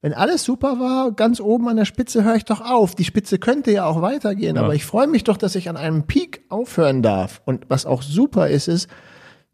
[0.01, 2.95] wenn alles super war, ganz oben an der Spitze höre ich doch auf.
[2.95, 4.63] Die Spitze könnte ja auch weitergehen, ja.
[4.63, 7.41] aber ich freue mich doch, dass ich an einem Peak aufhören darf.
[7.45, 8.89] Und was auch super ist, ist,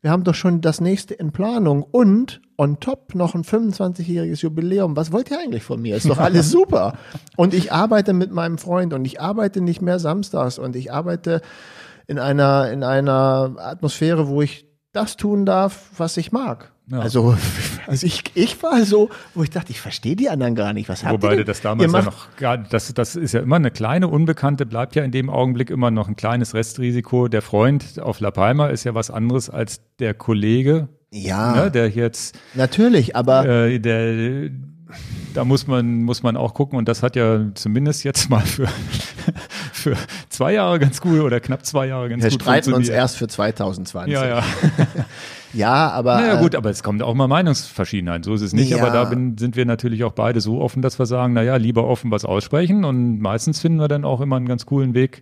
[0.06, 4.95] wir haben doch schon das nächste in Planung und on top noch ein 25-jähriges Jubiläum.
[4.95, 5.95] Was wollt ihr eigentlich von mir?
[5.95, 6.94] Ist doch alles super.
[7.38, 11.41] Und ich arbeite mit meinem Freund und ich arbeite nicht mehr samstags und ich arbeite
[12.06, 16.72] in einer, in einer Atmosphäre, wo ich das tun darf, was ich mag.
[16.91, 16.99] Ja.
[16.99, 17.35] Also,
[17.87, 20.87] also ich, ich war so, wo ich dachte, ich verstehe die anderen gar nicht.
[20.89, 23.71] Was habt Wobei ihr das damals ja noch gar, das, das ist ja immer eine
[23.71, 27.27] kleine Unbekannte, bleibt ja in dem Augenblick immer noch ein kleines Restrisiko.
[27.27, 30.89] Der Freund auf La Palma ist ja was anderes als der Kollege.
[31.11, 31.55] Ja.
[31.55, 32.37] Ne, der jetzt.
[32.53, 33.45] Natürlich, aber.
[33.45, 34.49] Äh, der,
[35.35, 38.67] da muss man, muss man auch gucken und das hat ja zumindest jetzt mal für,
[39.73, 39.95] für
[40.29, 43.27] zwei Jahre ganz gut oder knapp zwei Jahre ganz Wir gut streiten uns erst für
[43.27, 44.13] 2020.
[44.13, 44.43] Ja, ja.
[45.53, 46.15] ja, aber.
[46.15, 48.25] Naja, gut, aber es kommt auch mal Meinungsverschiedenheit.
[48.25, 48.71] So ist es nicht.
[48.71, 48.77] Ja.
[48.77, 51.85] Aber da bin, sind wir natürlich auch beide so offen, dass wir sagen, naja, lieber
[51.85, 55.21] offen was aussprechen und meistens finden wir dann auch immer einen ganz coolen Weg,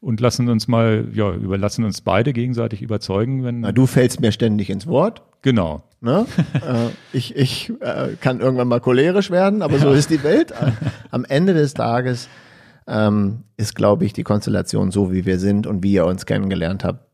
[0.00, 3.60] und lassen uns mal, ja, überlassen uns beide gegenseitig überzeugen, wenn.
[3.60, 5.22] Na, du fällst mir ständig ins Wort.
[5.42, 5.82] Genau.
[6.00, 6.26] Ne?
[6.54, 10.52] äh, ich ich äh, kann irgendwann mal cholerisch werden, aber so ist die Welt.
[11.10, 12.28] Am Ende des Tages
[12.86, 16.84] ähm, ist, glaube ich, die Konstellation so, wie wir sind und wie ihr uns kennengelernt
[16.84, 17.06] habt.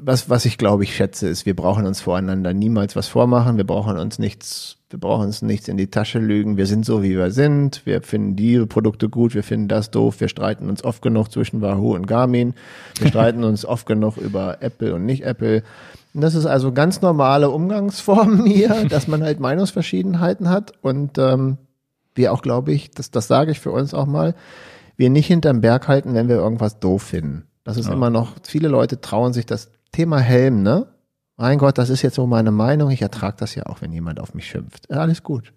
[0.00, 3.56] Was, was ich glaube ich schätze, ist, wir brauchen uns voreinander niemals was vormachen.
[3.56, 6.58] Wir brauchen uns nichts, wir brauchen uns nichts in die Tasche lügen.
[6.58, 7.86] Wir sind so, wie wir sind.
[7.86, 9.34] Wir finden die Produkte gut.
[9.34, 10.20] Wir finden das doof.
[10.20, 12.52] Wir streiten uns oft genug zwischen Wahoo und Garmin.
[12.98, 15.62] Wir streiten uns oft genug über Apple und nicht Apple.
[16.14, 21.58] Und das ist also ganz normale Umgangsformen hier, dass man halt Meinungsverschiedenheiten hat und ähm,
[22.14, 24.34] wir auch, glaube ich, das, das sage ich für uns auch mal,
[24.96, 27.46] wir nicht hinterm Berg halten, wenn wir irgendwas doof finden.
[27.64, 27.92] Das ist ja.
[27.92, 30.88] immer noch, viele Leute trauen sich das Thema Helm, ne?
[31.36, 34.20] Mein Gott, das ist jetzt so meine Meinung, ich ertrage das ja auch, wenn jemand
[34.20, 34.88] auf mich schimpft.
[34.90, 35.54] Ja, alles gut.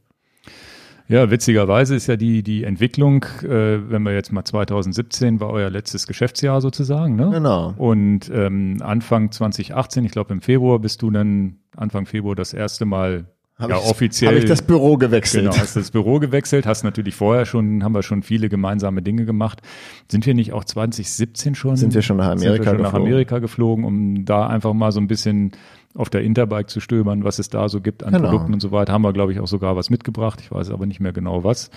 [1.13, 5.69] Ja, witzigerweise ist ja die, die Entwicklung, äh, wenn wir jetzt mal 2017 war euer
[5.69, 7.29] letztes Geschäftsjahr sozusagen, ne?
[7.29, 7.75] Genau.
[7.77, 12.85] Und ähm, Anfang 2018, ich glaube im Februar, bist du dann Anfang Februar das erste
[12.85, 13.27] Mal
[13.59, 14.31] hab ja, offiziell.
[14.31, 15.43] Habe ich das Büro gewechselt.
[15.43, 19.25] Genau, hast das Büro gewechselt, hast natürlich vorher schon, haben wir schon viele gemeinsame Dinge
[19.25, 19.61] gemacht.
[20.09, 21.75] Sind wir nicht auch 2017 schon?
[21.75, 22.91] Sind wir schon nach Amerika sind wir schon geflogen?
[22.91, 25.51] nach Amerika geflogen, um da einfach mal so ein bisschen
[25.95, 28.29] auf der Interbike zu stöbern, was es da so gibt an genau.
[28.29, 28.93] Produkten und so weiter.
[28.93, 30.39] Haben wir, glaube ich, auch sogar was mitgebracht.
[30.41, 31.69] Ich weiß aber nicht mehr genau was.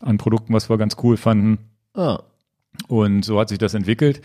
[0.00, 1.58] An Produkten, was wir ganz cool fanden.
[1.94, 2.20] Ah.
[2.88, 4.20] Und so hat sich das entwickelt.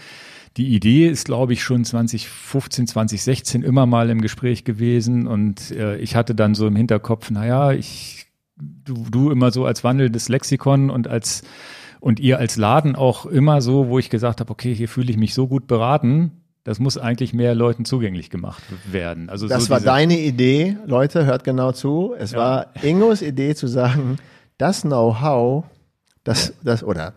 [0.58, 5.28] Die Idee ist, glaube ich, schon 2015, 2016 immer mal im Gespräch gewesen.
[5.28, 9.84] Und äh, ich hatte dann so im Hinterkopf, naja, ich, du, du immer so als
[9.84, 11.44] wandelndes Lexikon und als
[12.00, 15.18] und ihr als Laden auch immer so, wo ich gesagt habe, okay, hier fühle ich
[15.18, 16.32] mich so gut beraten,
[16.68, 18.62] das muss eigentlich mehr Leuten zugänglich gemacht
[18.92, 19.30] werden.
[19.30, 22.14] Also das so war deine Idee, Leute, hört genau zu.
[22.20, 22.40] Es ja.
[22.40, 24.18] war Ingos Idee zu sagen,
[24.58, 25.64] das Know-how,
[26.26, 27.14] das, das, oder,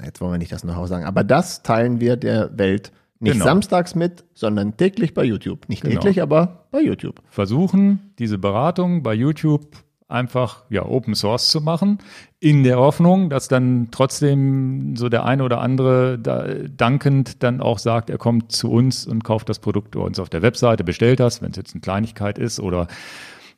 [0.00, 3.46] jetzt wollen wir nicht das Know-how sagen, aber das teilen wir der Welt nicht genau.
[3.46, 5.68] samstags mit, sondern täglich bei YouTube.
[5.68, 6.00] Nicht genau.
[6.00, 7.20] täglich, aber bei YouTube.
[7.28, 9.76] Versuchen, diese Beratung bei YouTube
[10.14, 11.98] einfach ja Open Source zu machen,
[12.40, 16.46] in der Hoffnung, dass dann trotzdem so der eine oder andere da,
[16.76, 20.28] dankend dann auch sagt, er kommt zu uns und kauft das Produkt bei uns auf
[20.28, 22.86] der Webseite, bestellt das, wenn es jetzt eine Kleinigkeit ist oder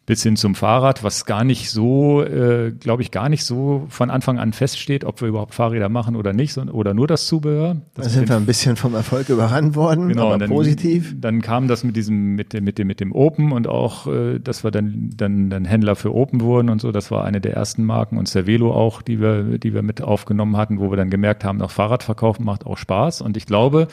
[0.07, 4.09] bis hin zum Fahrrad, was gar nicht so, äh, glaube ich, gar nicht so von
[4.09, 7.83] Anfang an feststeht, ob wir überhaupt Fahrräder machen oder nicht, oder nur das Zubehör.
[7.95, 11.17] Das da sind wir ein bisschen vom Erfolg überrannt worden, genau, aber dann, positiv.
[11.21, 14.39] Dann kam das mit diesem, mit dem, mit dem, mit dem Open und auch, äh,
[14.39, 16.93] dass wir dann, dann, dann Händler für Open wurden und so.
[16.93, 20.57] Das war eine der ersten Marken und Cervelo auch, die wir, die wir mit aufgenommen
[20.57, 23.23] hatten, wo wir dann gemerkt haben, auch Fahrradverkauf macht auch Spaß.
[23.23, 23.89] Und ich glaube,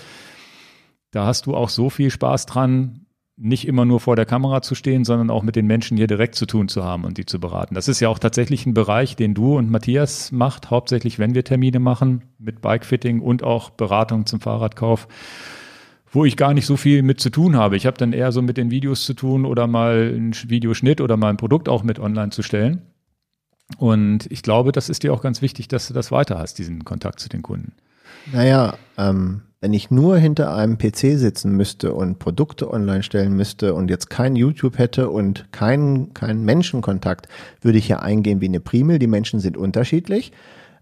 [1.09, 3.02] da hast du auch so viel Spaß dran,
[3.35, 6.35] nicht immer nur vor der Kamera zu stehen, sondern auch mit den Menschen hier direkt
[6.35, 7.73] zu tun zu haben und die zu beraten.
[7.73, 11.43] Das ist ja auch tatsächlich ein Bereich, den du und Matthias macht, hauptsächlich wenn wir
[11.43, 15.07] Termine machen mit Bikefitting und auch Beratung zum Fahrradkauf,
[16.11, 17.75] wo ich gar nicht so viel mit zu tun habe.
[17.75, 21.17] Ich habe dann eher so mit den Videos zu tun oder mal einen Videoschnitt oder
[21.17, 22.83] mal ein Produkt auch mit online zu stellen.
[23.77, 26.85] Und ich glaube, das ist dir auch ganz wichtig, dass du das weiter hast, diesen
[26.85, 27.73] Kontakt zu den Kunden.
[28.31, 33.73] Naja, ähm, wenn ich nur hinter einem PC sitzen müsste und Produkte online stellen müsste
[33.73, 37.29] und jetzt kein YouTube hätte und keinen keinen Menschenkontakt,
[37.61, 38.99] würde ich ja eingehen wie eine Primel.
[38.99, 40.33] Die Menschen sind unterschiedlich.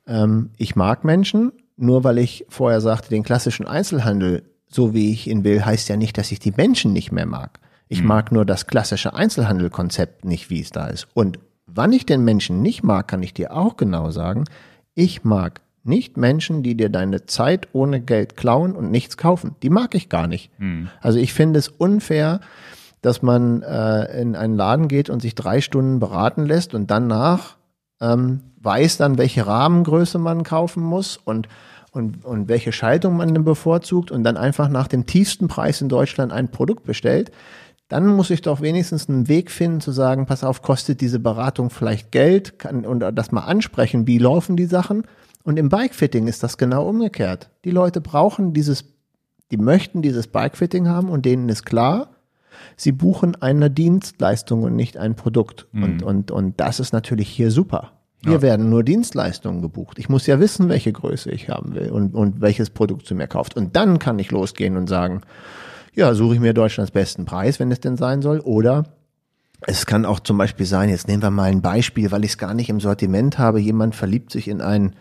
[0.08, 5.30] Ähm, ich mag Menschen, nur weil ich vorher sagte, den klassischen Einzelhandel so wie ich
[5.30, 7.60] ihn will, heißt ja nicht, dass ich die Menschen nicht mehr mag.
[7.88, 8.08] Ich mhm.
[8.08, 11.08] mag nur das klassische Einzelhandelkonzept nicht, wie es da ist.
[11.14, 11.38] Und
[11.68, 14.45] wann ich den Menschen nicht mag, kann ich dir auch genau sagen.
[14.95, 19.56] Ich mag nicht Menschen, die dir deine Zeit ohne Geld klauen und nichts kaufen.
[19.64, 20.52] Die mag ich gar nicht.
[20.60, 20.90] Mhm.
[21.02, 22.41] Also ich finde es unfair,
[23.02, 27.58] dass man äh, in einen Laden geht und sich drei Stunden beraten lässt und danach
[27.99, 31.48] ähm, weiß dann, welche Rahmengröße man kaufen muss und
[31.94, 35.90] und, und welche Schaltung man denn bevorzugt und dann einfach nach dem tiefsten Preis in
[35.90, 37.32] Deutschland ein Produkt bestellt,
[37.90, 41.70] dann muss ich doch wenigstens einen Weg finden zu sagen, pass auf, kostet diese Beratung
[41.70, 45.03] vielleicht Geld kann, und das mal ansprechen, wie laufen die Sachen.
[45.44, 47.50] Und im Bikefitting ist das genau umgekehrt.
[47.66, 48.86] Die Leute brauchen dieses,
[49.52, 52.10] die möchten dieses Bikefitting haben und denen ist klar,
[52.76, 55.68] sie buchen eine Dienstleistung und nicht ein Produkt.
[55.72, 55.84] Mhm.
[55.84, 57.94] Und, und, und das ist natürlich hier super.
[58.24, 58.42] Hier ja.
[58.44, 59.98] werden nur Dienstleistungen gebucht.
[59.98, 63.28] Ich muss ja wissen, welche Größe ich haben will und, und welches Produkt zu mir
[63.28, 63.58] kauft.
[63.58, 65.22] Und dann kann ich losgehen und sagen,
[65.96, 68.40] ja, suche ich mir Deutschlands besten Preis, wenn es denn sein soll.
[68.40, 68.86] Oder
[69.62, 72.38] es kann auch zum Beispiel sein, jetzt nehmen wir mal ein Beispiel, weil ich es
[72.38, 73.60] gar nicht im Sortiment habe.
[73.60, 74.96] Jemand verliebt sich in einen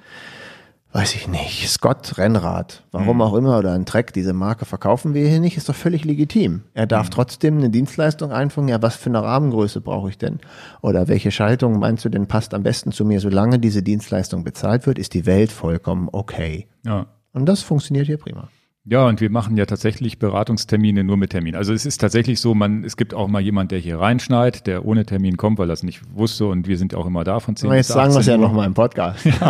[0.92, 3.22] weiß ich nicht, Scott Rennrad, warum mhm.
[3.22, 6.62] auch immer, oder ein Trek, diese Marke verkaufen wir hier nicht, ist doch völlig legitim.
[6.74, 7.10] Er darf mhm.
[7.12, 10.40] trotzdem eine Dienstleistung einfangen, ja, was für eine Rahmengröße brauche ich denn?
[10.80, 13.20] Oder welche Schaltung meinst du denn passt am besten zu mir?
[13.20, 16.66] Solange diese Dienstleistung bezahlt wird, ist die Welt vollkommen okay.
[16.84, 17.06] Ja.
[17.32, 18.48] Und das funktioniert hier prima.
[18.90, 21.54] Ja, und wir machen ja tatsächlich Beratungstermine nur mit Termin.
[21.54, 24.84] Also es ist tatsächlich so, man, es gibt auch mal jemand, der hier reinschneit, der
[24.84, 27.54] ohne Termin kommt, weil er es nicht wusste und wir sind auch immer da von
[27.54, 29.24] 10 Aber jetzt sagen wir es ja nochmal im Podcast.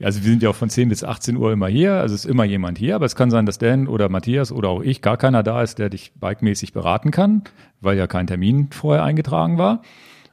[0.00, 0.06] Ja.
[0.06, 2.42] Also wir sind ja auch von 10 bis 18 Uhr immer hier, also ist immer
[2.42, 5.44] jemand hier, aber es kann sein, dass Dan oder Matthias oder auch ich, gar keiner
[5.44, 7.42] da ist, der dich bikemäßig beraten kann,
[7.80, 9.82] weil ja kein Termin vorher eingetragen war.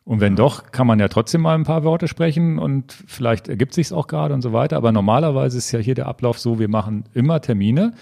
[0.03, 3.73] Und wenn doch, kann man ja trotzdem mal ein paar Worte sprechen und vielleicht ergibt
[3.73, 4.77] sich's auch gerade und so weiter.
[4.77, 7.93] Aber normalerweise ist ja hier der Ablauf so, wir machen immer Termine.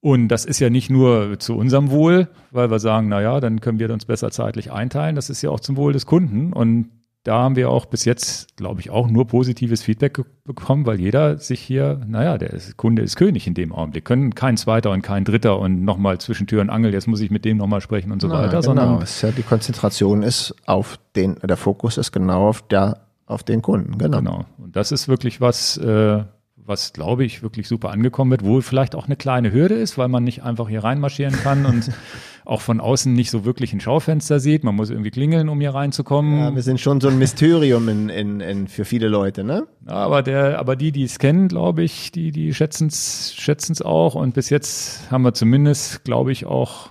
[0.00, 3.60] Und das ist ja nicht nur zu unserem Wohl, weil wir sagen, na ja, dann
[3.60, 5.16] können wir uns besser zeitlich einteilen.
[5.16, 6.52] Das ist ja auch zum Wohl des Kunden.
[6.52, 6.90] Und
[7.26, 11.38] da haben wir auch bis jetzt, glaube ich, auch nur positives Feedback bekommen, weil jeder
[11.38, 14.04] sich hier, naja, der ist, Kunde ist König in dem Augenblick.
[14.04, 17.32] Können kein Zweiter und kein Dritter und nochmal zwischen Tür und Angel, jetzt muss ich
[17.32, 18.50] mit dem nochmal sprechen und so Na, weiter.
[18.50, 23.42] Genau, sondern ja, die Konzentration ist auf den, der Fokus ist genau auf der, auf
[23.42, 24.18] den Kunden, genau.
[24.18, 24.44] Genau.
[24.58, 26.22] Und das ist wirklich was, äh,
[26.54, 30.06] was glaube ich wirklich super angekommen wird, wo vielleicht auch eine kleine Hürde ist, weil
[30.06, 31.90] man nicht einfach hier reinmarschieren kann und
[32.46, 34.64] auch von außen nicht so wirklich ein Schaufenster sieht.
[34.64, 36.38] Man muss irgendwie klingeln, um hier reinzukommen.
[36.38, 39.66] Ja, wir sind schon so ein Mysterium in, in, in für viele Leute, ne?
[39.86, 44.14] Aber der, aber die, die es kennen, glaube ich, die, die schätzen es auch.
[44.14, 46.90] Und bis jetzt haben wir zumindest, glaube ich, auch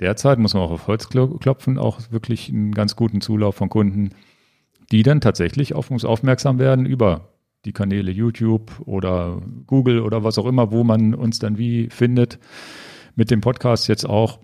[0.00, 4.10] derzeit, muss man auch auf Holz klopfen, auch wirklich einen ganz guten Zulauf von Kunden,
[4.90, 7.28] die dann tatsächlich auf uns aufmerksam werden über
[7.66, 12.38] die Kanäle YouTube oder Google oder was auch immer, wo man uns dann wie findet.
[13.14, 14.38] Mit dem Podcast jetzt auch.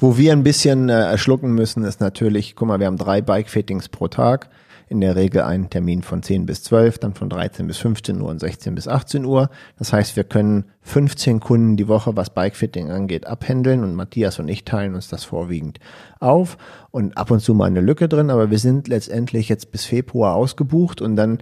[0.00, 3.88] Wo wir ein bisschen äh, erschlucken müssen, ist natürlich, guck mal, wir haben drei Bike-Fittings
[3.88, 4.48] pro Tag.
[4.90, 8.30] In der Regel einen Termin von 10 bis 12, dann von 13 bis 15 Uhr
[8.30, 9.50] und 16 bis 18 Uhr.
[9.76, 14.48] Das heißt, wir können 15 Kunden die Woche, was Bike-Fitting angeht, abhändeln und Matthias und
[14.48, 15.80] ich teilen uns das vorwiegend
[16.20, 16.56] auf
[16.90, 20.36] und ab und zu mal eine Lücke drin, aber wir sind letztendlich jetzt bis Februar
[20.36, 21.40] ausgebucht und dann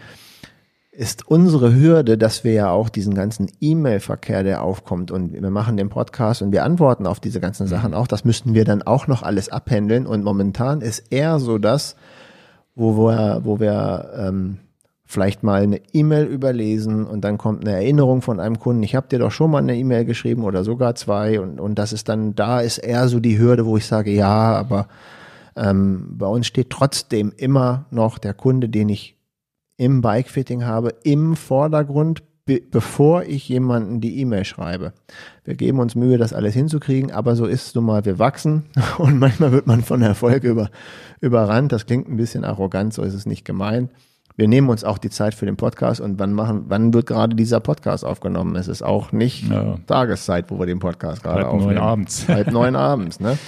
[0.97, 5.77] ist unsere Hürde, dass wir ja auch diesen ganzen E-Mail-Verkehr, der aufkommt und wir machen
[5.77, 7.97] den Podcast und wir antworten auf diese ganzen Sachen mhm.
[7.97, 11.97] auch, das müssten wir dann auch noch alles abhändeln und momentan ist eher so das,
[12.75, 14.59] wo wir, wo wir ähm,
[15.05, 19.09] vielleicht mal eine E-Mail überlesen und dann kommt eine Erinnerung von einem Kunden, ich habe
[19.09, 22.35] dir doch schon mal eine E-Mail geschrieben oder sogar zwei und, und das ist dann,
[22.35, 24.89] da ist eher so die Hürde, wo ich sage, ja, aber
[25.57, 29.16] ähm, bei uns steht trotzdem immer noch der Kunde, den ich
[29.77, 34.93] im Bikefitting habe, im Vordergrund, be bevor ich jemanden die E-Mail schreibe.
[35.45, 38.65] Wir geben uns Mühe, das alles hinzukriegen, aber so ist es nun mal, wir wachsen
[38.99, 40.71] und manchmal wird man von Erfolg über,
[41.21, 41.73] überrannt.
[41.73, 43.91] Das klingt ein bisschen arrogant, so ist es nicht gemeint.
[44.39, 47.35] Wir nehmen uns auch die Zeit für den Podcast und wann machen, wann wird gerade
[47.35, 48.55] dieser Podcast aufgenommen?
[48.57, 49.79] Es ist auch nicht ja.
[49.87, 51.69] Tageszeit, wo wir den Podcast gerade aufnehmen.
[51.69, 52.29] Halb neun abends.
[52.29, 53.39] Halb neun abends, ne?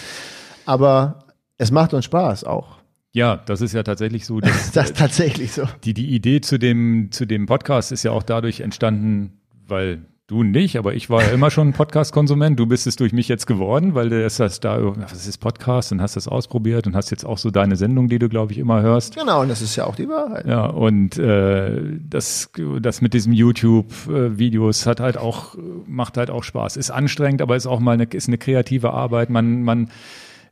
[0.64, 1.24] Aber
[1.59, 2.77] es macht uns Spaß auch.
[3.12, 4.40] Ja, das ist ja tatsächlich so.
[4.40, 5.64] Dass, das ist tatsächlich so.
[5.85, 10.43] Die, die Idee zu dem, zu dem Podcast ist ja auch dadurch entstanden, weil Du
[10.43, 12.59] nicht, aber ich war ja immer schon Podcast-Konsument.
[12.60, 15.90] Du bist es durch mich jetzt geworden, weil du erst hast da, was ist Podcast
[15.90, 18.59] und hast das ausprobiert und hast jetzt auch so deine Sendung, die du, glaube ich,
[18.59, 19.16] immer hörst.
[19.16, 20.47] Genau, und das ist ja auch die Wahrheit.
[20.47, 25.55] Ja, und äh, das, das mit diesem YouTube-Videos hat halt auch,
[25.86, 26.76] macht halt auch Spaß.
[26.76, 29.30] Ist anstrengend, aber ist auch mal eine, ist eine kreative Arbeit.
[29.30, 29.89] Man, man,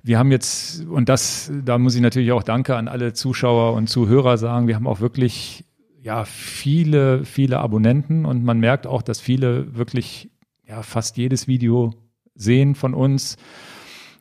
[0.07, 3.89] wir haben jetzt, und das, da muss ich natürlich auch Danke an alle Zuschauer und
[3.89, 5.65] Zuhörer sagen, wir haben auch wirklich
[6.01, 10.31] ja viele, viele Abonnenten und man merkt auch, dass viele wirklich
[10.65, 11.93] ja fast jedes Video
[12.37, 13.37] sehen von uns.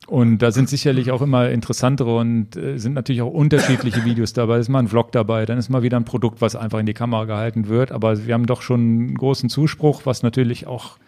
[0.08, 4.58] Und da sind sicherlich auch immer interessantere und äh, sind natürlich auch unterschiedliche Videos dabei.
[4.58, 6.94] Ist mal ein Vlog dabei, dann ist mal wieder ein Produkt, was einfach in die
[6.94, 7.92] Kamera gehalten wird.
[7.92, 10.98] Aber wir haben doch schon einen großen Zuspruch, was natürlich auch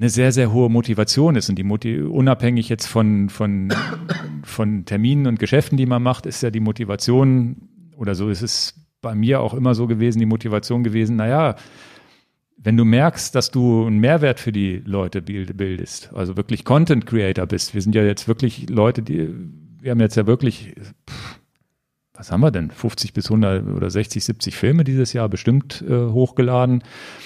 [0.00, 1.50] eine sehr, sehr hohe Motivation ist.
[1.50, 3.72] Und die Motiv unabhängig jetzt von, von,
[4.42, 8.74] von Terminen und Geschäften, die man macht, ist ja die Motivation, oder so ist es
[9.02, 11.56] bei mir auch immer so gewesen, die Motivation gewesen, naja,
[12.56, 17.46] wenn du merkst, dass du einen Mehrwert für die Leute bildest, also wirklich Content Creator
[17.46, 19.30] bist, wir sind ja jetzt wirklich Leute, die,
[19.80, 20.74] wir haben jetzt ja wirklich,
[22.20, 26.10] was haben wir denn, 50 bis 100 oder 60, 70 Filme dieses Jahr bestimmt äh,
[26.10, 26.84] hochgeladen.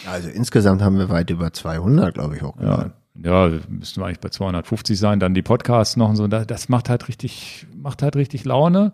[0.09, 2.93] Also insgesamt haben wir weit über 200, glaube ich, hochgeladen.
[3.21, 6.69] Ja, ja, müssten wir eigentlich bei 250 sein, dann die Podcasts noch und so, das
[6.69, 8.93] macht halt richtig, macht halt richtig Laune.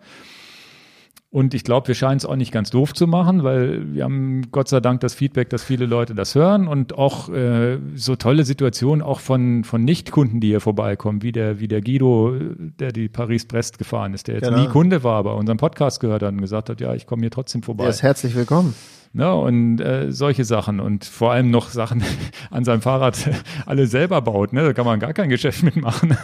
[1.33, 4.51] Und ich glaube, wir scheinen es auch nicht ganz doof zu machen, weil wir haben
[4.51, 8.43] Gott sei Dank das Feedback, dass viele Leute das hören und auch äh, so tolle
[8.43, 13.07] Situationen auch von, von Nicht-Kunden, die hier vorbeikommen, wie der, wie der Guido, der die
[13.07, 14.61] Paris-Brest gefahren ist, der jetzt genau.
[14.61, 17.31] nie Kunde war, aber unseren Podcast gehört hat und gesagt hat, ja, ich komme hier
[17.31, 17.85] trotzdem vorbei.
[17.85, 18.75] Er ist herzlich willkommen.
[19.13, 22.01] Ne, und äh, solche Sachen und vor allem noch Sachen
[22.49, 23.17] an seinem Fahrrad
[23.65, 24.53] alle selber baut.
[24.53, 24.63] Ne?
[24.63, 26.15] Da kann man gar kein Geschäft mitmachen.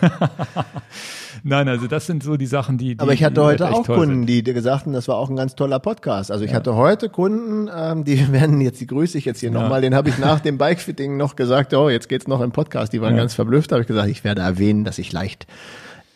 [1.44, 2.96] Nein, also das sind so die Sachen, die.
[2.96, 4.28] die Aber ich hatte heute auch Kunden, sind.
[4.28, 6.32] die dir gesagt haben, das war auch ein ganz toller Podcast.
[6.32, 6.58] Also ich ja.
[6.58, 9.60] hatte heute Kunden, ähm, die werden jetzt, die grüße ich jetzt hier ja.
[9.60, 12.94] nochmal, den habe ich nach dem Bikefitting noch gesagt, oh, jetzt geht's noch im Podcast.
[12.94, 13.20] Die waren ja.
[13.20, 15.46] ganz verblüfft, habe ich gesagt, ich werde erwähnen, dass ich leicht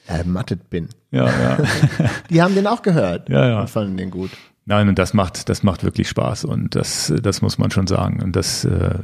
[0.08, 0.88] ermattet bin.
[1.12, 1.58] Ja, ja.
[2.30, 3.62] die haben den auch gehört ja, ja.
[3.62, 4.32] und fanden den gut.
[4.66, 8.22] Nein, und das macht, das macht wirklich Spaß und das, das muss man schon sagen.
[8.22, 9.00] Und das, äh,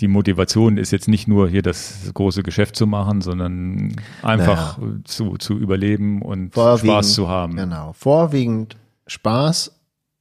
[0.00, 4.94] die Motivation ist jetzt nicht nur hier das große Geschäft zu machen, sondern einfach naja.
[5.04, 7.56] zu, zu überleben und Spaß zu haben.
[7.56, 7.92] Genau.
[7.92, 8.76] Vorwiegend
[9.06, 9.72] Spaß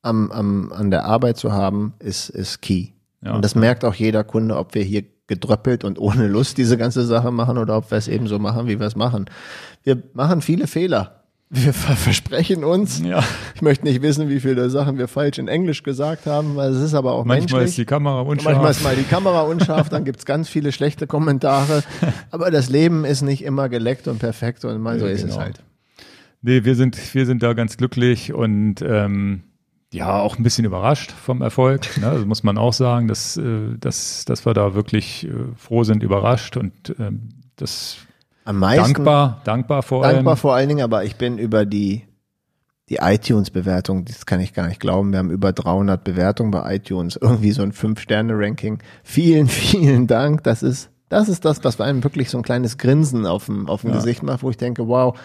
[0.03, 2.89] am, am, an der Arbeit zu haben, ist, ist key.
[3.23, 3.33] Ja.
[3.33, 7.05] Und das merkt auch jeder Kunde, ob wir hier gedröppelt und ohne Lust diese ganze
[7.05, 9.25] Sache machen oder ob wir es eben so machen, wie wir es machen.
[9.83, 11.20] Wir machen viele Fehler
[11.53, 13.01] wir versprechen uns.
[13.03, 13.21] Ja.
[13.55, 16.81] Ich möchte nicht wissen, wie viele Sachen wir falsch in Englisch gesagt haben, weil es
[16.81, 17.69] ist aber auch Manchmal menschlich.
[17.71, 18.53] ist die Kamera unscharf.
[18.53, 21.83] Manchmal ist mal die Kamera unscharf, dann gibt's ganz viele schlechte Kommentare.
[22.31, 25.33] Aber das Leben ist nicht immer geleckt und perfekt und mal so ja, ist genau.
[25.33, 25.63] es halt.
[26.41, 29.43] Nee, wir sind, wir sind da ganz glücklich und ähm,
[29.91, 31.97] ja, auch ein bisschen überrascht vom Erfolg.
[31.99, 32.07] Ne?
[32.07, 36.01] Also muss man auch sagen, dass, äh, dass, dass wir da wirklich äh, froh sind,
[36.01, 37.97] überrascht und ähm, das
[38.51, 38.93] am meisten.
[38.93, 40.17] Dankbar, dankbar vor allem.
[40.17, 42.03] Dankbar vor allen Dingen, aber ich bin über die,
[42.89, 45.11] die iTunes-Bewertung, das kann ich gar nicht glauben.
[45.11, 48.79] Wir haben über 300 Bewertungen bei iTunes, irgendwie so ein Fünf-Sterne-Ranking.
[49.03, 50.43] Vielen, vielen Dank.
[50.43, 53.67] Das ist, das ist das, was bei einem wirklich so ein kleines Grinsen auf dem,
[53.67, 53.97] auf dem ja.
[53.97, 55.17] Gesicht macht, wo ich denke, wow,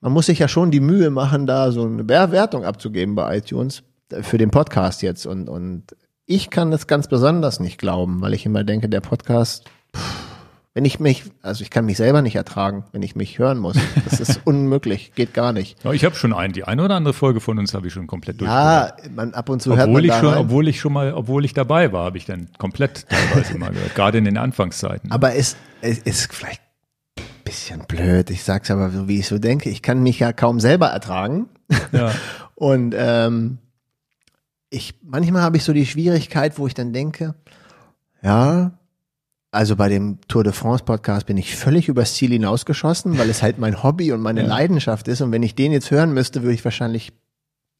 [0.00, 3.82] man muss sich ja schon die Mühe machen, da so eine Bewertung abzugeben bei iTunes
[4.20, 5.96] für den Podcast jetzt und, und
[6.26, 9.64] ich kann das ganz besonders nicht glauben, weil ich immer denke, der Podcast,
[10.76, 13.78] wenn ich mich, also ich kann mich selber nicht ertragen, wenn ich mich hören muss.
[14.04, 15.82] Das ist unmöglich, geht gar nicht.
[15.82, 18.06] Ja, ich habe schon einen, die eine oder andere Folge von uns habe ich schon
[18.06, 20.36] komplett Ja, man, ab und zu obwohl hört man ich schon, rein.
[20.36, 23.94] obwohl ich schon mal, obwohl ich dabei war, habe ich dann komplett teilweise mal gehört,
[23.94, 25.10] gerade in den Anfangszeiten.
[25.12, 26.60] Aber es, es ist vielleicht
[27.16, 28.28] ein bisschen blöd.
[28.28, 29.70] Ich sag's aber so, wie ich so denke.
[29.70, 31.48] Ich kann mich ja kaum selber ertragen.
[31.92, 32.12] Ja.
[32.54, 33.56] und ähm,
[34.68, 37.34] ich manchmal habe ich so die Schwierigkeit, wo ich dann denke,
[38.20, 38.72] ja,
[39.50, 43.42] also bei dem Tour de France Podcast bin ich völlig übers Ziel hinausgeschossen, weil es
[43.42, 44.46] halt mein Hobby und meine ja.
[44.46, 45.20] Leidenschaft ist.
[45.20, 47.12] Und wenn ich den jetzt hören müsste, würde ich wahrscheinlich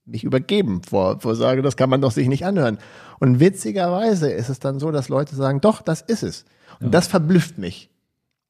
[0.06, 2.78] mich übergeben vor, vor sage, das kann man doch sich nicht anhören.
[3.18, 6.44] Und witzigerweise ist es dann so, dass Leute sagen, doch, das ist es.
[6.80, 6.90] Und ja.
[6.92, 7.90] das verblüfft mich.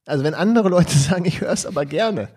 [0.05, 2.29] Also wenn andere Leute sagen, ich höre es aber gerne.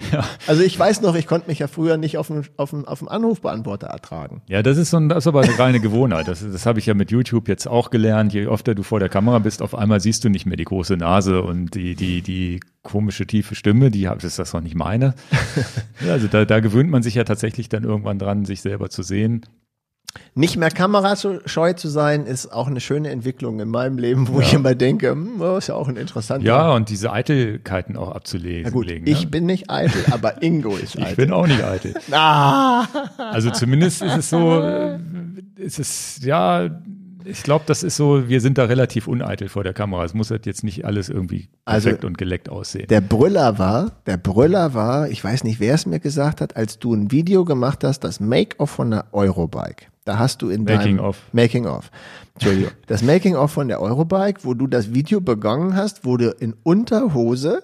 [0.12, 0.24] Ja.
[0.46, 3.88] Also ich weiß noch, ich konnte mich ja früher nicht auf einen, auf auf Anrufbeantworter
[3.88, 4.42] ertragen.
[4.48, 6.28] Ja, das ist, so ein, das ist aber eine reine Gewohnheit.
[6.28, 8.32] Das, das habe ich ja mit YouTube jetzt auch gelernt.
[8.32, 10.96] Je öfter du vor der Kamera bist, auf einmal siehst du nicht mehr die große
[10.96, 15.14] Nase und die, die, die komische tiefe Stimme, die ist das doch nicht meine.
[16.08, 19.42] also da, da gewöhnt man sich ja tatsächlich dann irgendwann dran, sich selber zu sehen.
[20.34, 24.46] Nicht mehr kamerascheu zu sein, ist auch eine schöne Entwicklung in meinem Leben, wo ja.
[24.46, 26.46] ich immer denke, hm, ist ja auch ein interessanter.
[26.46, 28.62] Ja, und diese Eitelkeiten auch abzulegen.
[28.64, 29.30] Na gut, legen, ich ne?
[29.30, 31.10] bin nicht eitel, aber Ingo ist eitel.
[31.10, 31.94] Ich bin auch nicht eitel.
[32.12, 32.86] ah.
[33.16, 34.62] Also zumindest ist es so,
[35.56, 36.70] ist es, ja,
[37.24, 40.04] ich glaube, das ist so, wir sind da relativ uneitel vor der Kamera.
[40.04, 42.86] Es muss halt jetzt nicht alles irgendwie also perfekt also, und geleckt aussehen.
[42.88, 46.78] Der Brüller war, der Brüller war, ich weiß nicht, wer es mir gesagt hat, als
[46.78, 49.86] du ein Video gemacht hast, das Make-off von der Eurobike.
[50.08, 51.18] Da hast du in Making deinem of.
[51.32, 51.90] Making of.
[52.32, 52.72] Entschuldigung.
[52.86, 57.62] Das Making of von der Eurobike, wo du das Video begonnen hast, wurde in Unterhose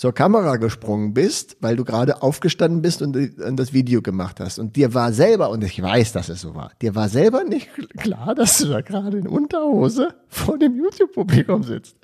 [0.00, 4.58] zur Kamera gesprungen bist, weil du gerade aufgestanden bist und, und, das Video gemacht hast.
[4.58, 7.68] Und dir war selber, und ich weiß, dass es so war, dir war selber nicht
[7.98, 11.96] klar, dass du da gerade in Unterhose vor dem YouTube-Publikum sitzt.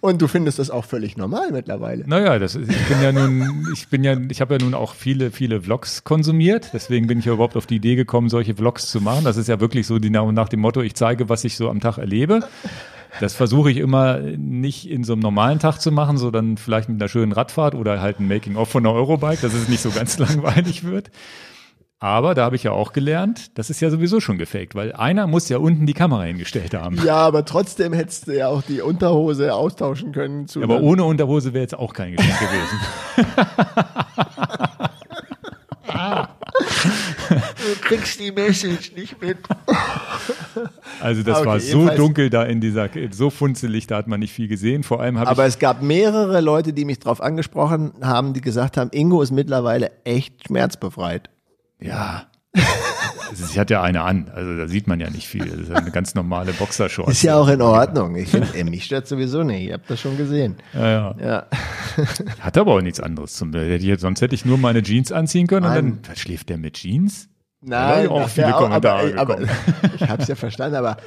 [0.00, 2.08] Und du findest das auch völlig normal mittlerweile.
[2.08, 5.30] Naja, das ich bin ja nun, ich bin ja, ich habe ja nun auch viele,
[5.30, 6.70] viele Vlogs konsumiert.
[6.72, 9.24] Deswegen bin ich ja überhaupt auf die Idee gekommen, solche Vlogs zu machen.
[9.24, 11.80] Das ist ja wirklich so die, nach dem Motto, ich zeige, was ich so am
[11.80, 12.40] Tag erlebe.
[13.20, 17.00] Das versuche ich immer nicht in so einem normalen Tag zu machen, sondern vielleicht mit
[17.00, 20.18] einer schönen Radfahrt oder halt ein Making-of von einer Eurobike, dass es nicht so ganz
[20.20, 21.10] langweilig wird.
[21.98, 25.26] Aber da habe ich ja auch gelernt, das ist ja sowieso schon gefaked, weil einer
[25.26, 27.00] muss ja unten die Kamera hingestellt haben.
[27.02, 30.46] Ja, aber trotzdem hättest du ja auch die Unterhose austauschen können.
[30.46, 32.78] Zu aber ohne Unterhose wäre jetzt auch kein Geschenk gewesen.
[36.58, 39.38] du kriegst die Message nicht mit.
[41.00, 44.32] Also das okay, war so dunkel da in dieser, so funzelig, da hat man nicht
[44.32, 44.82] viel gesehen.
[44.82, 48.76] Vor allem habe Aber es gab mehrere Leute, die mich darauf angesprochen haben, die gesagt
[48.76, 51.30] haben, Ingo ist mittlerweile echt schmerzbefreit.
[51.80, 52.26] Ja.
[53.34, 55.44] Sie hat ja eine an, also da sieht man ja nicht viel.
[55.44, 57.08] Das ist eine ganz normale Boxershort.
[57.08, 58.16] Ist ja auch in Ordnung.
[58.16, 59.66] Ich finde, mich stört sowieso nicht.
[59.66, 60.56] Ich habe das schon gesehen.
[60.72, 61.14] Ja, ja.
[61.20, 61.46] ja.
[62.40, 63.52] Hat aber auch nichts anderes zum
[63.98, 65.84] Sonst hätte ich nur meine Jeans anziehen können Nein.
[65.84, 67.28] und dann schläft der mit Jeans.
[67.60, 69.48] Nein, auch viele auch, Kommentare aber, aber
[69.96, 70.98] ich habe es ja verstanden, aber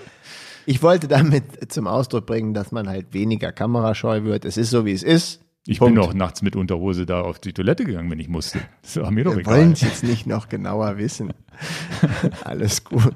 [0.66, 4.46] ich wollte damit zum Ausdruck bringen, dass man halt weniger kamerascheu wird.
[4.46, 5.42] Es ist so, wie es ist.
[5.70, 5.94] Ich Punkt.
[5.94, 8.60] bin doch nachts mit Unterhose da auf die Toilette gegangen, wenn ich musste.
[8.82, 9.58] Das war mir doch Wir egal.
[9.58, 11.32] wollen es jetzt nicht noch genauer wissen.
[12.44, 13.14] Alles gut.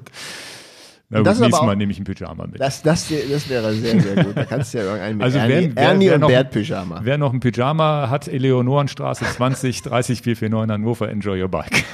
[1.08, 2.60] Na gut, nächstes Mal nehme ich ein Pyjama mit.
[2.60, 4.36] Das, das, das wäre sehr, sehr gut.
[4.36, 7.00] Da kannst du ja irgendeinen mit also Ernie, wer, Ernie wer und noch, Bert Pyjama.
[7.02, 11.84] Wer noch ein Pyjama hat, Eleonorenstraße 20 30 449 Hannover, enjoy your bike.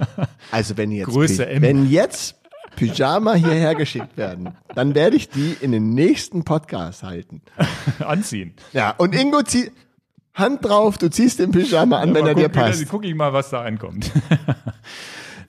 [0.50, 1.62] also wenn jetzt, Größe M.
[1.62, 2.36] wenn jetzt
[2.76, 7.40] Pyjama hierher geschickt werden, dann werde ich die in den nächsten Podcast halten.
[8.00, 8.52] Anziehen.
[8.72, 9.72] Ja, und Ingo zieht,
[10.34, 12.88] Hand drauf, du ziehst den Pyjama an, ja, wenn er guck, dir passt.
[12.88, 14.10] Guck ich mal, was da ankommt.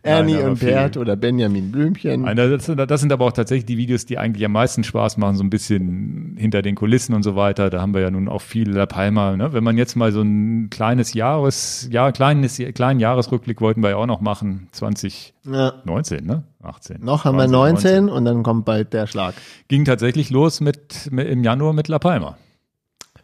[0.04, 2.24] Ernie Nein, und Bert oder Benjamin Blümchen.
[2.24, 5.18] Nein, das, sind, das sind aber auch tatsächlich die Videos, die eigentlich am meisten Spaß
[5.18, 7.70] machen, so ein bisschen hinter den Kulissen und so weiter.
[7.70, 9.38] Da haben wir ja nun auch viel La Palma.
[9.38, 9.54] Ne?
[9.54, 13.98] Wenn man jetzt mal so ein kleines Jahres, ja, kleines, kleinen Jahresrückblick wollten wir ja
[13.98, 16.36] auch noch machen, 2019, ja.
[16.36, 16.44] ne?
[16.64, 17.04] 18.
[17.04, 19.36] Noch haben 20, wir 19, 19 und dann kommt bald der Schlag.
[19.68, 22.38] Ging tatsächlich los mit, mit im Januar mit La Palma.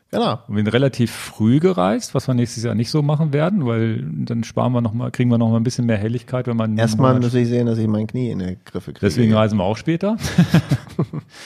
[0.10, 0.40] Genau.
[0.48, 4.04] Und wir sind relativ früh gereist, was wir nächstes Jahr nicht so machen werden, weil
[4.26, 6.78] dann sparen wir noch mal, kriegen wir noch mal ein bisschen mehr Helligkeit, wenn man.
[6.78, 9.06] Erstmal muss ich sehen, dass ich mein Knie in die Griffe kriege.
[9.06, 10.16] Deswegen reisen wir auch später.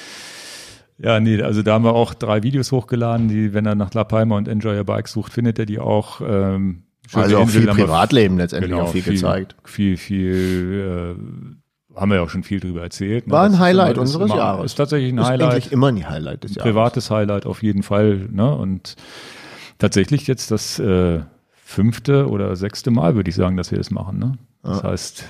[1.00, 4.04] ja, nee, also da haben wir auch drei Videos hochgeladen, die, wenn er nach La
[4.04, 6.22] Palma und Enjoy Your Bike sucht, findet er die auch.
[6.22, 6.84] Ähm,
[7.14, 9.56] also auch viel Privatleben letztendlich genau, auch viel, viel gezeigt.
[9.66, 11.61] Viel, viel äh,
[11.96, 13.28] haben wir ja auch schon viel drüber erzählt.
[13.28, 13.34] Ne?
[13.34, 14.66] War ein Highlight immer, unseres Jahres.
[14.72, 15.52] Ist tatsächlich ein ist Highlight.
[15.52, 16.72] Eigentlich immer ein Highlight des Jahres.
[16.72, 18.28] Privates Highlight auf jeden Fall.
[18.32, 18.56] Ne?
[18.56, 18.96] Und
[19.78, 21.22] tatsächlich jetzt das äh,
[21.54, 24.20] fünfte oder sechste Mal, würde ich sagen, dass wir das machen.
[24.20, 24.38] Ne?
[24.64, 24.90] Das ja.
[24.90, 25.26] heißt,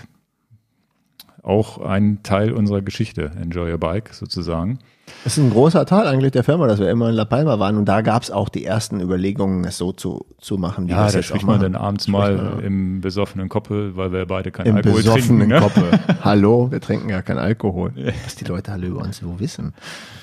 [1.43, 4.79] auch ein Teil unserer Geschichte, Enjoy Your Bike sozusagen.
[5.23, 7.77] Das ist ein großer Teil eigentlich der Firma, dass wir immer in La Palma waren
[7.77, 10.87] und da gab es auch die ersten Überlegungen, es so zu, zu machen.
[10.87, 12.65] Wie ja, da spricht man dann abends mal ja.
[12.65, 15.41] im besoffenen Koppel, weil wir beide keinen Alkohol trinken.
[15.41, 15.59] Im besoffenen ne?
[15.59, 15.99] Koppel.
[16.23, 17.93] Hallo, wir trinken ja keinen Alkohol.
[18.23, 19.73] Was die Leute alle über uns so wissen.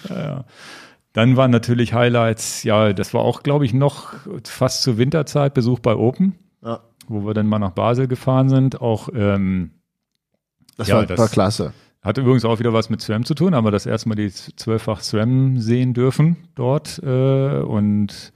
[0.09, 0.45] Ja, ja.
[1.13, 4.13] Dann waren natürlich Highlights, ja, das war auch, glaube ich, noch
[4.45, 6.81] fast zur Winterzeit Besuch bei Open, ja.
[7.07, 8.81] wo wir dann mal nach Basel gefahren sind.
[8.81, 9.71] Auch ähm,
[10.77, 11.73] das, ja, war, das war klasse.
[12.09, 15.03] Hat übrigens auch wieder was mit SRAM zu tun, aber das erste Mal die zwölffach
[15.03, 17.03] SRAM sehen dürfen dort.
[17.05, 18.33] Äh, und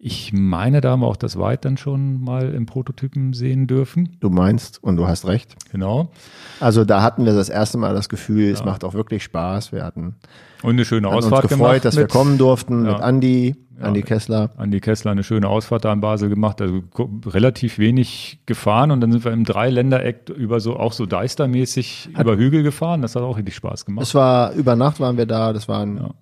[0.00, 4.16] ich meine, da haben wir auch das White dann schon mal im Prototypen sehen dürfen.
[4.20, 5.56] Du meinst, und du hast recht.
[5.72, 6.12] Genau.
[6.60, 8.52] Also da hatten wir das erste Mal das Gefühl, ja.
[8.52, 9.72] es macht auch wirklich Spaß.
[9.72, 10.14] Wir hatten
[10.62, 12.92] und eine schöne Ausfahrt uns gefreut, gemacht dass wir kommen durften ja.
[12.92, 14.50] mit Andi, ja, Andi Kessler.
[14.56, 16.80] Andi Kessler eine schöne Ausfahrt da in Basel gemacht, also
[17.26, 22.36] relativ wenig gefahren und dann sind wir im Dreiländereck über so auch so Deister-mäßig über
[22.36, 23.02] Hügel gefahren.
[23.02, 24.06] Das hat auch richtig Spaß gemacht.
[24.06, 25.52] Es war über Nacht waren wir da.
[25.52, 26.14] Das war ein, ja.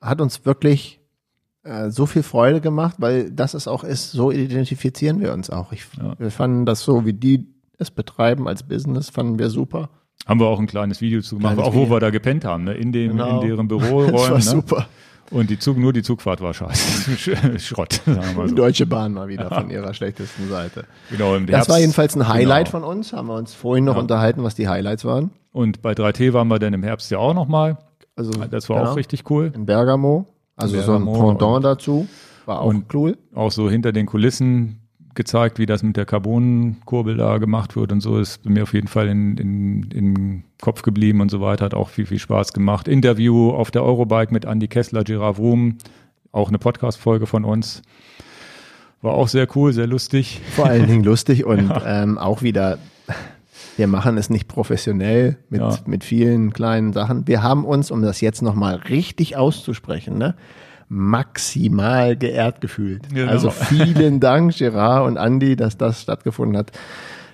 [0.00, 1.00] hat uns wirklich
[1.66, 4.12] äh, so viel Freude gemacht, weil das es auch ist.
[4.12, 5.72] So identifizieren wir uns auch.
[5.72, 6.14] Ich, ja.
[6.18, 7.46] Wir fanden das so, wie die
[7.78, 9.90] es betreiben als Business, fanden wir super.
[10.26, 12.74] Haben wir auch ein kleines Video zu gemacht, auch wo wir da gepennt haben, ne?
[12.74, 13.40] in, dem, genau.
[13.40, 14.12] in deren Büroräumen.
[14.12, 14.42] das war ne?
[14.42, 14.86] super.
[15.30, 17.58] Und die Zug, nur die Zugfahrt war scheiße.
[17.58, 18.00] Schrott.
[18.06, 18.46] So.
[18.46, 20.84] Die Deutsche Bahn mal wieder von ihrer schlechtesten Seite.
[21.10, 22.86] Genau, im das war jedenfalls ein Highlight genau.
[22.86, 23.12] von uns.
[23.12, 24.00] Haben wir uns vorhin noch ja.
[24.00, 25.30] unterhalten, was die Highlights waren.
[25.52, 27.78] Und bei 3T waren wir dann im Herbst ja auch nochmal.
[28.14, 28.92] Also, das war genau.
[28.92, 29.50] auch richtig cool.
[29.52, 30.26] In Bergamo.
[30.56, 32.08] Also so ein Pendant dazu.
[32.46, 33.18] War auch cool.
[33.34, 34.80] Auch so hinter den Kulissen
[35.16, 38.74] gezeigt, wie das mit der Carbonkurbel da gemacht wird und so ist bei mir auf
[38.74, 41.64] jeden Fall in, in, in Kopf geblieben und so weiter.
[41.64, 42.86] Hat auch viel, viel Spaß gemacht.
[42.86, 45.78] Interview auf der Eurobike mit Andy Kessler, Gerard Wurm,
[46.32, 47.82] auch eine Podcast-Folge von uns.
[49.02, 50.40] War auch sehr cool, sehr lustig.
[50.54, 52.02] Vor allen Dingen lustig und ja.
[52.02, 52.78] ähm, auch wieder,
[53.76, 55.76] wir machen es nicht professionell mit, ja.
[55.86, 57.26] mit vielen kleinen Sachen.
[57.26, 60.34] Wir haben uns, um das jetzt nochmal richtig auszusprechen, ne,
[60.88, 63.08] maximal geehrt gefühlt.
[63.12, 63.30] Genau.
[63.30, 66.72] Also vielen Dank, Gerard und Andy, dass das stattgefunden hat.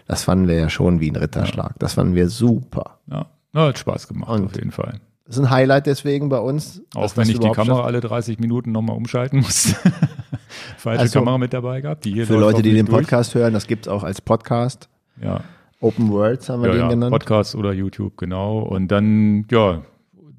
[0.06, 1.74] Das fanden wir ja schon wie ein Ritterschlag.
[1.78, 2.98] Das fanden wir super.
[3.06, 5.00] Ja, ja hat Spaß gemacht, und auf jeden Fall.
[5.24, 6.82] Das ist ein Highlight deswegen bei uns.
[6.94, 9.74] Auch wenn ich die Kamera alle 30 Minuten nochmal umschalten muss.
[10.76, 12.04] Falsche also, Kamera mit dabei gehabt.
[12.04, 13.42] Die hier für Leute, die den Podcast durch.
[13.42, 14.88] hören, das gibt es auch als Podcast.
[15.22, 15.42] Ja.
[15.82, 17.12] Open Worlds haben wir ja, den ja, genannt.
[17.12, 18.60] Podcast oder YouTube, genau.
[18.60, 19.82] Und dann, ja,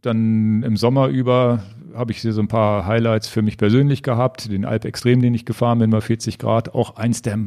[0.02, 1.64] dann im Sommer über
[1.94, 4.52] habe ich hier so ein paar Highlights für mich persönlich gehabt.
[4.52, 7.38] Den Alp Extrem, den ich gefahren bin bei 40 Grad, auch eins der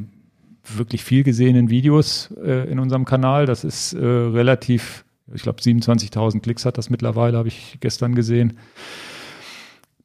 [0.64, 3.46] wirklich viel gesehenen Videos äh, in unserem Kanal.
[3.46, 8.58] Das ist äh, relativ, ich glaube 27.000 Klicks hat das mittlerweile, habe ich gestern gesehen.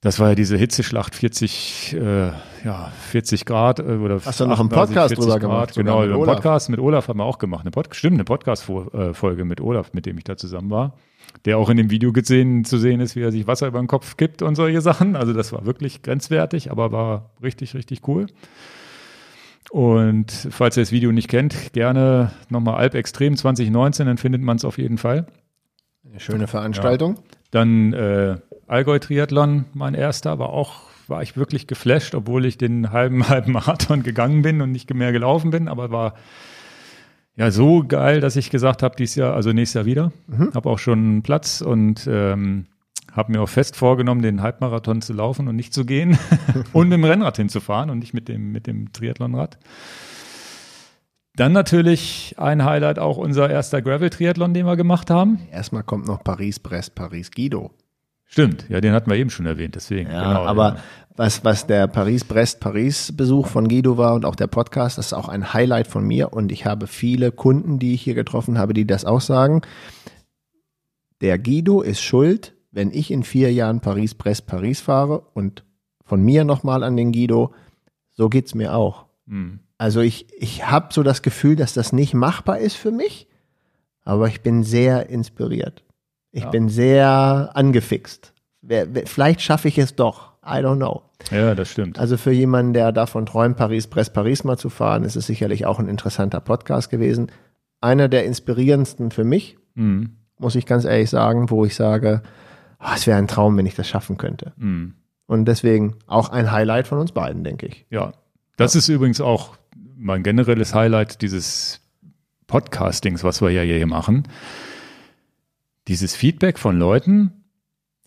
[0.02, 2.32] Das war ja diese Hitzeschlacht 40, äh,
[2.64, 5.76] ja, 40 Grad äh, oder Hast du noch einen Podcast drüber gemacht?
[5.76, 7.62] Genau, einen Podcast mit Olaf haben wir auch gemacht.
[7.62, 10.94] Eine Pod stimmt, eine Podcast-Folge mit Olaf, mit dem ich da zusammen war
[11.46, 13.88] der auch in dem Video gesehen, zu sehen ist, wie er sich Wasser über den
[13.88, 15.16] Kopf kippt und solche Sachen.
[15.16, 18.28] Also das war wirklich grenzwertig, aber war richtig, richtig cool.
[19.70, 24.58] Und falls ihr das Video nicht kennt, gerne nochmal Alp Extrem 2019, dann findet man
[24.58, 25.28] es auf jeden Fall.
[26.06, 27.16] Eine schöne Veranstaltung.
[27.16, 27.22] Ja.
[27.52, 28.36] Dann äh,
[28.68, 33.52] Allgäu Triathlon, mein erster, war auch, war ich wirklich geflasht, obwohl ich den halben, halben
[33.52, 36.16] Marathon gegangen bin und nicht mehr gelaufen bin, aber war
[37.36, 40.12] ja so geil, dass ich gesagt habe, dieses Jahr, also nächstes Jahr wieder.
[40.28, 40.52] Mhm.
[40.56, 42.66] Habe auch schon Platz und ähm,
[43.12, 46.18] habe mir auch fest vorgenommen, den Halbmarathon zu laufen und nicht zu gehen
[46.74, 49.60] und mit dem Rennrad hinzufahren und nicht mit dem, mit dem Triathlonrad.
[51.36, 55.40] Dann natürlich ein Highlight auch unser erster Gravel-Triathlon, den wir gemacht haben.
[55.52, 57.72] Erstmal kommt noch Paris-Brest, Paris-Guido.
[58.26, 60.10] Stimmt, ja, den hatten wir eben schon erwähnt, deswegen.
[60.10, 60.84] Ja, genau, aber ja.
[61.16, 65.54] Was, was der Paris-Brest-Paris-Besuch von Guido war und auch der Podcast, das ist auch ein
[65.54, 69.06] Highlight von mir und ich habe viele Kunden, die ich hier getroffen habe, die das
[69.06, 69.62] auch sagen.
[71.22, 75.64] Der Guido ist schuld, wenn ich in vier Jahren Paris-Brest-Paris fahre und
[76.04, 77.54] von mir nochmal an den Guido,
[78.10, 79.06] so geht's mir auch.
[79.28, 79.60] Hm.
[79.78, 83.28] Also ich, ich habe so das Gefühl, dass das nicht machbar ist für mich,
[84.04, 85.84] aber ich bin sehr inspiriert.
[86.32, 86.50] Ich ja.
[86.50, 88.34] bin sehr angefixt.
[89.06, 90.31] Vielleicht schaffe ich es doch.
[90.44, 91.04] I don't know.
[91.30, 92.00] Ja, das stimmt.
[92.00, 95.66] Also für jemanden, der davon träumt, Paris, Brest, Paris mal zu fahren, ist es sicherlich
[95.66, 97.32] auch ein interessanter Podcast gewesen.
[97.80, 100.18] Einer der inspirierendsten für mich, mhm.
[100.38, 102.24] muss ich ganz ehrlich sagen, wo ich sage,
[102.80, 104.54] oh, es wäre ein Traum, wenn ich das schaffen könnte.
[104.58, 104.96] Mhm.
[105.28, 107.86] Und deswegen auch ein Highlight von uns beiden, denke ich.
[107.90, 108.14] Ja,
[108.58, 108.80] das ja.
[108.80, 109.56] ist übrigens auch
[109.96, 111.82] mein generelles Highlight dieses
[112.48, 114.28] Podcastings, was wir ja hier machen
[115.88, 117.41] dieses Feedback von Leuten,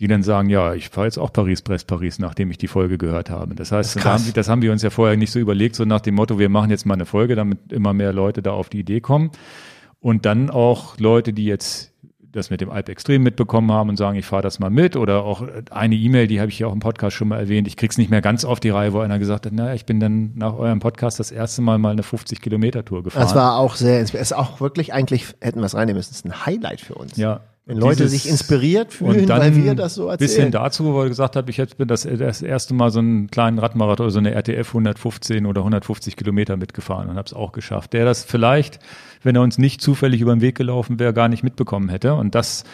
[0.00, 2.98] die dann sagen, ja, ich fahre jetzt auch Paris, Brest, Paris, nachdem ich die Folge
[2.98, 3.54] gehört habe.
[3.54, 6.00] Das heißt, das, haben, das haben wir uns ja vorher nicht so überlegt, so nach
[6.00, 8.80] dem Motto, wir machen jetzt mal eine Folge, damit immer mehr Leute da auf die
[8.80, 9.30] Idee kommen.
[10.00, 11.94] Und dann auch Leute, die jetzt
[12.34, 14.96] das mit dem Alp Extrem mitbekommen haben und sagen, ich fahre das mal mit.
[14.96, 17.68] Oder auch eine E-Mail, die habe ich ja auch im Podcast schon mal erwähnt.
[17.68, 20.00] Ich krieg's nicht mehr ganz auf die Reihe, wo einer gesagt hat, naja, ich bin
[20.00, 23.22] dann nach eurem Podcast das erste Mal mal eine 50 Kilometer Tour gefahren.
[23.22, 26.18] Das war auch sehr, es ist auch wirklich eigentlich, hätten wir es reinnehmen müssen, es
[26.18, 27.16] ist ein Highlight für uns.
[27.16, 30.18] Ja, wenn Leute Dieses, sich inspiriert fühlen, weil wir das so erzählen.
[30.28, 33.30] Bisschen dazu, wo er gesagt hat, ich jetzt bin das, das erste Mal so einen
[33.30, 37.94] kleinen Radmarathon, so eine RTF 115 oder 150 Kilometer mitgefahren und habe es auch geschafft.
[37.94, 38.80] Der das vielleicht,
[39.22, 42.12] wenn er uns nicht zufällig über den Weg gelaufen wäre, gar nicht mitbekommen hätte.
[42.12, 42.64] Und das,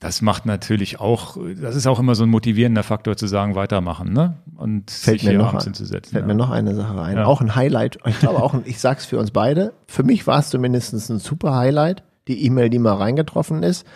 [0.00, 4.12] das macht natürlich auch, das ist auch immer so ein motivierender Faktor zu sagen, weitermachen,
[4.12, 4.36] ne?
[4.56, 6.12] Und fällt sich mir noch ein, hinzusetzen.
[6.12, 6.26] Fällt ja.
[6.26, 7.16] mir noch eine Sache ein.
[7.16, 7.24] Ja.
[7.24, 8.00] Auch ein Highlight.
[8.04, 9.72] Ich glaube auch, ich sag's für uns beide.
[9.86, 13.86] Für mich war es zumindest ein super Highlight die E-Mail, die mal reingetroffen ist.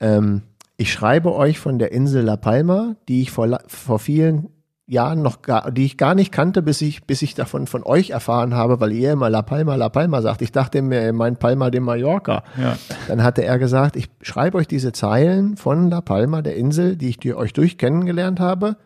[0.00, 0.42] Ähm,
[0.76, 4.48] ich schreibe euch von der Insel La Palma, die ich vor, vor vielen
[4.88, 8.10] Jahren noch gar, die ich gar nicht kannte, bis ich, bis ich davon von euch
[8.10, 10.42] erfahren habe, weil ihr immer La Palma, La Palma sagt.
[10.42, 12.44] Ich dachte mir, mein Palma de Mallorca.
[12.56, 12.76] Ja.
[13.08, 17.08] Dann hatte er gesagt, ich schreibe euch diese Zeilen von La Palma, der Insel, die
[17.08, 18.76] ich euch durch kennengelernt habe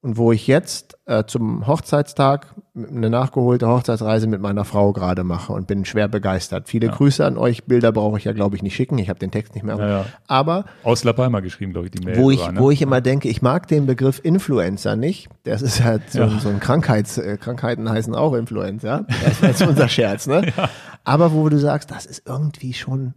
[0.00, 5.52] und wo ich jetzt äh, zum Hochzeitstag eine nachgeholte Hochzeitsreise mit meiner Frau gerade mache
[5.52, 6.68] und bin schwer begeistert.
[6.68, 6.92] Viele ja.
[6.92, 7.64] Grüße an euch.
[7.64, 8.98] Bilder brauche ich ja, glaube ich, nicht schicken.
[8.98, 9.76] Ich habe den Text nicht mehr.
[9.76, 10.06] Ja, ja.
[10.26, 12.16] Aber aus La Palma geschrieben, glaube ich, die Mail.
[12.16, 12.60] Wo ich, war, ne?
[12.60, 15.28] wo ich immer denke, ich mag den Begriff Influencer nicht.
[15.44, 19.06] Das ist halt so, so ein Krankheits, äh, Krankheiten heißen auch Influencer.
[19.40, 20.52] Das ist unser Scherz, ne?
[21.04, 23.12] Aber wo du sagst, das ist irgendwie schon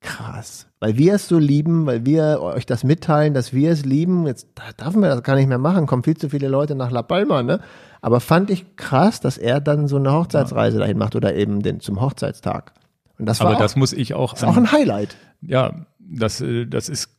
[0.00, 0.68] krass.
[0.86, 4.24] Weil wir es so lieben, weil wir euch das mitteilen, dass wir es lieben.
[4.24, 4.46] Jetzt
[4.76, 7.42] darf man das gar nicht mehr machen, kommen viel zu viele Leute nach La Palma,
[7.42, 7.58] ne?
[8.00, 11.80] Aber fand ich krass, dass er dann so eine Hochzeitsreise dahin macht oder eben den
[11.80, 12.72] zum Hochzeitstag.
[13.18, 14.34] Und das war Aber auch, das muss ich auch.
[14.34, 15.16] Ist auch ein Highlight.
[15.40, 17.10] Ja, das, äh, das ist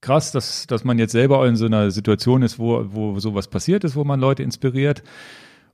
[0.00, 3.84] krass, dass, dass man jetzt selber in so einer Situation ist, wo, wo sowas passiert
[3.84, 5.02] ist, wo man Leute inspiriert.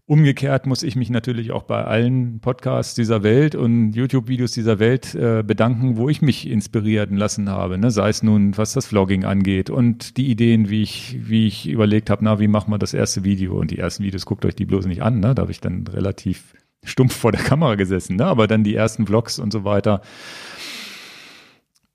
[0.08, 5.16] Umgekehrt muss ich mich natürlich auch bei allen Podcasts dieser Welt und YouTube-Videos dieser Welt
[5.16, 7.76] äh, bedanken, wo ich mich inspirieren lassen habe.
[7.76, 7.90] Ne?
[7.90, 12.08] Sei es nun, was das Vlogging angeht und die Ideen, wie ich, wie ich überlegt
[12.08, 13.58] habe, na, wie machen wir das erste Video?
[13.58, 15.34] Und die ersten Videos, guckt euch die bloß nicht an, ne?
[15.34, 16.54] Da habe ich dann relativ
[16.84, 18.26] stumpf vor der Kamera gesessen, ne?
[18.26, 20.02] Aber dann die ersten Vlogs und so weiter.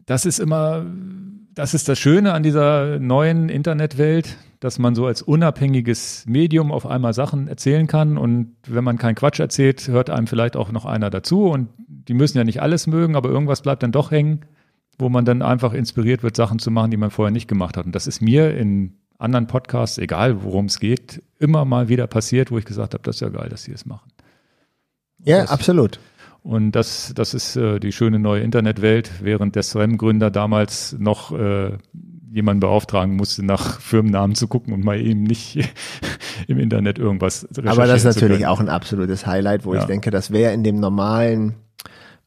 [0.06, 0.86] Das ist immer,
[1.54, 6.86] das ist das Schöne an dieser neuen Internetwelt dass man so als unabhängiges Medium auf
[6.86, 8.18] einmal Sachen erzählen kann.
[8.18, 11.48] Und wenn man keinen Quatsch erzählt, hört einem vielleicht auch noch einer dazu.
[11.48, 14.42] Und die müssen ja nicht alles mögen, aber irgendwas bleibt dann doch hängen,
[15.00, 17.88] wo man dann einfach inspiriert wird, Sachen zu machen, die man vorher nicht gemacht hat.
[17.88, 22.52] Und das ist mir in anderen Podcasts, egal worum es geht, immer mal wieder passiert,
[22.52, 24.12] wo ich gesagt habe, das ist ja geil, dass sie es machen.
[25.26, 26.00] Ja, das, absolut.
[26.44, 31.78] Und das, das ist äh, die schöne neue Internetwelt, während der SRAM-Gründer damals noch äh,
[32.32, 35.60] jemanden beauftragen musste, nach Firmennamen zu gucken und mal eben nicht
[36.48, 39.82] im Internet irgendwas Aber das ist natürlich auch ein absolutes Highlight, wo ja.
[39.82, 41.56] ich denke, das wäre in dem normalen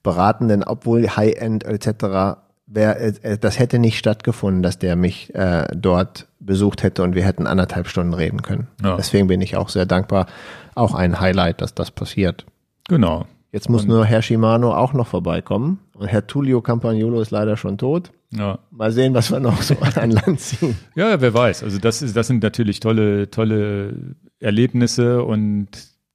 [0.03, 6.28] Beratenden, obwohl High-End etc., wär, äh, das hätte nicht stattgefunden, dass der mich äh, dort
[6.39, 8.69] besucht hätte und wir hätten anderthalb Stunden reden können.
[8.82, 8.97] Ja.
[8.97, 10.27] Deswegen bin ich auch sehr dankbar.
[10.74, 12.45] Auch ein Highlight, dass das passiert.
[12.89, 13.27] Genau.
[13.55, 15.79] Jetzt muss und nur Herr Shimano auch noch vorbeikommen.
[15.97, 18.11] Und Herr Tullio Campagnolo ist leider schon tot.
[18.33, 18.59] Ja.
[18.73, 20.77] Mal sehen, was wir noch so an Land ziehen.
[20.97, 21.63] Ja, wer weiß.
[21.63, 25.69] Also das ist, das sind natürlich tolle, tolle Erlebnisse und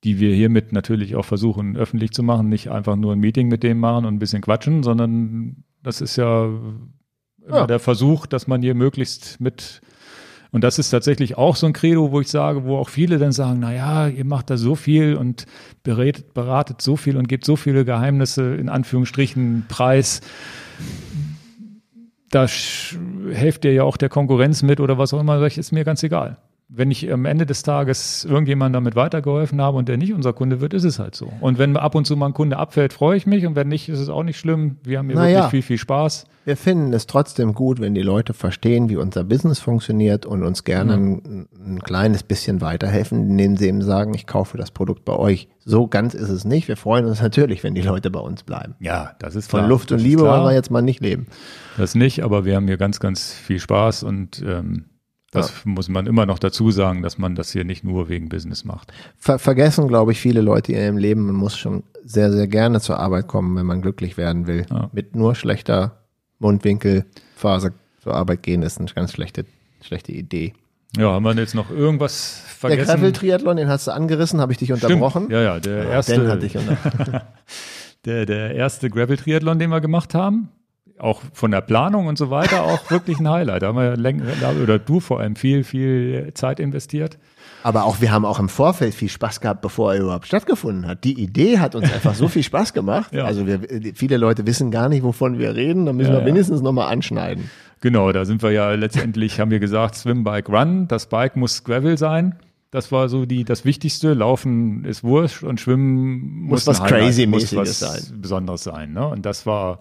[0.04, 2.50] die wir hiermit natürlich auch versuchen öffentlich zu machen.
[2.50, 6.18] Nicht einfach nur ein Meeting mit dem machen und ein bisschen quatschen, sondern das ist
[6.18, 6.50] ja,
[7.50, 7.68] ja.
[7.68, 9.80] der Versuch, dass man hier möglichst mit
[10.52, 13.32] und das ist tatsächlich auch so ein Credo, wo ich sage, wo auch viele dann
[13.32, 15.46] sagen, na ja, ihr macht da so viel und
[15.84, 20.22] beratet, beratet so viel und gebt so viele Geheimnisse in Anführungsstrichen preis
[22.30, 26.04] da helft ihr ja auch der Konkurrenz mit oder was auch immer, ist mir ganz
[26.04, 26.38] egal.
[26.72, 30.62] Wenn ich am Ende des Tages irgendjemand damit weitergeholfen habe und der nicht unser Kunde
[30.62, 31.34] wird, ist es halt so.
[31.42, 33.90] Und wenn ab und zu mal ein Kunde abfällt, freue ich mich und wenn nicht,
[33.90, 34.78] ist es auch nicht schlimm.
[34.84, 36.28] Wir haben hier naja, wirklich viel, viel Spaß.
[36.46, 40.64] Wir finden es trotzdem gut, wenn die Leute verstehen, wie unser Business funktioniert und uns
[40.64, 40.98] gerne ja.
[40.98, 45.48] ein, ein, kleines bisschen weiterhelfen, indem sie eben sagen, ich kaufe das Produkt bei euch.
[45.66, 46.68] So ganz ist es nicht.
[46.68, 48.76] Wir freuen uns natürlich, wenn die Leute bei uns bleiben.
[48.80, 49.64] Ja, das ist klar.
[49.64, 51.28] Von Luft und Liebe wollen wir jetzt mal nicht leben.
[51.78, 54.86] Das nicht, aber wir haben hier ganz, ganz viel Spaß und ähm,
[55.32, 55.72] das ja.
[55.72, 58.92] muss man immer noch dazu sagen, dass man das hier nicht nur wegen Business macht.
[59.18, 62.82] Ver vergessen, glaube ich, viele Leute in ihrem Leben, man muss schon sehr, sehr gerne
[62.82, 64.66] zur Arbeit kommen, wenn man glücklich werden will.
[64.70, 64.90] Ja.
[64.92, 65.98] Mit nur schlechter
[66.40, 69.46] Mundwinkelphase zur Arbeit gehen ist eine ganz schlechte,
[69.82, 70.54] schlechte Idee.
[70.98, 72.88] Ja, haben wir jetzt noch irgendwas vergessen?
[72.88, 75.26] Der Gravel-Triathlon, den hast du angerissen, habe ich dich unterbrochen?
[75.26, 75.34] Stimmt.
[75.34, 76.20] Ja, ja, der erste.
[76.20, 76.54] Den hatte ich
[78.06, 80.50] der, der erste Gravel-Triathlon, den wir gemacht haben
[81.00, 83.64] auch von der Planung und so weiter auch wirklich ein Highlight.
[83.64, 84.26] Da haben wir länger,
[84.62, 87.18] oder du vor allem viel, viel Zeit investiert.
[87.62, 91.04] Aber auch wir haben auch im Vorfeld viel Spaß gehabt, bevor er überhaupt stattgefunden hat.
[91.04, 93.12] Die Idee hat uns einfach so viel Spaß gemacht.
[93.20, 93.26] Ja.
[93.26, 93.60] Also wir,
[93.96, 95.86] viele Leute wissen gar nicht, wovon wir reden.
[95.86, 96.64] Da müssen ja, wir mindestens ja.
[96.64, 97.50] nochmal anschneiden.
[97.82, 100.88] Genau, da sind wir ja letztendlich, haben wir gesagt, Swim, Bike, Run.
[100.88, 102.36] Das Bike muss Gravel sein.
[102.72, 104.14] Das war so die, das Wichtigste.
[104.14, 108.22] Laufen ist wurscht und Schwimmen muss, muss was crazy muss was sein.
[108.22, 108.94] Besonderes sein.
[108.94, 109.08] Ne?
[109.08, 109.80] Und das war,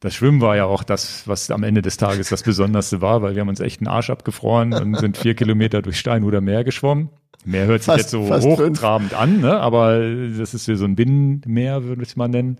[0.00, 3.34] das Schwimmen war ja auch das, was am Ende des Tages das Besonderste war, weil
[3.34, 6.62] wir haben uns echt einen Arsch abgefroren und sind vier Kilometer durch Stein oder Meer
[6.62, 7.10] geschwommen.
[7.44, 9.58] Meer hört sich fast, jetzt so hochtrabend an, ne?
[9.58, 9.98] aber
[10.38, 12.58] das ist hier so ein Binnenmeer, würde ich mal nennen.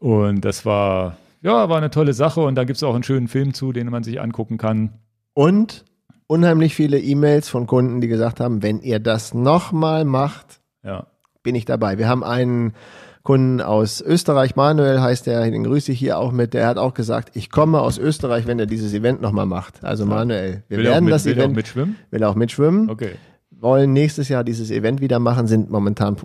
[0.00, 3.28] Und das war, ja, war eine tolle Sache und da gibt es auch einen schönen
[3.28, 4.94] Film zu, den man sich angucken kann.
[5.34, 5.84] Und
[6.26, 11.06] unheimlich viele E-Mails von Kunden, die gesagt haben, wenn ihr das nochmal macht, ja.
[11.42, 11.98] bin ich dabei.
[11.98, 12.74] Wir haben einen
[13.26, 16.94] Kunden aus Österreich, Manuel heißt der, den grüße ich hier auch mit, der hat auch
[16.94, 19.84] gesagt, ich komme aus Österreich, wenn er dieses Event nochmal macht.
[19.84, 21.48] Also Manuel, wir will werden mit, das will Event.
[21.48, 21.96] Will auch mitschwimmen?
[22.10, 22.88] Will auch mitschwimmen.
[22.88, 23.10] Okay.
[23.50, 26.16] Wollen nächstes Jahr dieses Event wieder machen, sind momentan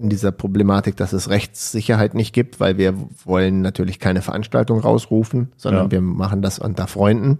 [0.00, 2.94] in dieser Problematik, dass es Rechtssicherheit nicht gibt, weil wir
[3.24, 5.90] wollen natürlich keine Veranstaltung rausrufen, sondern ja.
[5.92, 7.38] wir machen das unter Freunden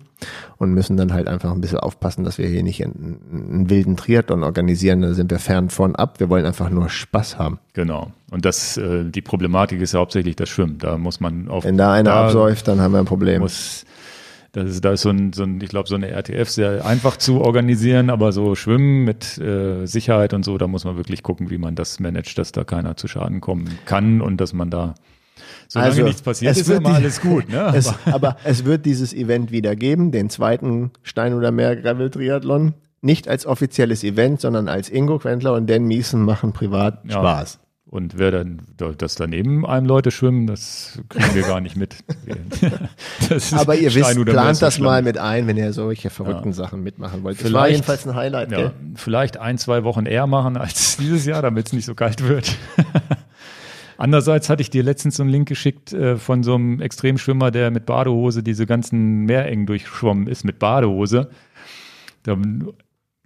[0.58, 3.96] und müssen dann halt einfach ein bisschen aufpassen, dass wir hier nicht einen, einen wilden
[3.96, 6.20] Triathlon organisieren, da sind wir fern von ab.
[6.20, 7.58] Wir wollen einfach nur Spaß haben.
[7.72, 8.12] Genau.
[8.30, 10.78] Und das, äh, die Problematik ist ja hauptsächlich das Schwimmen.
[10.78, 11.64] Da muss man auf.
[11.64, 13.42] Wenn da einer da absäuft, dann haben wir ein Problem.
[13.42, 13.84] Muss,
[14.52, 17.16] das ist, da ist so ein, so ein, ich glaube, so eine RTF sehr einfach
[17.16, 21.50] zu organisieren, aber so Schwimmen mit äh, Sicherheit und so, da muss man wirklich gucken,
[21.50, 24.94] wie man das managt, dass da keiner zu Schaden kommen kann und dass man da
[25.68, 27.48] Solange also, nichts passiert, ist immer alles gut.
[27.48, 27.72] Ne?
[27.74, 32.74] Es, aber es wird dieses Event wieder geben, den zweiten Stein oder Meer Gravel Triathlon.
[33.02, 37.12] Nicht als offizielles Event, sondern als Ingo Quentler und Dan Miesen machen privat ja.
[37.12, 37.60] Spaß.
[37.90, 38.60] Und wer dann,
[38.98, 41.96] dass daneben einem Leute schwimmen, das kriegen wir gar nicht mit.
[43.50, 46.54] Aber ihr wisst, plant das mal mit ein, wenn ihr solche verrückten ja.
[46.54, 47.44] Sachen mitmachen wollt.
[47.44, 48.52] Das war jedenfalls ein Highlight.
[48.52, 52.22] Ja, vielleicht ein, zwei Wochen eher machen als dieses Jahr, damit es nicht so kalt
[52.22, 52.56] wird.
[53.98, 57.72] Andererseits hatte ich dir letztens so einen Link geschickt äh, von so einem Extremschwimmer, der
[57.72, 61.30] mit Badehose diese ganzen Meerengen durchschwommen ist, mit Badehose.
[62.22, 62.36] Da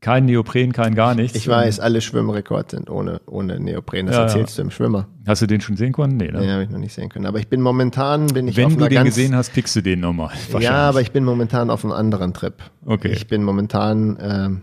[0.05, 1.35] kein Neopren, kein gar nichts.
[1.35, 4.05] Ich weiß, alle Schwimmrekords sind ohne, ohne Neopren.
[4.05, 5.09] Das ja, erzählst du im Schwimmer.
[5.27, 6.19] Hast du den schon sehen können?
[6.19, 6.41] Nee, ne?
[6.41, 7.25] Den habe ich noch nicht sehen können.
[7.25, 10.01] Aber ich bin momentan, bin ich Wenn auf du den gesehen hast, pickst du den
[10.01, 10.31] nochmal.
[10.61, 12.53] Ja, aber ich bin momentan auf einem anderen Trip.
[12.85, 13.13] Okay.
[13.13, 14.63] Ich bin momentan, ähm,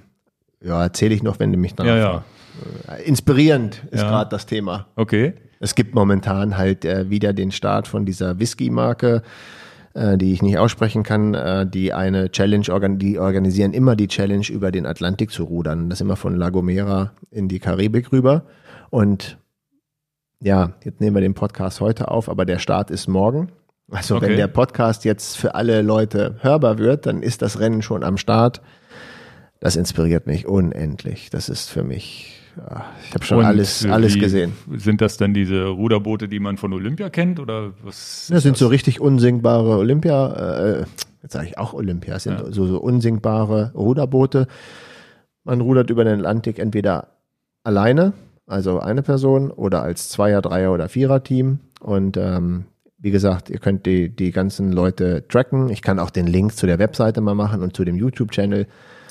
[0.63, 2.23] ja, erzähle ich noch, wenn du mich dann ja, ja.
[2.87, 4.09] Äh, inspirierend ist ja.
[4.09, 4.85] gerade das Thema.
[4.95, 5.33] Okay.
[5.59, 9.23] Es gibt momentan halt äh, wieder den Start von dieser Whisky-Marke
[9.93, 14.07] äh, die ich nicht aussprechen kann, äh, die eine Challenge, organ die organisieren immer die
[14.07, 15.89] Challenge über den Atlantik zu rudern.
[15.89, 18.43] Das immer von La Gomera in die Karibik rüber.
[18.89, 19.37] Und
[20.41, 23.51] ja, jetzt nehmen wir den Podcast heute auf, aber der Start ist morgen.
[23.89, 24.29] Also okay.
[24.29, 28.17] wenn der Podcast jetzt für alle Leute hörbar wird, dann ist das Rennen schon am
[28.17, 28.61] Start.
[29.59, 31.29] Das inspiriert mich unendlich.
[31.29, 32.40] Das ist für mich
[33.07, 34.53] ich habe schon Und alles, alles gesehen.
[34.75, 38.27] Sind das dann diese Ruderboote, die man von Olympia kennt oder was?
[38.29, 38.59] Das sind das?
[38.59, 40.85] so richtig unsinkbare Olympia, äh,
[41.23, 42.51] jetzt sage ich auch Olympia, das sind ja.
[42.51, 44.47] so, so unsinkbare Ruderboote.
[45.43, 47.07] Man rudert über den Atlantik entweder
[47.63, 48.13] alleine,
[48.47, 51.59] also eine Person, oder als Zweier-, Dreier- oder Vierer-Team.
[51.79, 52.65] Und ähm,
[52.97, 55.69] wie gesagt, ihr könnt die, die ganzen Leute tracken.
[55.69, 58.67] Ich kann auch den Link zu der Webseite mal machen und zu dem YouTube-Channel.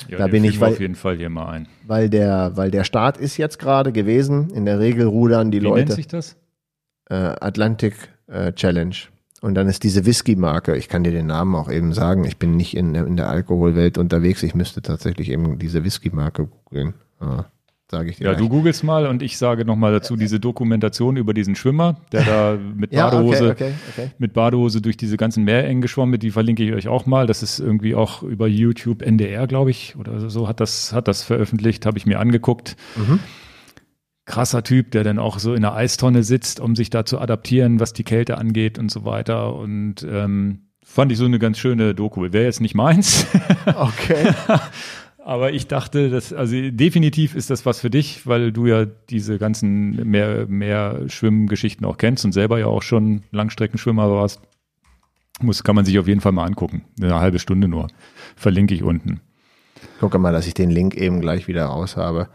[0.09, 1.69] Ja, da bin ich weil, auf jeden Fall hier mal ein.
[1.87, 4.51] Weil der, weil der Start ist jetzt gerade gewesen.
[4.51, 5.77] In der Regel rudern die Wie Leute.
[5.77, 6.37] Wie nennt sich das?
[7.09, 7.95] Äh, Atlantic
[8.27, 8.97] äh, Challenge.
[9.41, 12.57] Und dann ist diese Whisky-Marke, ich kann dir den Namen auch eben sagen, ich bin
[12.57, 16.93] nicht in, in der Alkoholwelt unterwegs, ich müsste tatsächlich eben diese Whisky-Marke googeln.
[17.21, 17.47] Ah
[17.91, 18.25] sage ich dir.
[18.25, 18.43] Ja, gleich.
[18.43, 22.59] du googelst mal und ich sage nochmal dazu diese Dokumentation über diesen Schwimmer, der da
[22.75, 24.11] mit Badehose, ja, okay, okay, okay.
[24.19, 27.27] mit Badehose durch diese ganzen Meerengen geschwommen ist, die verlinke ich euch auch mal.
[27.27, 31.23] Das ist irgendwie auch über YouTube NDR, glaube ich, oder so hat das, hat das
[31.23, 32.77] veröffentlicht, habe ich mir angeguckt.
[32.97, 33.19] Mhm.
[34.25, 37.81] Krasser Typ, der dann auch so in der Eistonne sitzt, um sich da zu adaptieren,
[37.81, 39.57] was die Kälte angeht und so weiter.
[39.57, 42.23] Und ähm, fand ich so eine ganz schöne Doku.
[42.23, 43.27] Wäre jetzt nicht meins.
[43.67, 44.33] Okay.
[45.25, 49.39] Aber ich dachte, dass, also definitiv ist das was für dich, weil du ja diese
[49.39, 54.41] ganzen mehr, mehr Schwimmgeschichten auch kennst und selber ja auch schon Langstreckenschwimmer warst.
[55.43, 56.85] Muss, kann man sich auf jeden Fall mal angucken.
[57.01, 57.89] Eine halbe Stunde nur.
[58.37, 59.21] Verlinke ich unten.
[60.01, 62.29] Gucke mal, dass ich den Link eben gleich wieder raus habe.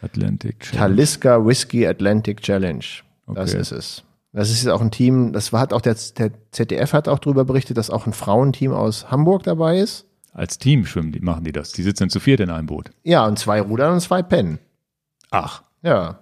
[0.00, 0.78] Atlantic Challenge.
[0.78, 2.84] Taliska Whiskey Atlantic Challenge.
[3.26, 3.40] Okay.
[3.40, 4.04] Das ist es.
[4.32, 7.76] Das ist auch ein Team, das hat auch der, der ZDF hat auch darüber berichtet,
[7.76, 10.06] dass auch ein Frauenteam aus Hamburg dabei ist.
[10.32, 11.72] Als Team schwimmen die, machen die das.
[11.72, 12.90] Die sitzen zu viert in einem Boot.
[13.04, 14.58] Ja, und zwei Rudern und zwei Pennen.
[15.30, 15.62] Ach.
[15.82, 16.20] Ja.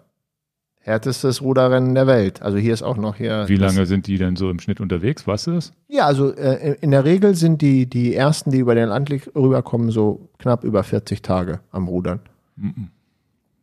[0.83, 2.43] Härtestes Ruderrennen der Welt.
[2.43, 3.45] Also hier ist auch noch hier.
[3.49, 5.27] Wie lange sind die denn so im Schnitt unterwegs?
[5.27, 5.73] Weißt du das?
[5.89, 9.91] Ja, also äh, in der Regel sind die, die ersten, die über den Atlantik rüberkommen,
[9.91, 12.21] so knapp über 40 Tage am Rudern.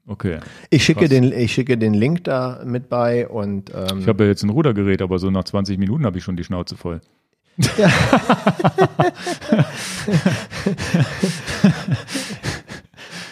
[0.05, 0.39] Okay.
[0.69, 3.71] Ich schicke, den, ich schicke den Link da mit bei und.
[3.75, 6.37] Ähm, ich habe ja jetzt ein Rudergerät, aber so nach 20 Minuten habe ich schon
[6.37, 7.01] die Schnauze voll.
[7.77, 7.89] Ja.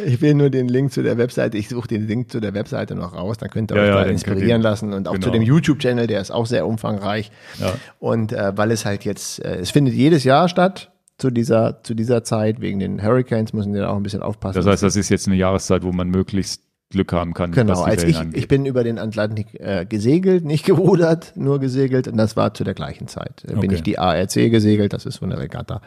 [0.05, 2.95] ich will nur den Link zu der Webseite, ich suche den Link zu der Webseite
[2.95, 5.25] noch raus, dann könnt ihr euch ja, da inspirieren lassen und auch genau.
[5.25, 7.31] zu dem YouTube-Channel, der ist auch sehr umfangreich.
[7.59, 7.73] Ja.
[7.99, 11.93] Und äh, weil es halt jetzt, äh, es findet jedes Jahr statt, zu dieser, zu
[11.93, 14.57] dieser Zeit, wegen den Hurricanes müssen wir da auch ein bisschen aufpassen.
[14.57, 17.51] Das heißt, das ist jetzt eine Jahreszeit, wo man möglichst Glück haben kann.
[17.51, 22.17] Genau, als ich, ich bin über den Atlantik äh, gesegelt, nicht gerudert, nur gesegelt und
[22.17, 23.43] das war zu der gleichen Zeit.
[23.45, 23.61] Äh, okay.
[23.61, 25.81] Bin ich die ARC gesegelt, das ist so eine Regatta,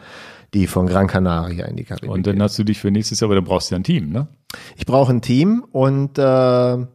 [0.55, 3.29] die von Gran Canaria in die Karibik Und dann hast du dich für nächstes Jahr,
[3.29, 4.29] aber dann brauchst du ja ein Team, ne?
[4.77, 6.87] Ich brauche ein Team und äh,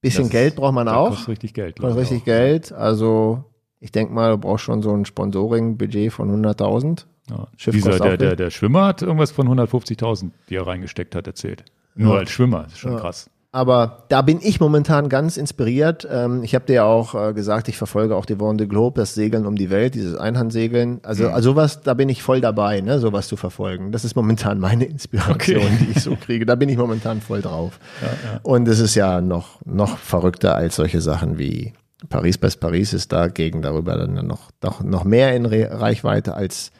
[0.00, 1.10] bisschen das Geld braucht man auch.
[1.10, 1.78] Kostet richtig Geld.
[1.78, 2.24] Kostet richtig auch.
[2.24, 3.44] Geld, also
[3.80, 7.04] ich denke mal, du brauchst schon so ein Sponsoring-Budget von 100.000.
[7.30, 7.48] Ja.
[7.70, 11.64] Dieser, der, der, der Schwimmer hat irgendwas von 150.000, die er reingesteckt hat, erzählt.
[11.94, 12.20] Nur ja.
[12.20, 12.98] als Schwimmer, das ist schon ja.
[12.98, 13.28] krass.
[13.54, 16.08] Aber da bin ich momentan ganz inspiriert.
[16.10, 19.12] Ähm, ich habe dir ja auch äh, gesagt, ich verfolge auch die Vendée Globe, das
[19.12, 21.00] Segeln um die Welt, dieses Einhandsegeln.
[21.02, 21.34] Also, mhm.
[21.34, 23.92] also sowas, da bin ich voll dabei, ne, sowas zu verfolgen.
[23.92, 25.78] Das ist momentan meine Inspiration, okay.
[25.80, 26.46] die ich so kriege.
[26.46, 27.78] Da bin ich momentan voll drauf.
[28.00, 28.40] Ja, ja.
[28.42, 31.74] Und es ist ja noch, noch verrückter als solche Sachen wie
[32.08, 36.72] Paris bis Paris ist dagegen darüber dann noch, noch, noch mehr in Re Reichweite als,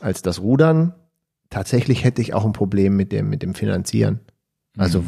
[0.00, 0.92] als das Rudern.
[1.48, 4.20] Tatsächlich hätte ich auch ein Problem mit dem, mit dem Finanzieren.
[4.78, 5.04] Also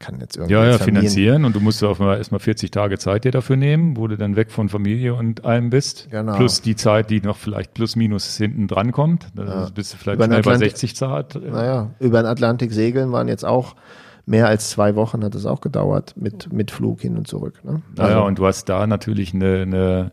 [0.00, 0.54] kann jetzt irgendwie.
[0.54, 3.96] Ja, ja, finanzieren und du musst auch mal erstmal 40 Tage Zeit dir dafür nehmen,
[3.96, 6.08] wo du dann weg von Familie und allem bist.
[6.10, 6.36] Genau.
[6.36, 9.28] Plus die Zeit, die noch vielleicht plus minus hinten dran kommt.
[9.34, 9.68] Da ja.
[9.72, 11.34] bist du vielleicht über schnell Atlantik, bei 60 Zeit.
[11.36, 13.76] Naja, über den Atlantik segeln waren jetzt auch
[14.26, 17.64] mehr als zwei Wochen hat es auch gedauert mit, mit Flug hin und zurück.
[17.64, 17.82] Ne?
[17.96, 20.12] Also, naja, und du hast da natürlich eine, eine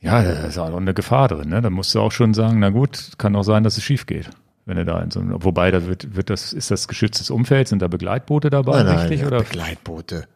[0.00, 1.50] ja, da ist auch eine Gefahr drin.
[1.50, 1.60] Ne?
[1.60, 4.30] Da musst du auch schon sagen, na gut, kann auch sein, dass es schief geht
[4.66, 7.68] wenn er da in so einem, wobei da wird, wird das, ist das geschütztes Umfeld,
[7.68, 9.20] sind da Begleitboote dabei, nein, richtig?
[9.20, 9.38] Nein, oder?
[9.38, 10.26] Begleitboote.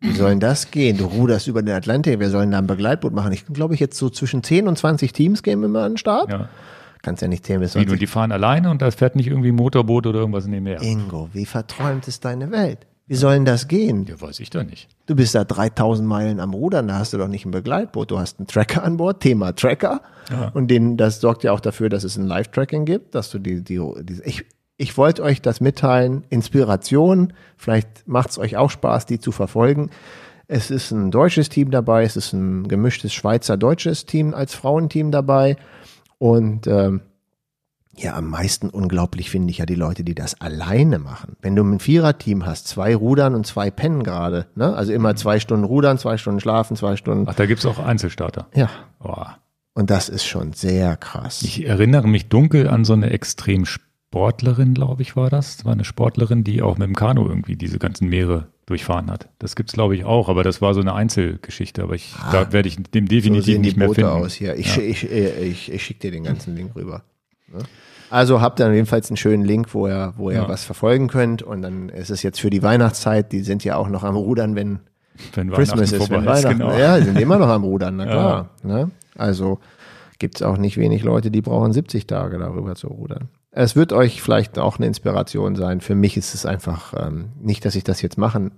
[0.00, 0.96] Wie sollen das gehen?
[0.96, 3.32] Du ruderst über den Atlantik, wir sollen da ein Begleitboot machen.
[3.32, 5.98] Ich glaube, ich jetzt so zwischen 10 und 20 Teams gehen wir mal an den
[5.98, 6.30] Start.
[6.30, 6.48] Ja.
[7.02, 7.92] Kannst ja nicht zählen bis 20.
[7.92, 10.82] Wie, die fahren alleine und da fährt nicht irgendwie ein Motorboot oder irgendwas nebenher.
[10.82, 12.86] Ingo, wie verträumt ist deine Welt?
[13.08, 14.04] Wie sollen das gehen?
[14.06, 14.88] Ja, weiß ich doch nicht.
[15.06, 18.10] Du bist da 3000 Meilen am Rudern, da hast du doch nicht ein Begleitboot.
[18.10, 20.02] Du hast einen Tracker an Bord, Thema Tracker.
[20.30, 20.50] Ja.
[20.52, 23.64] Und den, das sorgt ja auch dafür, dass es ein Live-Tracking gibt, dass du die,
[23.64, 24.44] die, die ich,
[24.76, 29.90] ich wollte euch das mitteilen, Inspiration, vielleicht macht es euch auch Spaß, die zu verfolgen.
[30.46, 35.56] Es ist ein deutsches Team dabei, es ist ein gemischtes Schweizer-deutsches Team als Frauenteam dabei.
[36.18, 37.00] Und ähm,
[37.98, 41.36] ja, am meisten unglaublich finde ich ja die Leute, die das alleine machen.
[41.42, 44.74] Wenn du ein Viererteam hast, zwei rudern und zwei pennen gerade, ne?
[44.74, 47.26] Also immer zwei Stunden rudern, zwei Stunden schlafen, zwei Stunden.
[47.28, 48.46] Ach, da gibt's auch Einzelstarter.
[48.54, 48.70] Ja.
[49.00, 49.38] Boah.
[49.74, 51.42] Und das ist schon sehr krass.
[51.42, 55.58] Ich erinnere mich dunkel an so eine Extremsportlerin, glaube ich, war das.
[55.58, 59.28] Das war eine Sportlerin, die auch mit dem Kanu irgendwie diese ganzen Meere durchfahren hat.
[59.38, 61.82] Das gibt's glaube ich auch, aber das war so eine Einzelgeschichte.
[61.82, 64.16] Aber ich, ah, da werde ich dem definitiv so nicht mehr Boote finden.
[64.16, 64.56] aus hier.
[64.56, 64.82] Ich, ja.
[64.82, 67.04] ich, ich, ich, ich schicke dir den ganzen Link rüber.
[67.52, 67.60] Ne?
[68.10, 70.48] Also habt ihr jedenfalls einen schönen Link, wo ihr, wo ihr ja.
[70.48, 71.42] was verfolgen könnt.
[71.42, 74.54] Und dann ist es jetzt für die Weihnachtszeit, die sind ja auch noch am Rudern,
[74.54, 74.80] wenn,
[75.34, 76.58] wenn Christmas ist, wenn Weihnachten.
[76.58, 76.76] Genau.
[76.76, 78.48] Ja, die sind immer noch am Rudern, na klar.
[78.62, 78.68] Ja.
[78.68, 78.90] Ne?
[79.16, 79.58] Also
[80.18, 83.28] gibt's auch nicht wenig Leute, die brauchen 70 Tage darüber zu rudern.
[83.50, 85.80] Es wird euch vielleicht auch eine Inspiration sein.
[85.80, 88.52] Für mich ist es einfach ähm, nicht, dass ich das jetzt machen.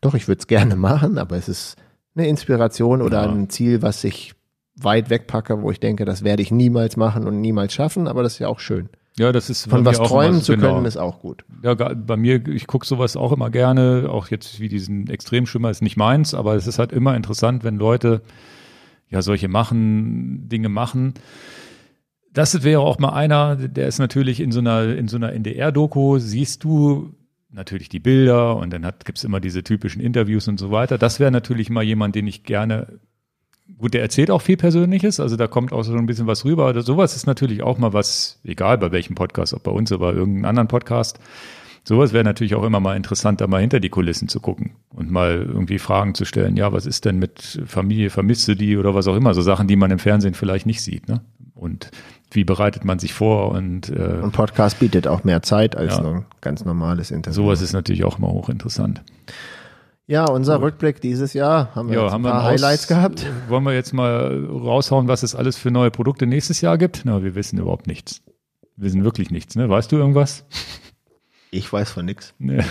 [0.00, 1.76] Doch, ich würde es gerne machen, aber es ist
[2.14, 3.30] eine Inspiration oder ja.
[3.30, 4.33] ein Ziel, was ich
[4.76, 8.34] weit wegpacke, wo ich denke, das werde ich niemals machen und niemals schaffen, aber das
[8.34, 8.88] ist ja auch schön.
[9.16, 10.74] Ja, das ist von was träumen zu genau.
[10.74, 11.44] können ist auch gut.
[11.62, 15.82] Ja, bei mir, ich gucke sowas auch immer gerne, auch jetzt wie diesen Extremschwimmer ist
[15.82, 18.22] nicht meins, aber es ist halt immer interessant, wenn Leute
[19.08, 21.14] ja solche machen Dinge machen.
[22.32, 26.18] Das wäre auch mal einer, der ist natürlich in so einer in so einer NDR-Doku
[26.18, 27.14] siehst du
[27.50, 30.98] natürlich die Bilder und dann gibt es immer diese typischen Interviews und so weiter.
[30.98, 32.98] Das wäre natürlich mal jemand, den ich gerne
[33.78, 36.80] gut, der erzählt auch viel Persönliches, also da kommt auch so ein bisschen was rüber.
[36.82, 40.12] sowas ist natürlich auch mal was, egal bei welchem Podcast, ob bei uns oder bei
[40.12, 41.18] irgendeinem anderen Podcast.
[41.86, 45.10] Sowas wäre natürlich auch immer mal interessant, da mal hinter die Kulissen zu gucken und
[45.10, 46.56] mal irgendwie Fragen zu stellen.
[46.56, 49.34] Ja, was ist denn mit Familie, vermisst du die oder was auch immer?
[49.34, 51.08] So Sachen, die man im Fernsehen vielleicht nicht sieht.
[51.08, 51.20] Ne?
[51.54, 51.90] Und
[52.30, 53.50] wie bereitet man sich vor?
[53.50, 56.04] Und, äh, und Podcast bietet auch mehr Zeit als ja.
[56.04, 57.34] ein ganz normales Interview.
[57.34, 59.02] Sowas ist natürlich auch immer hochinteressant.
[60.06, 63.26] Ja, unser Rückblick dieses Jahr haben wir ja, haben ein paar wir Highlights gehabt.
[63.48, 67.02] Wollen wir jetzt mal raushauen, was es alles für neue Produkte nächstes Jahr gibt?
[67.04, 68.22] Na, wir wissen überhaupt nichts.
[68.76, 69.68] Wir wissen wirklich nichts, ne?
[69.68, 70.44] Weißt du irgendwas?
[71.50, 72.34] Ich weiß von nichts.
[72.40, 72.64] Nee.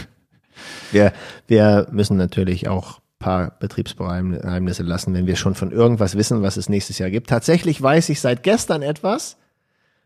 [0.91, 1.13] Wir,
[1.47, 6.67] wir müssen natürlich auch paar Betriebsgeheimnisse lassen, wenn wir schon von irgendwas wissen, was es
[6.67, 7.29] nächstes Jahr gibt.
[7.29, 9.37] Tatsächlich weiß ich seit gestern etwas,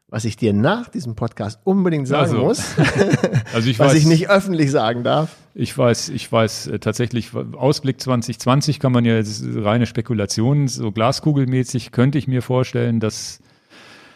[0.10, 2.64] was ich dir nach diesem Podcast unbedingt sagen also, muss,
[3.54, 5.36] also ich was weiß, ich nicht öffentlich sagen darf.
[5.54, 9.22] Ich weiß, ich weiß äh, tatsächlich, Ausblick 2020 kann man ja
[9.56, 13.40] reine Spekulation, so glaskugelmäßig könnte ich mir vorstellen, dass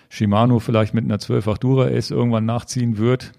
[0.09, 3.33] Shimano vielleicht mit einer 12-fach Dura-Ace irgendwann nachziehen wird.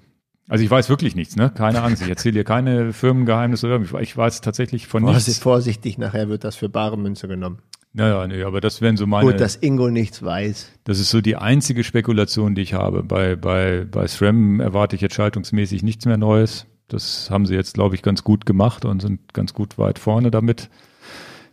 [0.49, 1.51] Also ich weiß wirklich nichts, ne?
[1.51, 2.03] Keine Angst.
[2.03, 5.39] Ich erzähle dir keine Firmengeheimnisse oder ich weiß tatsächlich von nichts.
[5.39, 7.59] Vorsichtig, nachher wird das für bare Münze genommen.
[7.95, 9.31] Naja, nee, aber das wären so meine.
[9.31, 10.73] Gut, dass Ingo nichts weiß.
[10.85, 13.03] Das ist so die einzige Spekulation, die ich habe.
[13.03, 16.67] Bei, bei, bei SRAM erwarte ich jetzt schaltungsmäßig nichts mehr Neues.
[16.89, 20.31] Das haben sie jetzt, glaube ich, ganz gut gemacht und sind ganz gut weit vorne
[20.31, 20.71] damit.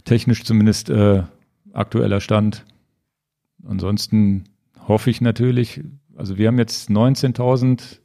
[0.06, 1.24] Technisch zumindest äh,
[1.74, 2.66] aktueller Stand.
[3.68, 4.45] Ansonsten
[4.88, 5.82] hoffe ich natürlich,
[6.16, 7.99] also wir haben jetzt 19.000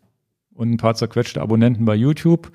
[0.54, 2.50] und ein paar zerquetschte Abonnenten bei YouTube.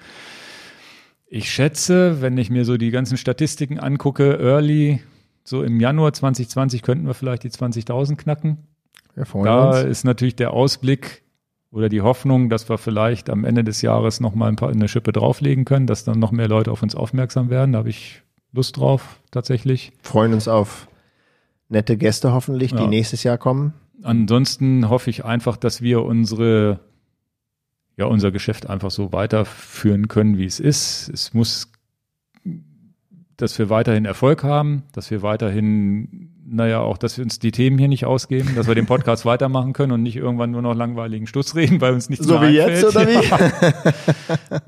[1.28, 5.02] Ich schätze, wenn ich mir so die ganzen Statistiken angucke, Early
[5.44, 8.58] so im Januar 2020 könnten wir vielleicht die 20.000 knacken.
[9.16, 9.84] Wir da uns.
[9.84, 11.24] ist natürlich der Ausblick
[11.72, 14.88] oder die Hoffnung, dass wir vielleicht am Ende des Jahres noch mal ein paar eine
[14.88, 17.74] Schippe drauflegen können, dass dann noch mehr Leute auf uns aufmerksam werden.
[17.74, 19.92] Da habe ich Lust drauf tatsächlich.
[20.02, 20.88] Freuen uns auf
[21.68, 22.88] nette Gäste hoffentlich, die ja.
[22.88, 23.74] nächstes Jahr kommen.
[24.02, 26.80] Ansonsten hoffe ich einfach, dass wir unsere
[27.98, 31.10] ja unser Geschäft einfach so weiterführen können, wie es ist.
[31.10, 31.72] Es muss
[33.42, 37.78] dass wir weiterhin Erfolg haben, dass wir weiterhin naja, auch, dass wir uns die Themen
[37.78, 41.28] hier nicht ausgeben, dass wir den Podcast weitermachen können und nicht irgendwann nur noch langweiligen
[41.28, 42.84] Stuss reden, weil uns nichts so mehr wie einfällt.
[42.84, 43.08] jetzt oder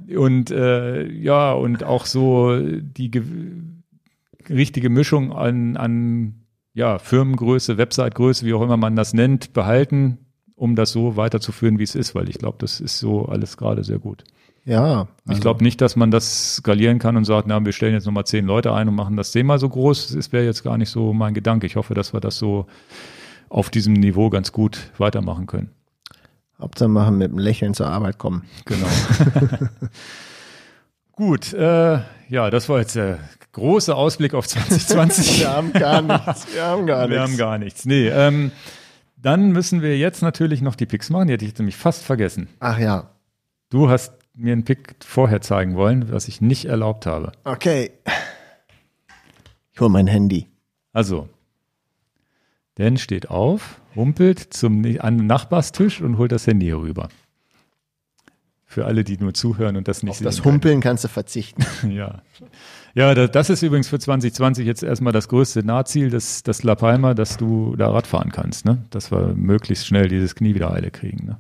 [0.08, 0.16] wie?
[0.16, 3.12] und äh, ja, und auch so die
[4.48, 6.36] richtige Mischung an, an
[6.74, 10.20] ja, Firmengröße, Websitegröße, wie auch immer man das nennt, behalten,
[10.56, 13.84] um das so weiterzuführen, wie es ist, weil ich glaube, das ist so alles gerade
[13.84, 14.24] sehr gut.
[14.66, 14.84] Ja.
[14.86, 15.08] Also.
[15.28, 18.26] Ich glaube nicht, dass man das skalieren kann und sagt, na, wir stellen jetzt nochmal
[18.26, 20.14] zehn Leute ein und machen das zehnmal so groß.
[20.14, 21.66] Das wäre jetzt gar nicht so mein Gedanke.
[21.66, 22.68] Ich hoffe, dass wir das so
[23.50, 25.72] auf diesem Niveau ganz gut weitermachen können.
[26.60, 28.44] Hauptsache machen mit einem Lächeln zur Arbeit kommen.
[28.66, 28.88] Genau.
[31.14, 33.20] Gut, äh, ja, das war jetzt der
[33.52, 35.42] große Ausblick auf 2020.
[35.42, 36.48] wir haben gar nichts.
[36.54, 37.12] Wir haben gar nichts.
[37.12, 37.86] Wir haben gar nichts.
[37.86, 38.52] Nee, ähm,
[39.18, 41.28] dann müssen wir jetzt natürlich noch die Picks machen.
[41.28, 42.48] Die hätte ich nämlich fast vergessen.
[42.60, 43.10] Ach ja.
[43.70, 47.32] Du hast mir einen Pick vorher zeigen wollen, was ich nicht erlaubt habe.
[47.44, 47.92] Okay.
[49.74, 50.48] Ich hole mein Handy.
[50.94, 51.30] Also,
[52.76, 57.10] Dan steht auf, humpelt zum an den Nachbarstisch und holt das Handy herüber.
[58.66, 60.26] Für alle, die nur zuhören und das nicht Auf sehen.
[60.26, 60.82] Das Humpeln können.
[60.82, 61.64] kannst du verzichten.
[61.92, 62.22] ja.
[62.94, 67.14] Ja, das ist übrigens für 2020 jetzt erstmal das größte Nahziel, das, das La Palma,
[67.14, 68.78] dass du da Radfahren kannst, ne?
[68.90, 71.26] Dass wir möglichst schnell dieses Knie wieder heile kriegen.
[71.26, 71.38] Ne?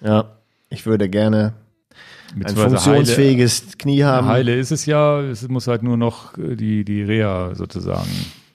[0.00, 0.38] Ja,
[0.70, 1.54] ich würde gerne
[2.34, 4.26] ein funktionsfähiges Heile, Knie haben.
[4.26, 8.10] Heile ist es ja, es muss halt nur noch äh, die, die Reha sozusagen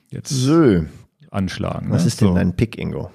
[0.09, 0.83] jetzt so.
[1.31, 1.87] anschlagen.
[1.89, 2.07] Was ne?
[2.07, 2.35] ist denn so.
[2.35, 3.11] dein Pick, Ingo?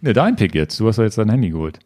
[0.00, 0.78] Ne, dein Pick jetzt.
[0.80, 1.78] Du hast ja jetzt dein Handy geholt.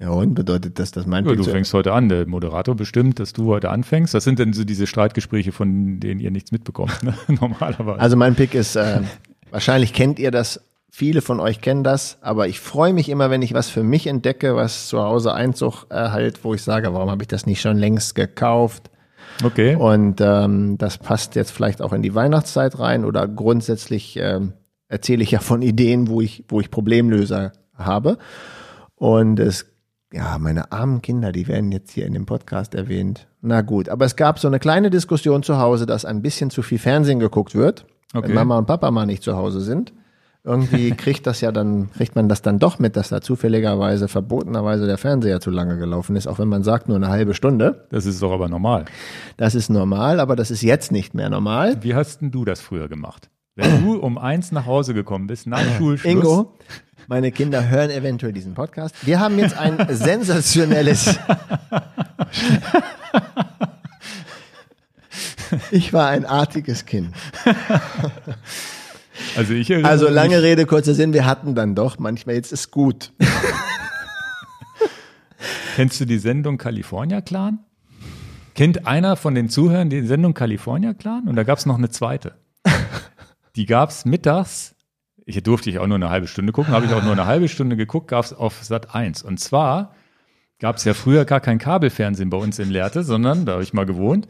[0.00, 2.08] Ja, und bedeutet das, dass mein ja, Pick Du fängst heute an.
[2.08, 4.12] Der Moderator bestimmt, dass du heute anfängst.
[4.12, 7.14] Das sind dann so diese Streitgespräche, von denen ihr nichts mitbekommt, ne?
[7.40, 8.00] normalerweise.
[8.00, 9.00] Also mein Pick ist, äh,
[9.50, 10.60] wahrscheinlich kennt ihr das
[10.96, 14.06] Viele von euch kennen das, aber ich freue mich immer, wenn ich was für mich
[14.06, 17.78] entdecke, was zu Hause Einzug erhält, wo ich sage, warum habe ich das nicht schon
[17.78, 18.92] längst gekauft?
[19.42, 19.74] Okay.
[19.74, 24.52] Und ähm, das passt jetzt vielleicht auch in die Weihnachtszeit rein oder grundsätzlich ähm,
[24.86, 28.16] erzähle ich ja von Ideen, wo ich, wo ich Problemlöser habe.
[28.94, 29.66] Und es,
[30.12, 33.26] ja, meine armen Kinder, die werden jetzt hier in dem Podcast erwähnt.
[33.40, 36.62] Na gut, aber es gab so eine kleine Diskussion zu Hause, dass ein bisschen zu
[36.62, 37.84] viel Fernsehen geguckt wird,
[38.14, 38.28] okay.
[38.28, 39.92] wenn Mama und Papa mal nicht zu Hause sind.
[40.44, 44.86] Irgendwie kriegt das ja dann, kriegt man das dann doch mit, dass da zufälligerweise, verbotenerweise
[44.86, 47.86] der Fernseher zu lange gelaufen ist, auch wenn man sagt nur eine halbe Stunde.
[47.90, 48.84] Das ist doch aber normal.
[49.38, 51.82] Das ist normal, aber das ist jetzt nicht mehr normal.
[51.82, 53.30] Wie hast denn du das früher gemacht?
[53.56, 56.12] Wenn du um eins nach Hause gekommen bist, nach Schulschluss.
[56.12, 56.58] Ingo,
[57.08, 58.94] meine Kinder hören eventuell diesen Podcast.
[59.06, 61.18] Wir haben jetzt ein sensationelles.
[65.70, 67.14] ich war ein artiges Kind.
[69.36, 73.12] Also ich Also lange Rede, kurzer Sinn, wir hatten dann doch manchmal, jetzt ist gut.
[75.76, 77.58] Kennst du die Sendung California Clan?
[78.54, 81.28] Kennt einer von den Zuhörern die Sendung California Clan?
[81.28, 82.34] Und da gab es noch eine zweite.
[83.56, 84.74] Die gab es mittags.
[85.26, 87.48] Ich durfte ich auch nur eine halbe Stunde gucken, habe ich auch nur eine halbe
[87.48, 89.22] Stunde geguckt, gab es auf Sat 1.
[89.22, 89.94] Und zwar
[90.58, 93.72] gab es ja früher gar kein Kabelfernsehen bei uns in Lehrte, sondern, da habe ich
[93.72, 94.28] mal gewohnt,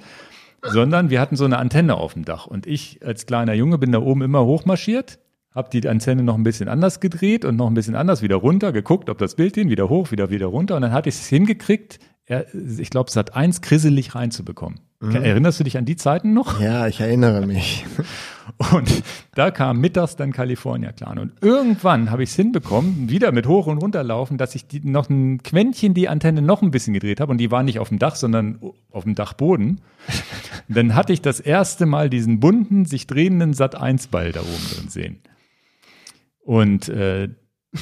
[0.65, 2.47] sondern wir hatten so eine Antenne auf dem Dach.
[2.47, 5.19] Und ich als kleiner Junge bin da oben immer hochmarschiert,
[5.55, 8.73] habe die Antenne noch ein bisschen anders gedreht und noch ein bisschen anders wieder runter,
[8.73, 10.77] geguckt, ob das Bild hin, wieder hoch, wieder wieder runter.
[10.77, 14.81] Und dann hatte ich es hingekriegt, ich glaube, es hat eins krisselig reinzubekommen.
[15.01, 15.17] Mhm.
[15.17, 16.61] Erinnerst du dich an die Zeiten noch?
[16.61, 17.85] Ja, ich erinnere mich.
[18.73, 19.03] Und
[19.35, 21.19] da kam mittags dann California Clan.
[21.19, 24.81] Und irgendwann habe ich es hinbekommen, wieder mit hoch und runter laufen, dass ich die,
[24.81, 27.33] noch ein Quäntchen die Antenne noch ein bisschen gedreht habe.
[27.33, 28.61] Und die war nicht auf dem Dach, sondern
[28.91, 29.81] auf dem Dachboden.
[30.69, 34.89] Und dann hatte ich das erste Mal diesen bunten, sich drehenden Sat-1-Ball da oben drin
[34.89, 35.21] sehen.
[36.43, 37.31] Und äh,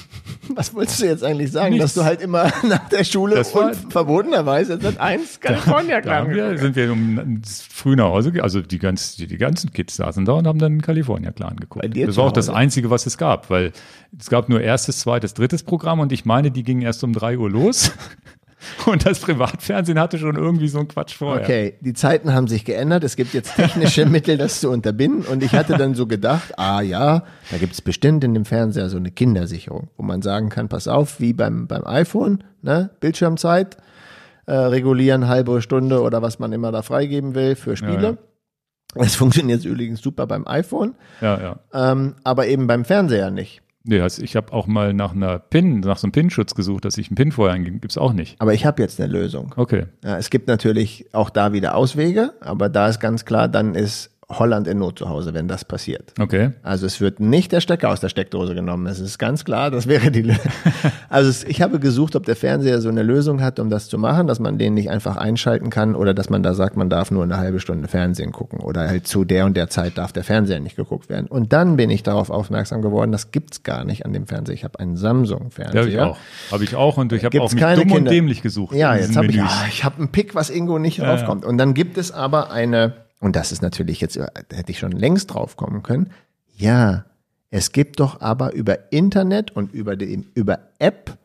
[0.55, 1.74] Was wolltest du jetzt eigentlich sagen?
[1.74, 1.94] Nichts.
[1.94, 6.24] Dass du halt immer nach der Schule das war, und verbotenerweise seit eins California da,
[6.24, 10.24] da sind wir um früh nach Hause, also die, ganz, die, die ganzen Kids saßen
[10.24, 11.97] da und haben dann California Clan geguckt.
[11.97, 13.73] Das war auch das Einzige, was es gab, weil
[14.19, 17.39] es gab nur erstes, zweites, drittes Programm und ich meine, die gingen erst um drei
[17.39, 17.93] Uhr los.
[18.86, 21.43] Und das Privatfernsehen hatte schon irgendwie so einen Quatsch vorher.
[21.43, 23.05] Okay, die Zeiten haben sich geändert.
[23.05, 25.24] Es gibt jetzt technische Mittel, das zu unterbinden.
[25.24, 28.89] Und ich hatte dann so gedacht, ah ja, da gibt es bestimmt in dem Fernseher
[28.89, 33.76] so eine Kindersicherung, wo man sagen kann, pass auf, wie beim, beim iPhone, ne, Bildschirmzeit
[34.47, 38.02] äh, regulieren, halbe Stunde oder was man immer da freigeben will für Spiele.
[38.02, 38.16] Ja, ja.
[38.94, 41.93] Das funktioniert übrigens super beim iPhone, ja, ja.
[41.93, 43.61] Ähm, aber eben beim Fernseher nicht.
[43.84, 46.98] Nee, also ich habe auch mal nach einer PIN, nach so einem PIN-Schutz gesucht, dass
[46.98, 48.40] ich einen PIN vorher eingebe, gibt's auch nicht.
[48.40, 49.52] Aber ich habe jetzt eine Lösung.
[49.56, 49.86] Okay.
[50.04, 54.11] Ja, es gibt natürlich auch da wieder Auswege, aber da ist ganz klar, dann ist
[54.38, 56.12] Holland in Not zu Hause, wenn das passiert.
[56.18, 56.50] Okay.
[56.62, 58.86] Also es wird nicht der Stecker aus der Steckdose genommen.
[58.86, 60.22] Es ist ganz klar, das wäre die.
[60.22, 60.34] Lö
[61.09, 63.98] also es, ich habe gesucht, ob der Fernseher so eine Lösung hat, um das zu
[63.98, 67.10] machen, dass man den nicht einfach einschalten kann oder dass man da sagt, man darf
[67.10, 70.24] nur eine halbe Stunde Fernsehen gucken oder halt zu der und der Zeit darf der
[70.24, 71.26] Fernseher nicht geguckt werden.
[71.26, 74.54] Und dann bin ich darauf aufmerksam geworden, das gibt's gar nicht an dem Fernseher.
[74.54, 75.82] Ich habe einen Samsung-Fernseher.
[75.82, 76.18] Habe ich auch.
[76.50, 77.96] Habe ich auch und ich habe auch mich dumm Kinder.
[77.96, 78.74] und dämlich gesucht.
[78.74, 81.44] Ja, jetzt habe ich, ah, ich habe einen Pick, was irgendwo nicht ja, draufkommt.
[81.44, 84.93] Und dann gibt es aber eine und das ist natürlich jetzt, da hätte ich schon
[84.93, 86.11] längst drauf kommen können.
[86.57, 87.05] Ja,
[87.51, 91.16] es gibt doch aber über Internet und über, die, über App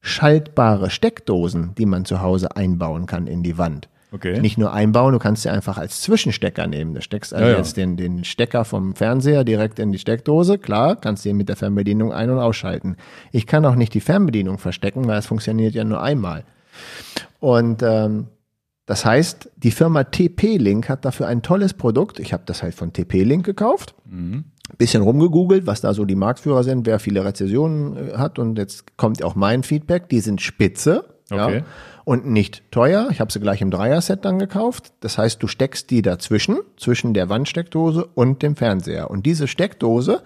[0.00, 3.88] schaltbare Steckdosen, die man zu Hause einbauen kann in die Wand.
[4.10, 4.40] Okay.
[4.40, 6.94] Nicht nur einbauen, du kannst sie einfach als Zwischenstecker nehmen.
[6.94, 7.58] Du steckst also ja, ja.
[7.58, 10.56] jetzt den, den Stecker vom Fernseher direkt in die Steckdose.
[10.56, 12.96] Klar, kannst du ihn mit der Fernbedienung ein- und ausschalten.
[13.32, 16.44] Ich kann auch nicht die Fernbedienung verstecken, weil es funktioniert ja nur einmal.
[17.40, 18.28] Und ähm,
[18.86, 22.20] das heißt, die Firma TP-Link hat dafür ein tolles Produkt.
[22.20, 23.94] Ich habe das halt von TP-Link gekauft.
[24.04, 24.44] Mhm.
[24.78, 28.38] Bisschen rumgegoogelt, was da so die Marktführer sind, wer viele Rezessionen äh, hat.
[28.38, 30.08] Und jetzt kommt auch mein Feedback.
[30.08, 31.04] Die sind spitze.
[31.30, 31.58] Okay.
[31.58, 31.62] Ja,
[32.04, 33.08] und nicht teuer.
[33.10, 34.92] Ich habe sie gleich im Dreier-Set dann gekauft.
[35.00, 39.10] Das heißt, du steckst die dazwischen, zwischen der Wandsteckdose und dem Fernseher.
[39.10, 40.22] Und diese Steckdose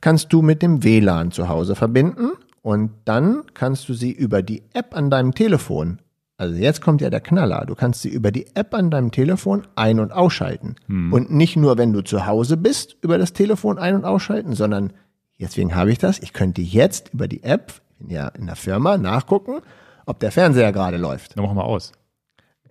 [0.00, 2.32] kannst du mit dem WLAN zu Hause verbinden.
[2.62, 5.98] Und dann kannst du sie über die App an deinem Telefon
[6.42, 7.64] also jetzt kommt ja der Knaller.
[7.66, 10.74] Du kannst sie über die App an deinem Telefon ein- und ausschalten.
[10.86, 11.12] Hm.
[11.12, 14.92] Und nicht nur, wenn du zu Hause bist, über das Telefon ein- und ausschalten, sondern
[15.38, 16.18] deswegen habe ich das.
[16.18, 17.74] Ich könnte jetzt über die App
[18.08, 19.60] ja in der Firma nachgucken,
[20.04, 21.36] ob der Fernseher gerade läuft.
[21.36, 21.92] Dann machen wir aus.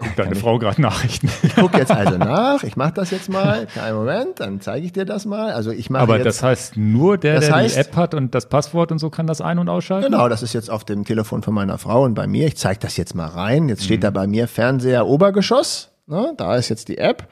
[0.01, 1.29] Guckt deine Frau gerade Nachrichten.
[1.43, 4.93] Ich gucke jetzt also nach, ich mache das jetzt mal, keinen Moment, dann zeige ich
[4.93, 5.51] dir das mal.
[5.51, 8.33] Also ich mache Aber jetzt, das heißt, nur der, der heißt, die App hat und
[8.33, 10.11] das Passwort und so kann das ein- und ausschalten?
[10.11, 12.47] Genau, das ist jetzt auf dem Telefon von meiner Frau und bei mir.
[12.47, 13.69] Ich zeige das jetzt mal rein.
[13.69, 14.03] Jetzt steht mhm.
[14.03, 15.91] da bei mir Fernseher Obergeschoss.
[16.07, 17.27] Ne, da ist jetzt die App.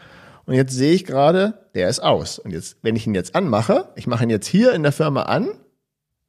[0.45, 2.39] Und jetzt sehe ich gerade, der ist aus.
[2.39, 5.23] Und jetzt, wenn ich ihn jetzt anmache, ich mache ihn jetzt hier in der Firma
[5.23, 5.47] an,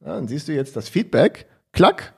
[0.01, 2.15] ja, dann siehst du jetzt das Feedback, klack,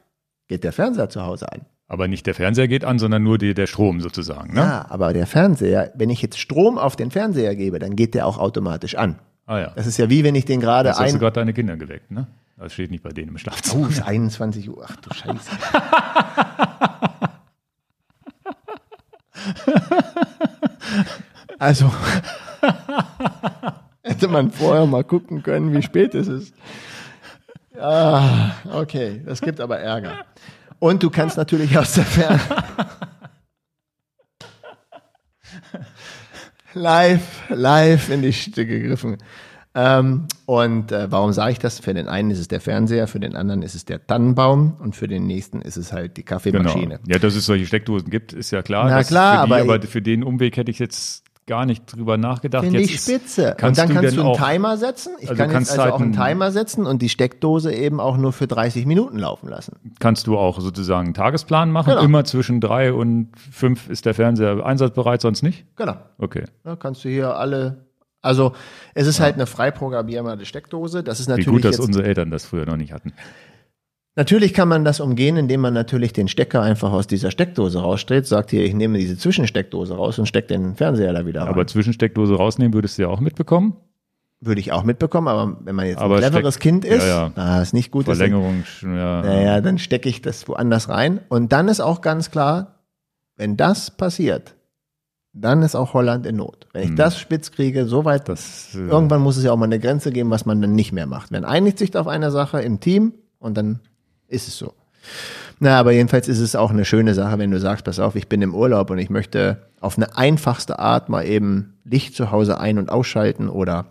[0.49, 1.67] geht der Fernseher zu Hause an.
[1.93, 4.55] Aber nicht der Fernseher geht an, sondern nur die, der Strom sozusagen.
[4.55, 4.61] Ne?
[4.61, 8.27] Ja, aber der Fernseher, wenn ich jetzt Strom auf den Fernseher gebe, dann geht der
[8.27, 9.19] auch automatisch an.
[9.45, 9.73] Ah ja.
[9.77, 11.05] Das ist ja wie wenn ich den gerade ein.
[11.05, 12.29] Hast du gerade deine Kinder geweckt, ne?
[12.57, 13.85] Das steht nicht bei denen im Schlafzimmer.
[13.85, 14.87] Oh, es ist 21 Uhr.
[14.89, 15.39] Ach du Scheiße.
[21.59, 21.93] also
[24.03, 26.55] hätte man vorher mal gucken können, wie spät es ist.
[27.77, 30.25] Ja, okay, das gibt aber Ärger.
[30.83, 32.41] Und du kannst natürlich aus der Ferne
[36.75, 39.19] live, live in die Stücke gegriffen.
[39.77, 41.79] Ähm, und äh, warum sage ich das?
[41.79, 44.97] Für den einen ist es der Fernseher, für den anderen ist es der Tannenbaum und
[44.97, 46.99] für den nächsten ist es halt die Kaffeemaschine.
[46.99, 47.01] Genau.
[47.07, 48.89] Ja, dass es solche Steckdosen gibt, ist ja klar.
[48.91, 52.65] Na klar, die, aber, aber für den Umweg hätte ich jetzt gar nicht drüber nachgedacht.
[52.65, 53.57] Finde ich spitze.
[53.63, 55.15] und dann kannst du einen Timer setzen.
[55.21, 58.33] Ich also kann jetzt also auch einen Timer setzen und die Steckdose eben auch nur
[58.33, 59.77] für 30 Minuten laufen lassen.
[59.99, 61.91] Kannst du auch sozusagen einen Tagesplan machen?
[61.91, 62.03] Genau.
[62.03, 65.67] Immer zwischen drei und fünf ist der Fernseher einsatzbereit, sonst nicht?
[65.77, 65.97] Genau.
[66.19, 66.45] Okay.
[66.63, 67.87] Da kannst du hier alle
[68.23, 68.53] also
[68.95, 69.25] es ist ja.
[69.25, 71.03] halt eine frei programmierbare Steckdose.
[71.03, 73.13] Das ist natürlich Wie gut, dass unsere Eltern das früher noch nicht hatten.
[74.15, 78.27] Natürlich kann man das umgehen, indem man natürlich den Stecker einfach aus dieser Steckdose rausstreht,
[78.27, 81.49] sagt hier, ich nehme diese Zwischensteckdose raus und stecke den Fernseher da wieder rein.
[81.49, 83.77] Aber Zwischensteckdose rausnehmen würdest du ja auch mitbekommen?
[84.41, 87.29] Würde ich auch mitbekommen, aber wenn man jetzt aber ein cleveres Steck, Kind ist, ja,
[87.29, 87.33] ja.
[87.37, 88.05] Ah, ist nicht gut.
[88.05, 89.23] Verlängerung, dann, ja.
[89.23, 91.21] Naja, dann stecke ich das woanders rein.
[91.29, 92.81] Und dann ist auch ganz klar,
[93.37, 94.57] wenn das passiert,
[95.33, 96.67] dann ist auch Holland in Not.
[96.73, 96.97] Wenn ich hm.
[96.97, 100.11] das spitz kriege, so weit, das, äh, irgendwann muss es ja auch mal eine Grenze
[100.13, 101.31] geben, was man dann nicht mehr macht.
[101.31, 103.81] Man einigt sich auf eine Sache im Team und dann
[104.33, 104.75] ist es so.
[105.61, 108.29] Na, aber jedenfalls ist es auch eine schöne Sache, wenn du sagst, pass auf, ich
[108.29, 112.59] bin im Urlaub und ich möchte auf eine einfachste Art mal eben Licht zu Hause
[112.59, 113.87] ein- und ausschalten oder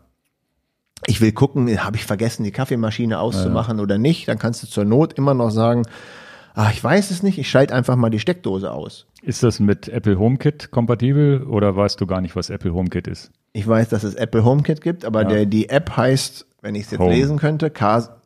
[1.07, 3.83] ich will gucken, habe ich vergessen, die Kaffeemaschine auszumachen ja.
[3.83, 5.83] oder nicht, dann kannst du zur Not immer noch sagen,
[6.53, 9.07] ach, ich weiß es nicht, ich schalte einfach mal die Steckdose aus.
[9.23, 13.31] Ist das mit Apple HomeKit kompatibel oder weißt du gar nicht, was Apple HomeKit ist?
[13.53, 15.29] Ich weiß, dass es Apple HomeKit gibt, aber ja.
[15.29, 17.13] der, die App heißt, wenn ich es jetzt Home.
[17.13, 18.20] lesen könnte, K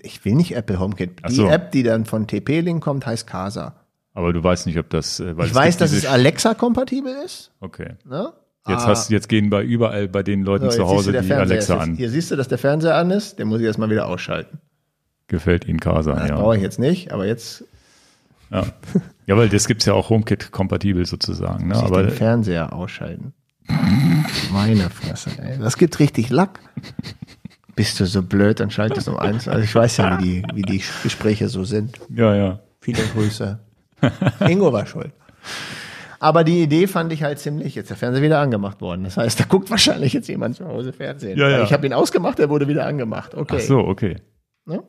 [0.00, 1.22] ich will nicht Apple HomeKit.
[1.28, 1.48] Die so.
[1.48, 3.74] App, die dann von TP-Link kommt, heißt Casa.
[4.14, 5.20] Aber du weißt nicht, ob das.
[5.20, 7.52] Äh, weil ich weiß, dass es Alexa-kompatibel ist.
[7.60, 7.94] Okay.
[8.04, 8.32] Ne?
[8.66, 8.86] Jetzt, ah.
[8.88, 11.94] hast, jetzt gehen bei überall bei den Leuten so, zu Hause die Fernseher Alexa an.
[11.94, 13.38] Hier siehst du, dass der Fernseher an ist.
[13.38, 14.58] Den muss ich erstmal wieder ausschalten.
[15.28, 16.28] Gefällt Ihnen Casa, das ja.
[16.34, 17.64] Das brauche ich jetzt nicht, aber jetzt.
[18.50, 18.64] Ja,
[19.26, 21.68] ja weil das gibt es ja auch HomeKit-kompatibel sozusagen.
[21.68, 21.74] Ne?
[21.74, 23.34] Muss aber den Fernseher ausschalten.
[24.52, 25.58] Meine Fresse, ey.
[25.58, 26.60] Das gibt richtig Lack
[27.78, 29.46] bist du so blöd, dann schaltest um eins.
[29.46, 31.96] Also ich weiß ja, wie die, wie die Gespräche so sind.
[32.10, 32.58] Ja, ja.
[32.80, 33.60] Viele Grüße.
[34.48, 35.12] Ingo war schuld.
[36.18, 39.04] Aber die Idee fand ich halt ziemlich, jetzt ist der Fernseher wieder angemacht worden.
[39.04, 41.38] Das heißt, da guckt wahrscheinlich jetzt jemand zu Hause Fernsehen.
[41.38, 41.62] Ja, ja.
[41.62, 43.36] Ich habe ihn ausgemacht, er wurde wieder angemacht.
[43.36, 43.58] Okay.
[43.58, 44.16] Ach so, okay.
[44.66, 44.82] Ne?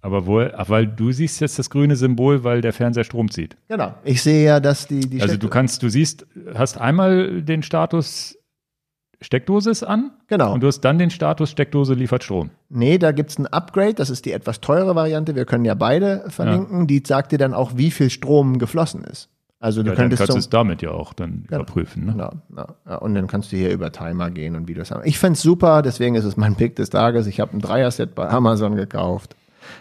[0.00, 3.56] Aber wohl, ach, weil du siehst jetzt das grüne Symbol, weil der Fernseher Strom zieht.
[3.66, 3.94] Genau.
[4.04, 6.24] Ich sehe ja, dass die, die Also du kannst, du siehst,
[6.54, 8.37] hast einmal den Status
[9.20, 10.12] Steckdose ist an.
[10.28, 10.54] Genau.
[10.54, 12.50] Und du hast dann den Status Steckdose liefert Strom.
[12.68, 15.34] Nee, da gibt's ein Upgrade, das ist die etwas teure Variante.
[15.34, 16.80] Wir können ja beide verlinken.
[16.80, 16.86] Ja.
[16.86, 19.28] Die sagt dir dann auch, wie viel Strom geflossen ist.
[19.60, 21.62] Also du ja, könntest dann kannst es damit ja auch dann genau.
[21.62, 22.06] überprüfen.
[22.06, 22.12] Ne?
[22.12, 22.32] Genau,
[22.86, 22.96] ja.
[22.98, 25.02] Und dann kannst du hier über Timer gehen und Videos haben.
[25.04, 27.26] Ich find's super, deswegen ist es mein Pick des Tages.
[27.26, 29.34] Ich habe ein Dreier-Set bei Amazon gekauft.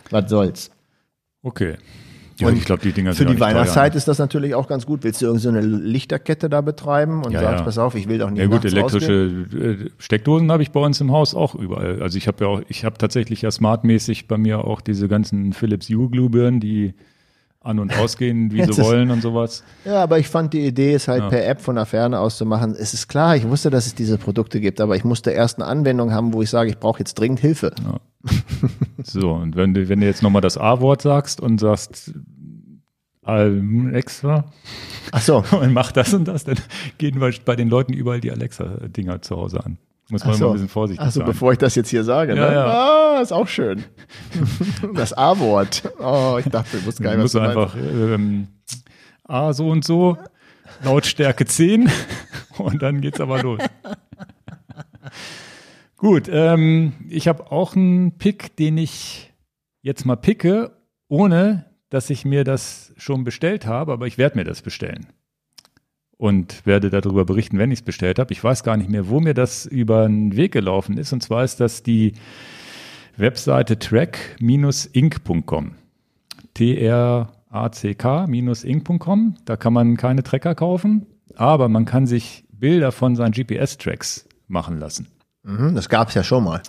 [0.09, 0.71] Was soll's.
[1.43, 1.77] Okay.
[2.39, 5.03] Ja, ich glaube, die Dinger Für die Weihnachtszeit ist das natürlich auch ganz gut.
[5.03, 7.65] Willst du irgendeine so Lichterkette da betreiben und ja, sagst, ja.
[7.65, 8.39] pass auf, ich will doch nicht.
[8.39, 9.87] Ja gut, elektrische rausgehen.
[9.87, 12.01] Äh, Steckdosen habe ich bei uns im Haus auch überall.
[12.01, 15.53] Also ich habe ja auch, ich habe tatsächlich ja smartmäßig bei mir auch diese ganzen
[15.53, 16.93] Philips Hue Glühbirnen, die
[17.61, 19.63] an- und ausgehen, wie sie wollen und sowas.
[19.85, 21.29] Ja, aber ich fand die Idee, es halt ja.
[21.29, 22.75] per App von der Ferne aus zu machen.
[22.77, 25.69] Es ist klar, ich wusste, dass es diese Produkte gibt, aber ich musste erst eine
[25.69, 27.71] Anwendung haben, wo ich sage, ich brauche jetzt dringend Hilfe.
[27.83, 27.99] Ja.
[29.03, 32.13] so, und wenn du, wenn du jetzt nochmal das A-Wort sagst und sagst,
[33.27, 34.45] Alexa.
[35.11, 35.43] Ach so.
[35.59, 36.57] Und mach das und das, dann
[36.97, 39.77] gehen wir bei den Leuten überall die Alexa-Dinger zu Hause an.
[40.09, 40.45] Muss man so.
[40.45, 41.25] immer ein bisschen vorsichtig Ach so, sein.
[41.25, 42.35] bevor ich das jetzt hier sage.
[42.35, 42.55] Ja, ne?
[42.55, 42.65] ja.
[42.65, 43.83] Ah, ist auch schön.
[44.95, 45.91] das A-Wort.
[45.99, 48.47] Oh, ich dachte, ich wusste gar nicht, was du einfach ähm,
[49.23, 50.17] A so und so,
[50.83, 51.89] Lautstärke 10
[52.57, 53.59] und dann geht's aber los.
[55.97, 59.33] Gut, ähm, ich habe auch einen Pick, den ich
[59.81, 60.71] jetzt mal picke,
[61.09, 65.07] ohne dass ich mir das schon bestellt habe, aber ich werde mir das bestellen
[66.17, 68.33] und werde darüber berichten, wenn ich es bestellt habe.
[68.33, 71.13] Ich weiß gar nicht mehr, wo mir das über den Weg gelaufen ist.
[71.13, 72.13] Und zwar ist das die
[73.17, 75.71] Webseite track-inc.com.
[76.55, 79.35] T-R-A-C-K-inc.com.
[79.45, 84.79] Da kann man keine Tracker kaufen, aber man kann sich Bilder von seinen GPS-Tracks machen
[84.79, 85.07] lassen.
[85.43, 86.63] Mhm, das gab es ja schon mal.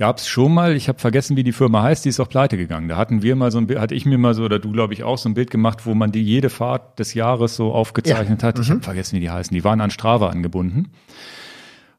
[0.00, 2.56] Gab es schon mal, ich habe vergessen, wie die Firma heißt, die ist auch pleite
[2.56, 2.88] gegangen.
[2.88, 4.94] Da hatten wir mal so ein Bild, hatte ich mir mal so, oder du glaube
[4.94, 8.40] ich auch, so ein Bild gemacht, wo man die jede Fahrt des Jahres so aufgezeichnet
[8.40, 8.48] ja.
[8.48, 8.58] hat.
[8.58, 8.76] Ich mhm.
[8.76, 9.54] habe vergessen, wie die heißen.
[9.54, 10.92] Die waren an Strava angebunden.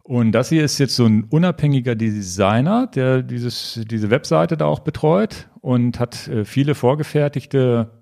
[0.02, 4.80] Und das hier ist jetzt so ein unabhängiger Designer, der dieses, diese Webseite da auch
[4.80, 8.01] betreut und hat äh, viele vorgefertigte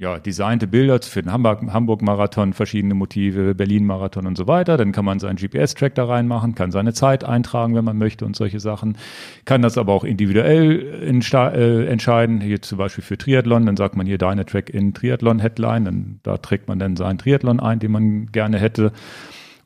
[0.00, 4.78] ja, designte Bilder für den Hamburg-Marathon, verschiedene Motive, Berlin-Marathon und so weiter.
[4.78, 8.34] Dann kann man seinen GPS-Track da reinmachen, kann seine Zeit eintragen, wenn man möchte und
[8.34, 8.96] solche Sachen.
[9.44, 12.40] Kann das aber auch individuell äh, entscheiden.
[12.40, 16.38] Hier zum Beispiel für Triathlon, dann sagt man hier deine Track in Triathlon-Headline, dann da
[16.38, 18.92] trägt man dann seinen Triathlon ein, den man gerne hätte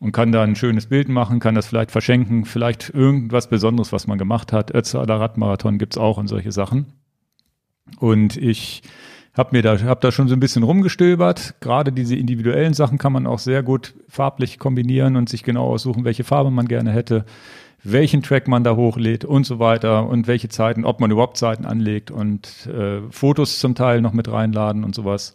[0.01, 4.09] und kann da ein schönes Bild machen, kann das vielleicht verschenken, vielleicht irgendwas Besonderes, was
[4.09, 4.75] man gemacht hat.
[4.75, 6.87] Ötztaler Radmarathon gibt's auch und solche Sachen.
[8.01, 8.83] Und ich
[9.35, 11.55] hab mir da, hab da schon so ein bisschen rumgestöbert.
[11.61, 16.05] Gerade diese individuellen Sachen kann man auch sehr gut farblich kombinieren und sich genau aussuchen,
[16.05, 17.25] welche Farbe man gerne hätte,
[17.83, 21.67] welchen Track man da hochlädt und so weiter und welche Zeiten, ob man überhaupt Zeiten
[21.67, 25.35] anlegt und äh, Fotos zum Teil noch mit reinladen und sowas.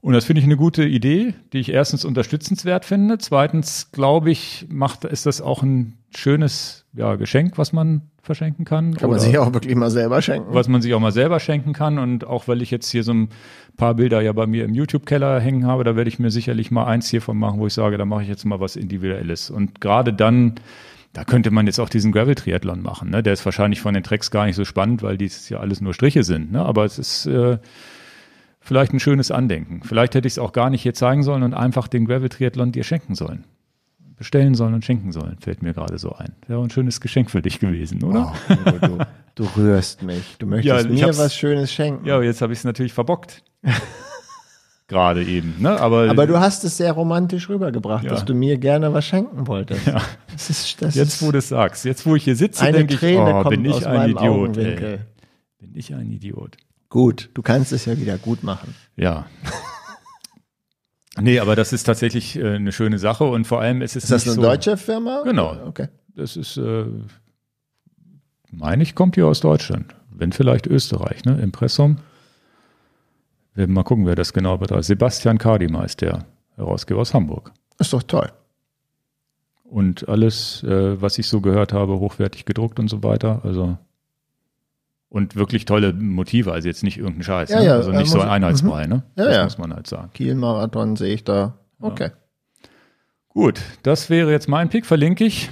[0.00, 3.18] Und das finde ich eine gute Idee, die ich erstens unterstützenswert finde.
[3.18, 8.94] Zweitens glaube ich, macht, ist das auch ein schönes ja, Geschenk, was man verschenken kann.
[8.94, 10.52] Kann man sich auch wirklich mal selber schenken.
[10.52, 11.98] Was man sich auch mal selber schenken kann.
[11.98, 13.28] Und auch weil ich jetzt hier so ein
[13.76, 16.84] paar Bilder ja bei mir im YouTube-Keller hängen habe, da werde ich mir sicherlich mal
[16.84, 19.50] eins hiervon machen, wo ich sage, da mache ich jetzt mal was Individuelles.
[19.50, 20.54] Und gerade dann,
[21.12, 23.10] da könnte man jetzt auch diesen Gravel-Triathlon machen.
[23.10, 23.22] Ne?
[23.22, 25.94] Der ist wahrscheinlich von den Tracks gar nicht so spannend, weil dies ja alles nur
[25.94, 26.52] Striche sind.
[26.52, 26.64] Ne?
[26.64, 27.58] Aber es ist äh,
[28.66, 29.82] vielleicht ein schönes Andenken.
[29.84, 32.84] Vielleicht hätte ich es auch gar nicht hier zeigen sollen und einfach den Gravel-Triathlon dir
[32.84, 33.44] schenken sollen.
[34.16, 36.32] Bestellen sollen und schenken sollen, fällt mir gerade so ein.
[36.46, 38.32] Wäre ein schönes Geschenk für dich gewesen, oder?
[38.48, 38.98] Oh, du,
[39.34, 40.36] du, rührst mich.
[40.38, 42.06] Du möchtest ja, mir was Schönes schenken.
[42.06, 43.44] Ja, jetzt habe ich es natürlich verbockt.
[44.88, 45.56] gerade eben.
[45.58, 45.78] Ne?
[45.80, 48.10] Aber, aber du hast es sehr romantisch rübergebracht, ja.
[48.10, 49.86] dass du mir gerne was schenken wolltest.
[49.86, 50.00] Ja.
[50.32, 53.18] Das ist, das jetzt, wo du es sagst, jetzt, wo ich hier sitze, denke ich,
[53.18, 54.52] oh, bin ich ein Idiot.
[54.54, 56.56] Bin ich ein Idiot.
[56.88, 58.74] Gut, du kannst es ja wieder gut machen.
[58.96, 59.26] Ja.
[61.20, 64.04] nee, aber das ist tatsächlich äh, eine schöne Sache und vor allem ist es.
[64.04, 65.22] Ist das eine so, deutsche Firma?
[65.24, 65.56] Genau.
[65.66, 65.88] Okay.
[66.14, 66.86] Das ist, äh,
[68.50, 69.94] meine ich, kommt hier aus Deutschland.
[70.10, 71.40] Wenn vielleicht Österreich, ne?
[71.40, 71.98] Impressum.
[73.54, 74.84] Wir mal gucken, wer das genau betreibt.
[74.84, 76.26] Sebastian Kadima ist der
[76.56, 77.52] Herausgeber aus Hamburg.
[77.78, 78.30] Ist doch toll.
[79.64, 83.40] Und alles, äh, was ich so gehört habe, hochwertig gedruckt und so weiter.
[83.44, 83.76] Also
[85.08, 87.50] und wirklich tolle Motive, also jetzt nicht irgendein Scheiß.
[87.50, 87.66] Ja, ne?
[87.66, 88.90] ja, also nicht so ein Einheitsbrei, mhm.
[88.90, 89.02] ne?
[89.16, 90.10] Ja, das muss man halt sagen.
[90.12, 91.58] Kiel-Marathon sehe ich da.
[91.80, 92.10] Okay.
[92.10, 92.68] Ja.
[93.28, 95.50] Gut, das wäre jetzt mein Pick, verlinke ich,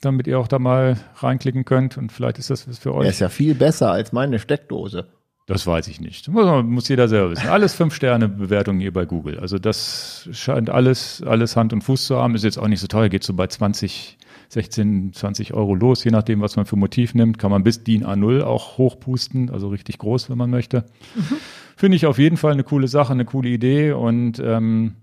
[0.00, 3.02] damit ihr auch da mal reinklicken könnt und vielleicht ist das was für euch.
[3.02, 5.08] Der ist ja viel besser als meine Steckdose.
[5.46, 6.26] Das weiß ich nicht.
[6.28, 7.48] Muss, muss jeder selber wissen.
[7.48, 9.38] Alles fünf Sterne Bewertungen hier bei Google.
[9.40, 12.34] Also das scheint alles, alles Hand und Fuß zu haben.
[12.34, 13.10] Ist jetzt auch nicht so teuer.
[13.10, 14.16] Geht so bei 20,
[14.48, 17.38] 16, 20 Euro los, je nachdem, was man für Motiv nimmt.
[17.38, 19.50] Kann man bis DIN A0 auch hochpusten.
[19.50, 20.84] Also richtig groß, wenn man möchte.
[21.14, 21.36] Mhm.
[21.76, 24.94] Finde ich auf jeden Fall eine coole Sache, eine coole Idee und, ähm,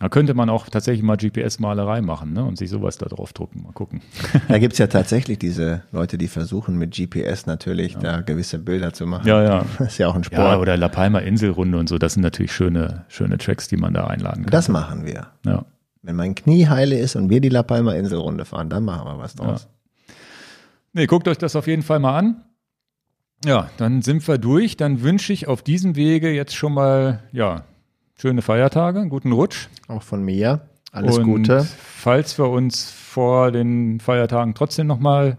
[0.00, 2.42] da könnte man auch tatsächlich mal GPS-Malerei machen ne?
[2.42, 3.62] und sich sowas da drauf drucken.
[3.64, 4.00] Mal gucken.
[4.48, 8.00] Da gibt's ja tatsächlich diese Leute, die versuchen mit GPS natürlich ja.
[8.00, 9.28] da gewisse Bilder zu machen.
[9.28, 9.64] Ja, ja.
[9.78, 10.40] Das ist ja auch ein Sport.
[10.40, 11.98] Ja, oder La Palma Inselrunde und so.
[11.98, 14.50] Das sind natürlich schöne, schöne Tracks, die man da einladen kann.
[14.50, 15.26] Das machen wir.
[15.44, 15.66] Ja.
[16.02, 19.18] Wenn mein Knie heile ist und wir die La Palma Inselrunde fahren, dann machen wir
[19.18, 19.68] was draus.
[20.08, 20.14] Ja.
[20.92, 22.44] Nee, guckt euch das auf jeden Fall mal an.
[23.44, 24.76] Ja, dann sind wir durch.
[24.76, 27.64] Dann wünsche ich auf diesem Wege jetzt schon mal, ja,
[28.16, 29.68] schöne Feiertage, guten Rutsch.
[29.88, 30.68] Auch von mir.
[30.92, 31.64] Alles und Gute.
[31.64, 35.38] Falls wir uns vor den Feiertagen trotzdem nochmal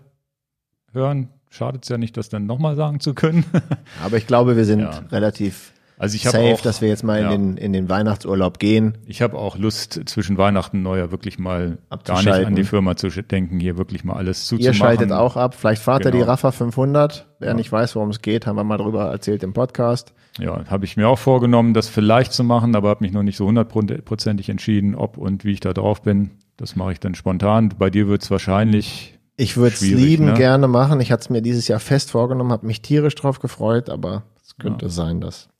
[0.94, 3.44] hören, schadet es ja nicht, das dann nochmal sagen zu können.
[4.04, 5.04] Aber ich glaube, wir sind ja.
[5.12, 7.32] relativ also ich safe, auch, dass wir jetzt mal ja.
[7.32, 8.98] in, den, in den Weihnachtsurlaub gehen.
[9.06, 12.96] Ich habe auch Lust, zwischen Weihnachten und Neujahr wirklich mal gar nicht an die Firma
[12.96, 14.74] zu denken, hier wirklich mal alles zuzumachen.
[14.74, 15.54] Ihr schaltet auch ab.
[15.54, 16.16] Vielleicht fahrt genau.
[16.16, 17.28] ihr die Rafa 500.
[17.38, 17.54] Wer ja.
[17.54, 20.16] nicht weiß, worum es geht, haben wir mal drüber erzählt im Podcast.
[20.40, 23.38] Ja, habe ich mir auch vorgenommen, das vielleicht zu machen, aber habe mich noch nicht
[23.38, 26.32] so hundertprozentig entschieden, ob und wie ich da drauf bin.
[26.58, 27.76] Das mache ich dann spontan.
[27.78, 30.34] Bei dir wird es wahrscheinlich ich würde es lieben ne?
[30.34, 31.00] gerne machen.
[31.00, 34.56] Ich hatte es mir dieses Jahr fest vorgenommen, habe mich tierisch drauf gefreut, aber es
[34.58, 34.90] könnte ja.
[34.90, 35.51] sein, dass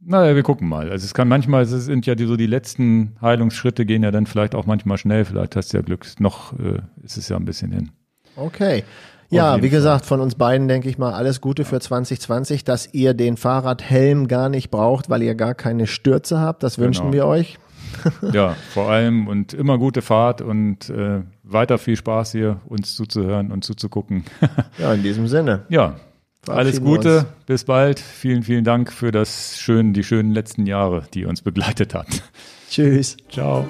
[0.00, 0.90] naja, wir gucken mal.
[0.90, 4.26] Also es kann manchmal, es sind ja die, so die letzten Heilungsschritte gehen ja dann
[4.26, 5.24] vielleicht auch manchmal schnell.
[5.24, 6.06] Vielleicht hast du ja Glück.
[6.18, 7.90] Noch äh, ist es ja ein bisschen hin.
[8.36, 8.84] Okay.
[9.30, 13.12] Ja, wie gesagt, von uns beiden denke ich mal alles Gute für 2020, dass ihr
[13.12, 16.62] den Fahrradhelm gar nicht braucht, weil ihr gar keine Stürze habt.
[16.62, 17.12] Das wünschen genau.
[17.12, 17.58] wir euch.
[18.32, 23.50] ja, vor allem und immer gute Fahrt und äh, weiter viel Spaß hier, uns zuzuhören
[23.50, 24.24] und zuzugucken.
[24.78, 25.64] ja, in diesem Sinne.
[25.68, 25.96] Ja,
[26.48, 28.00] alles Gute, bis bald.
[28.00, 32.22] Vielen, vielen Dank für das schön, die schönen letzten Jahre, die uns begleitet hat.
[32.70, 33.16] Tschüss.
[33.30, 33.66] Ciao.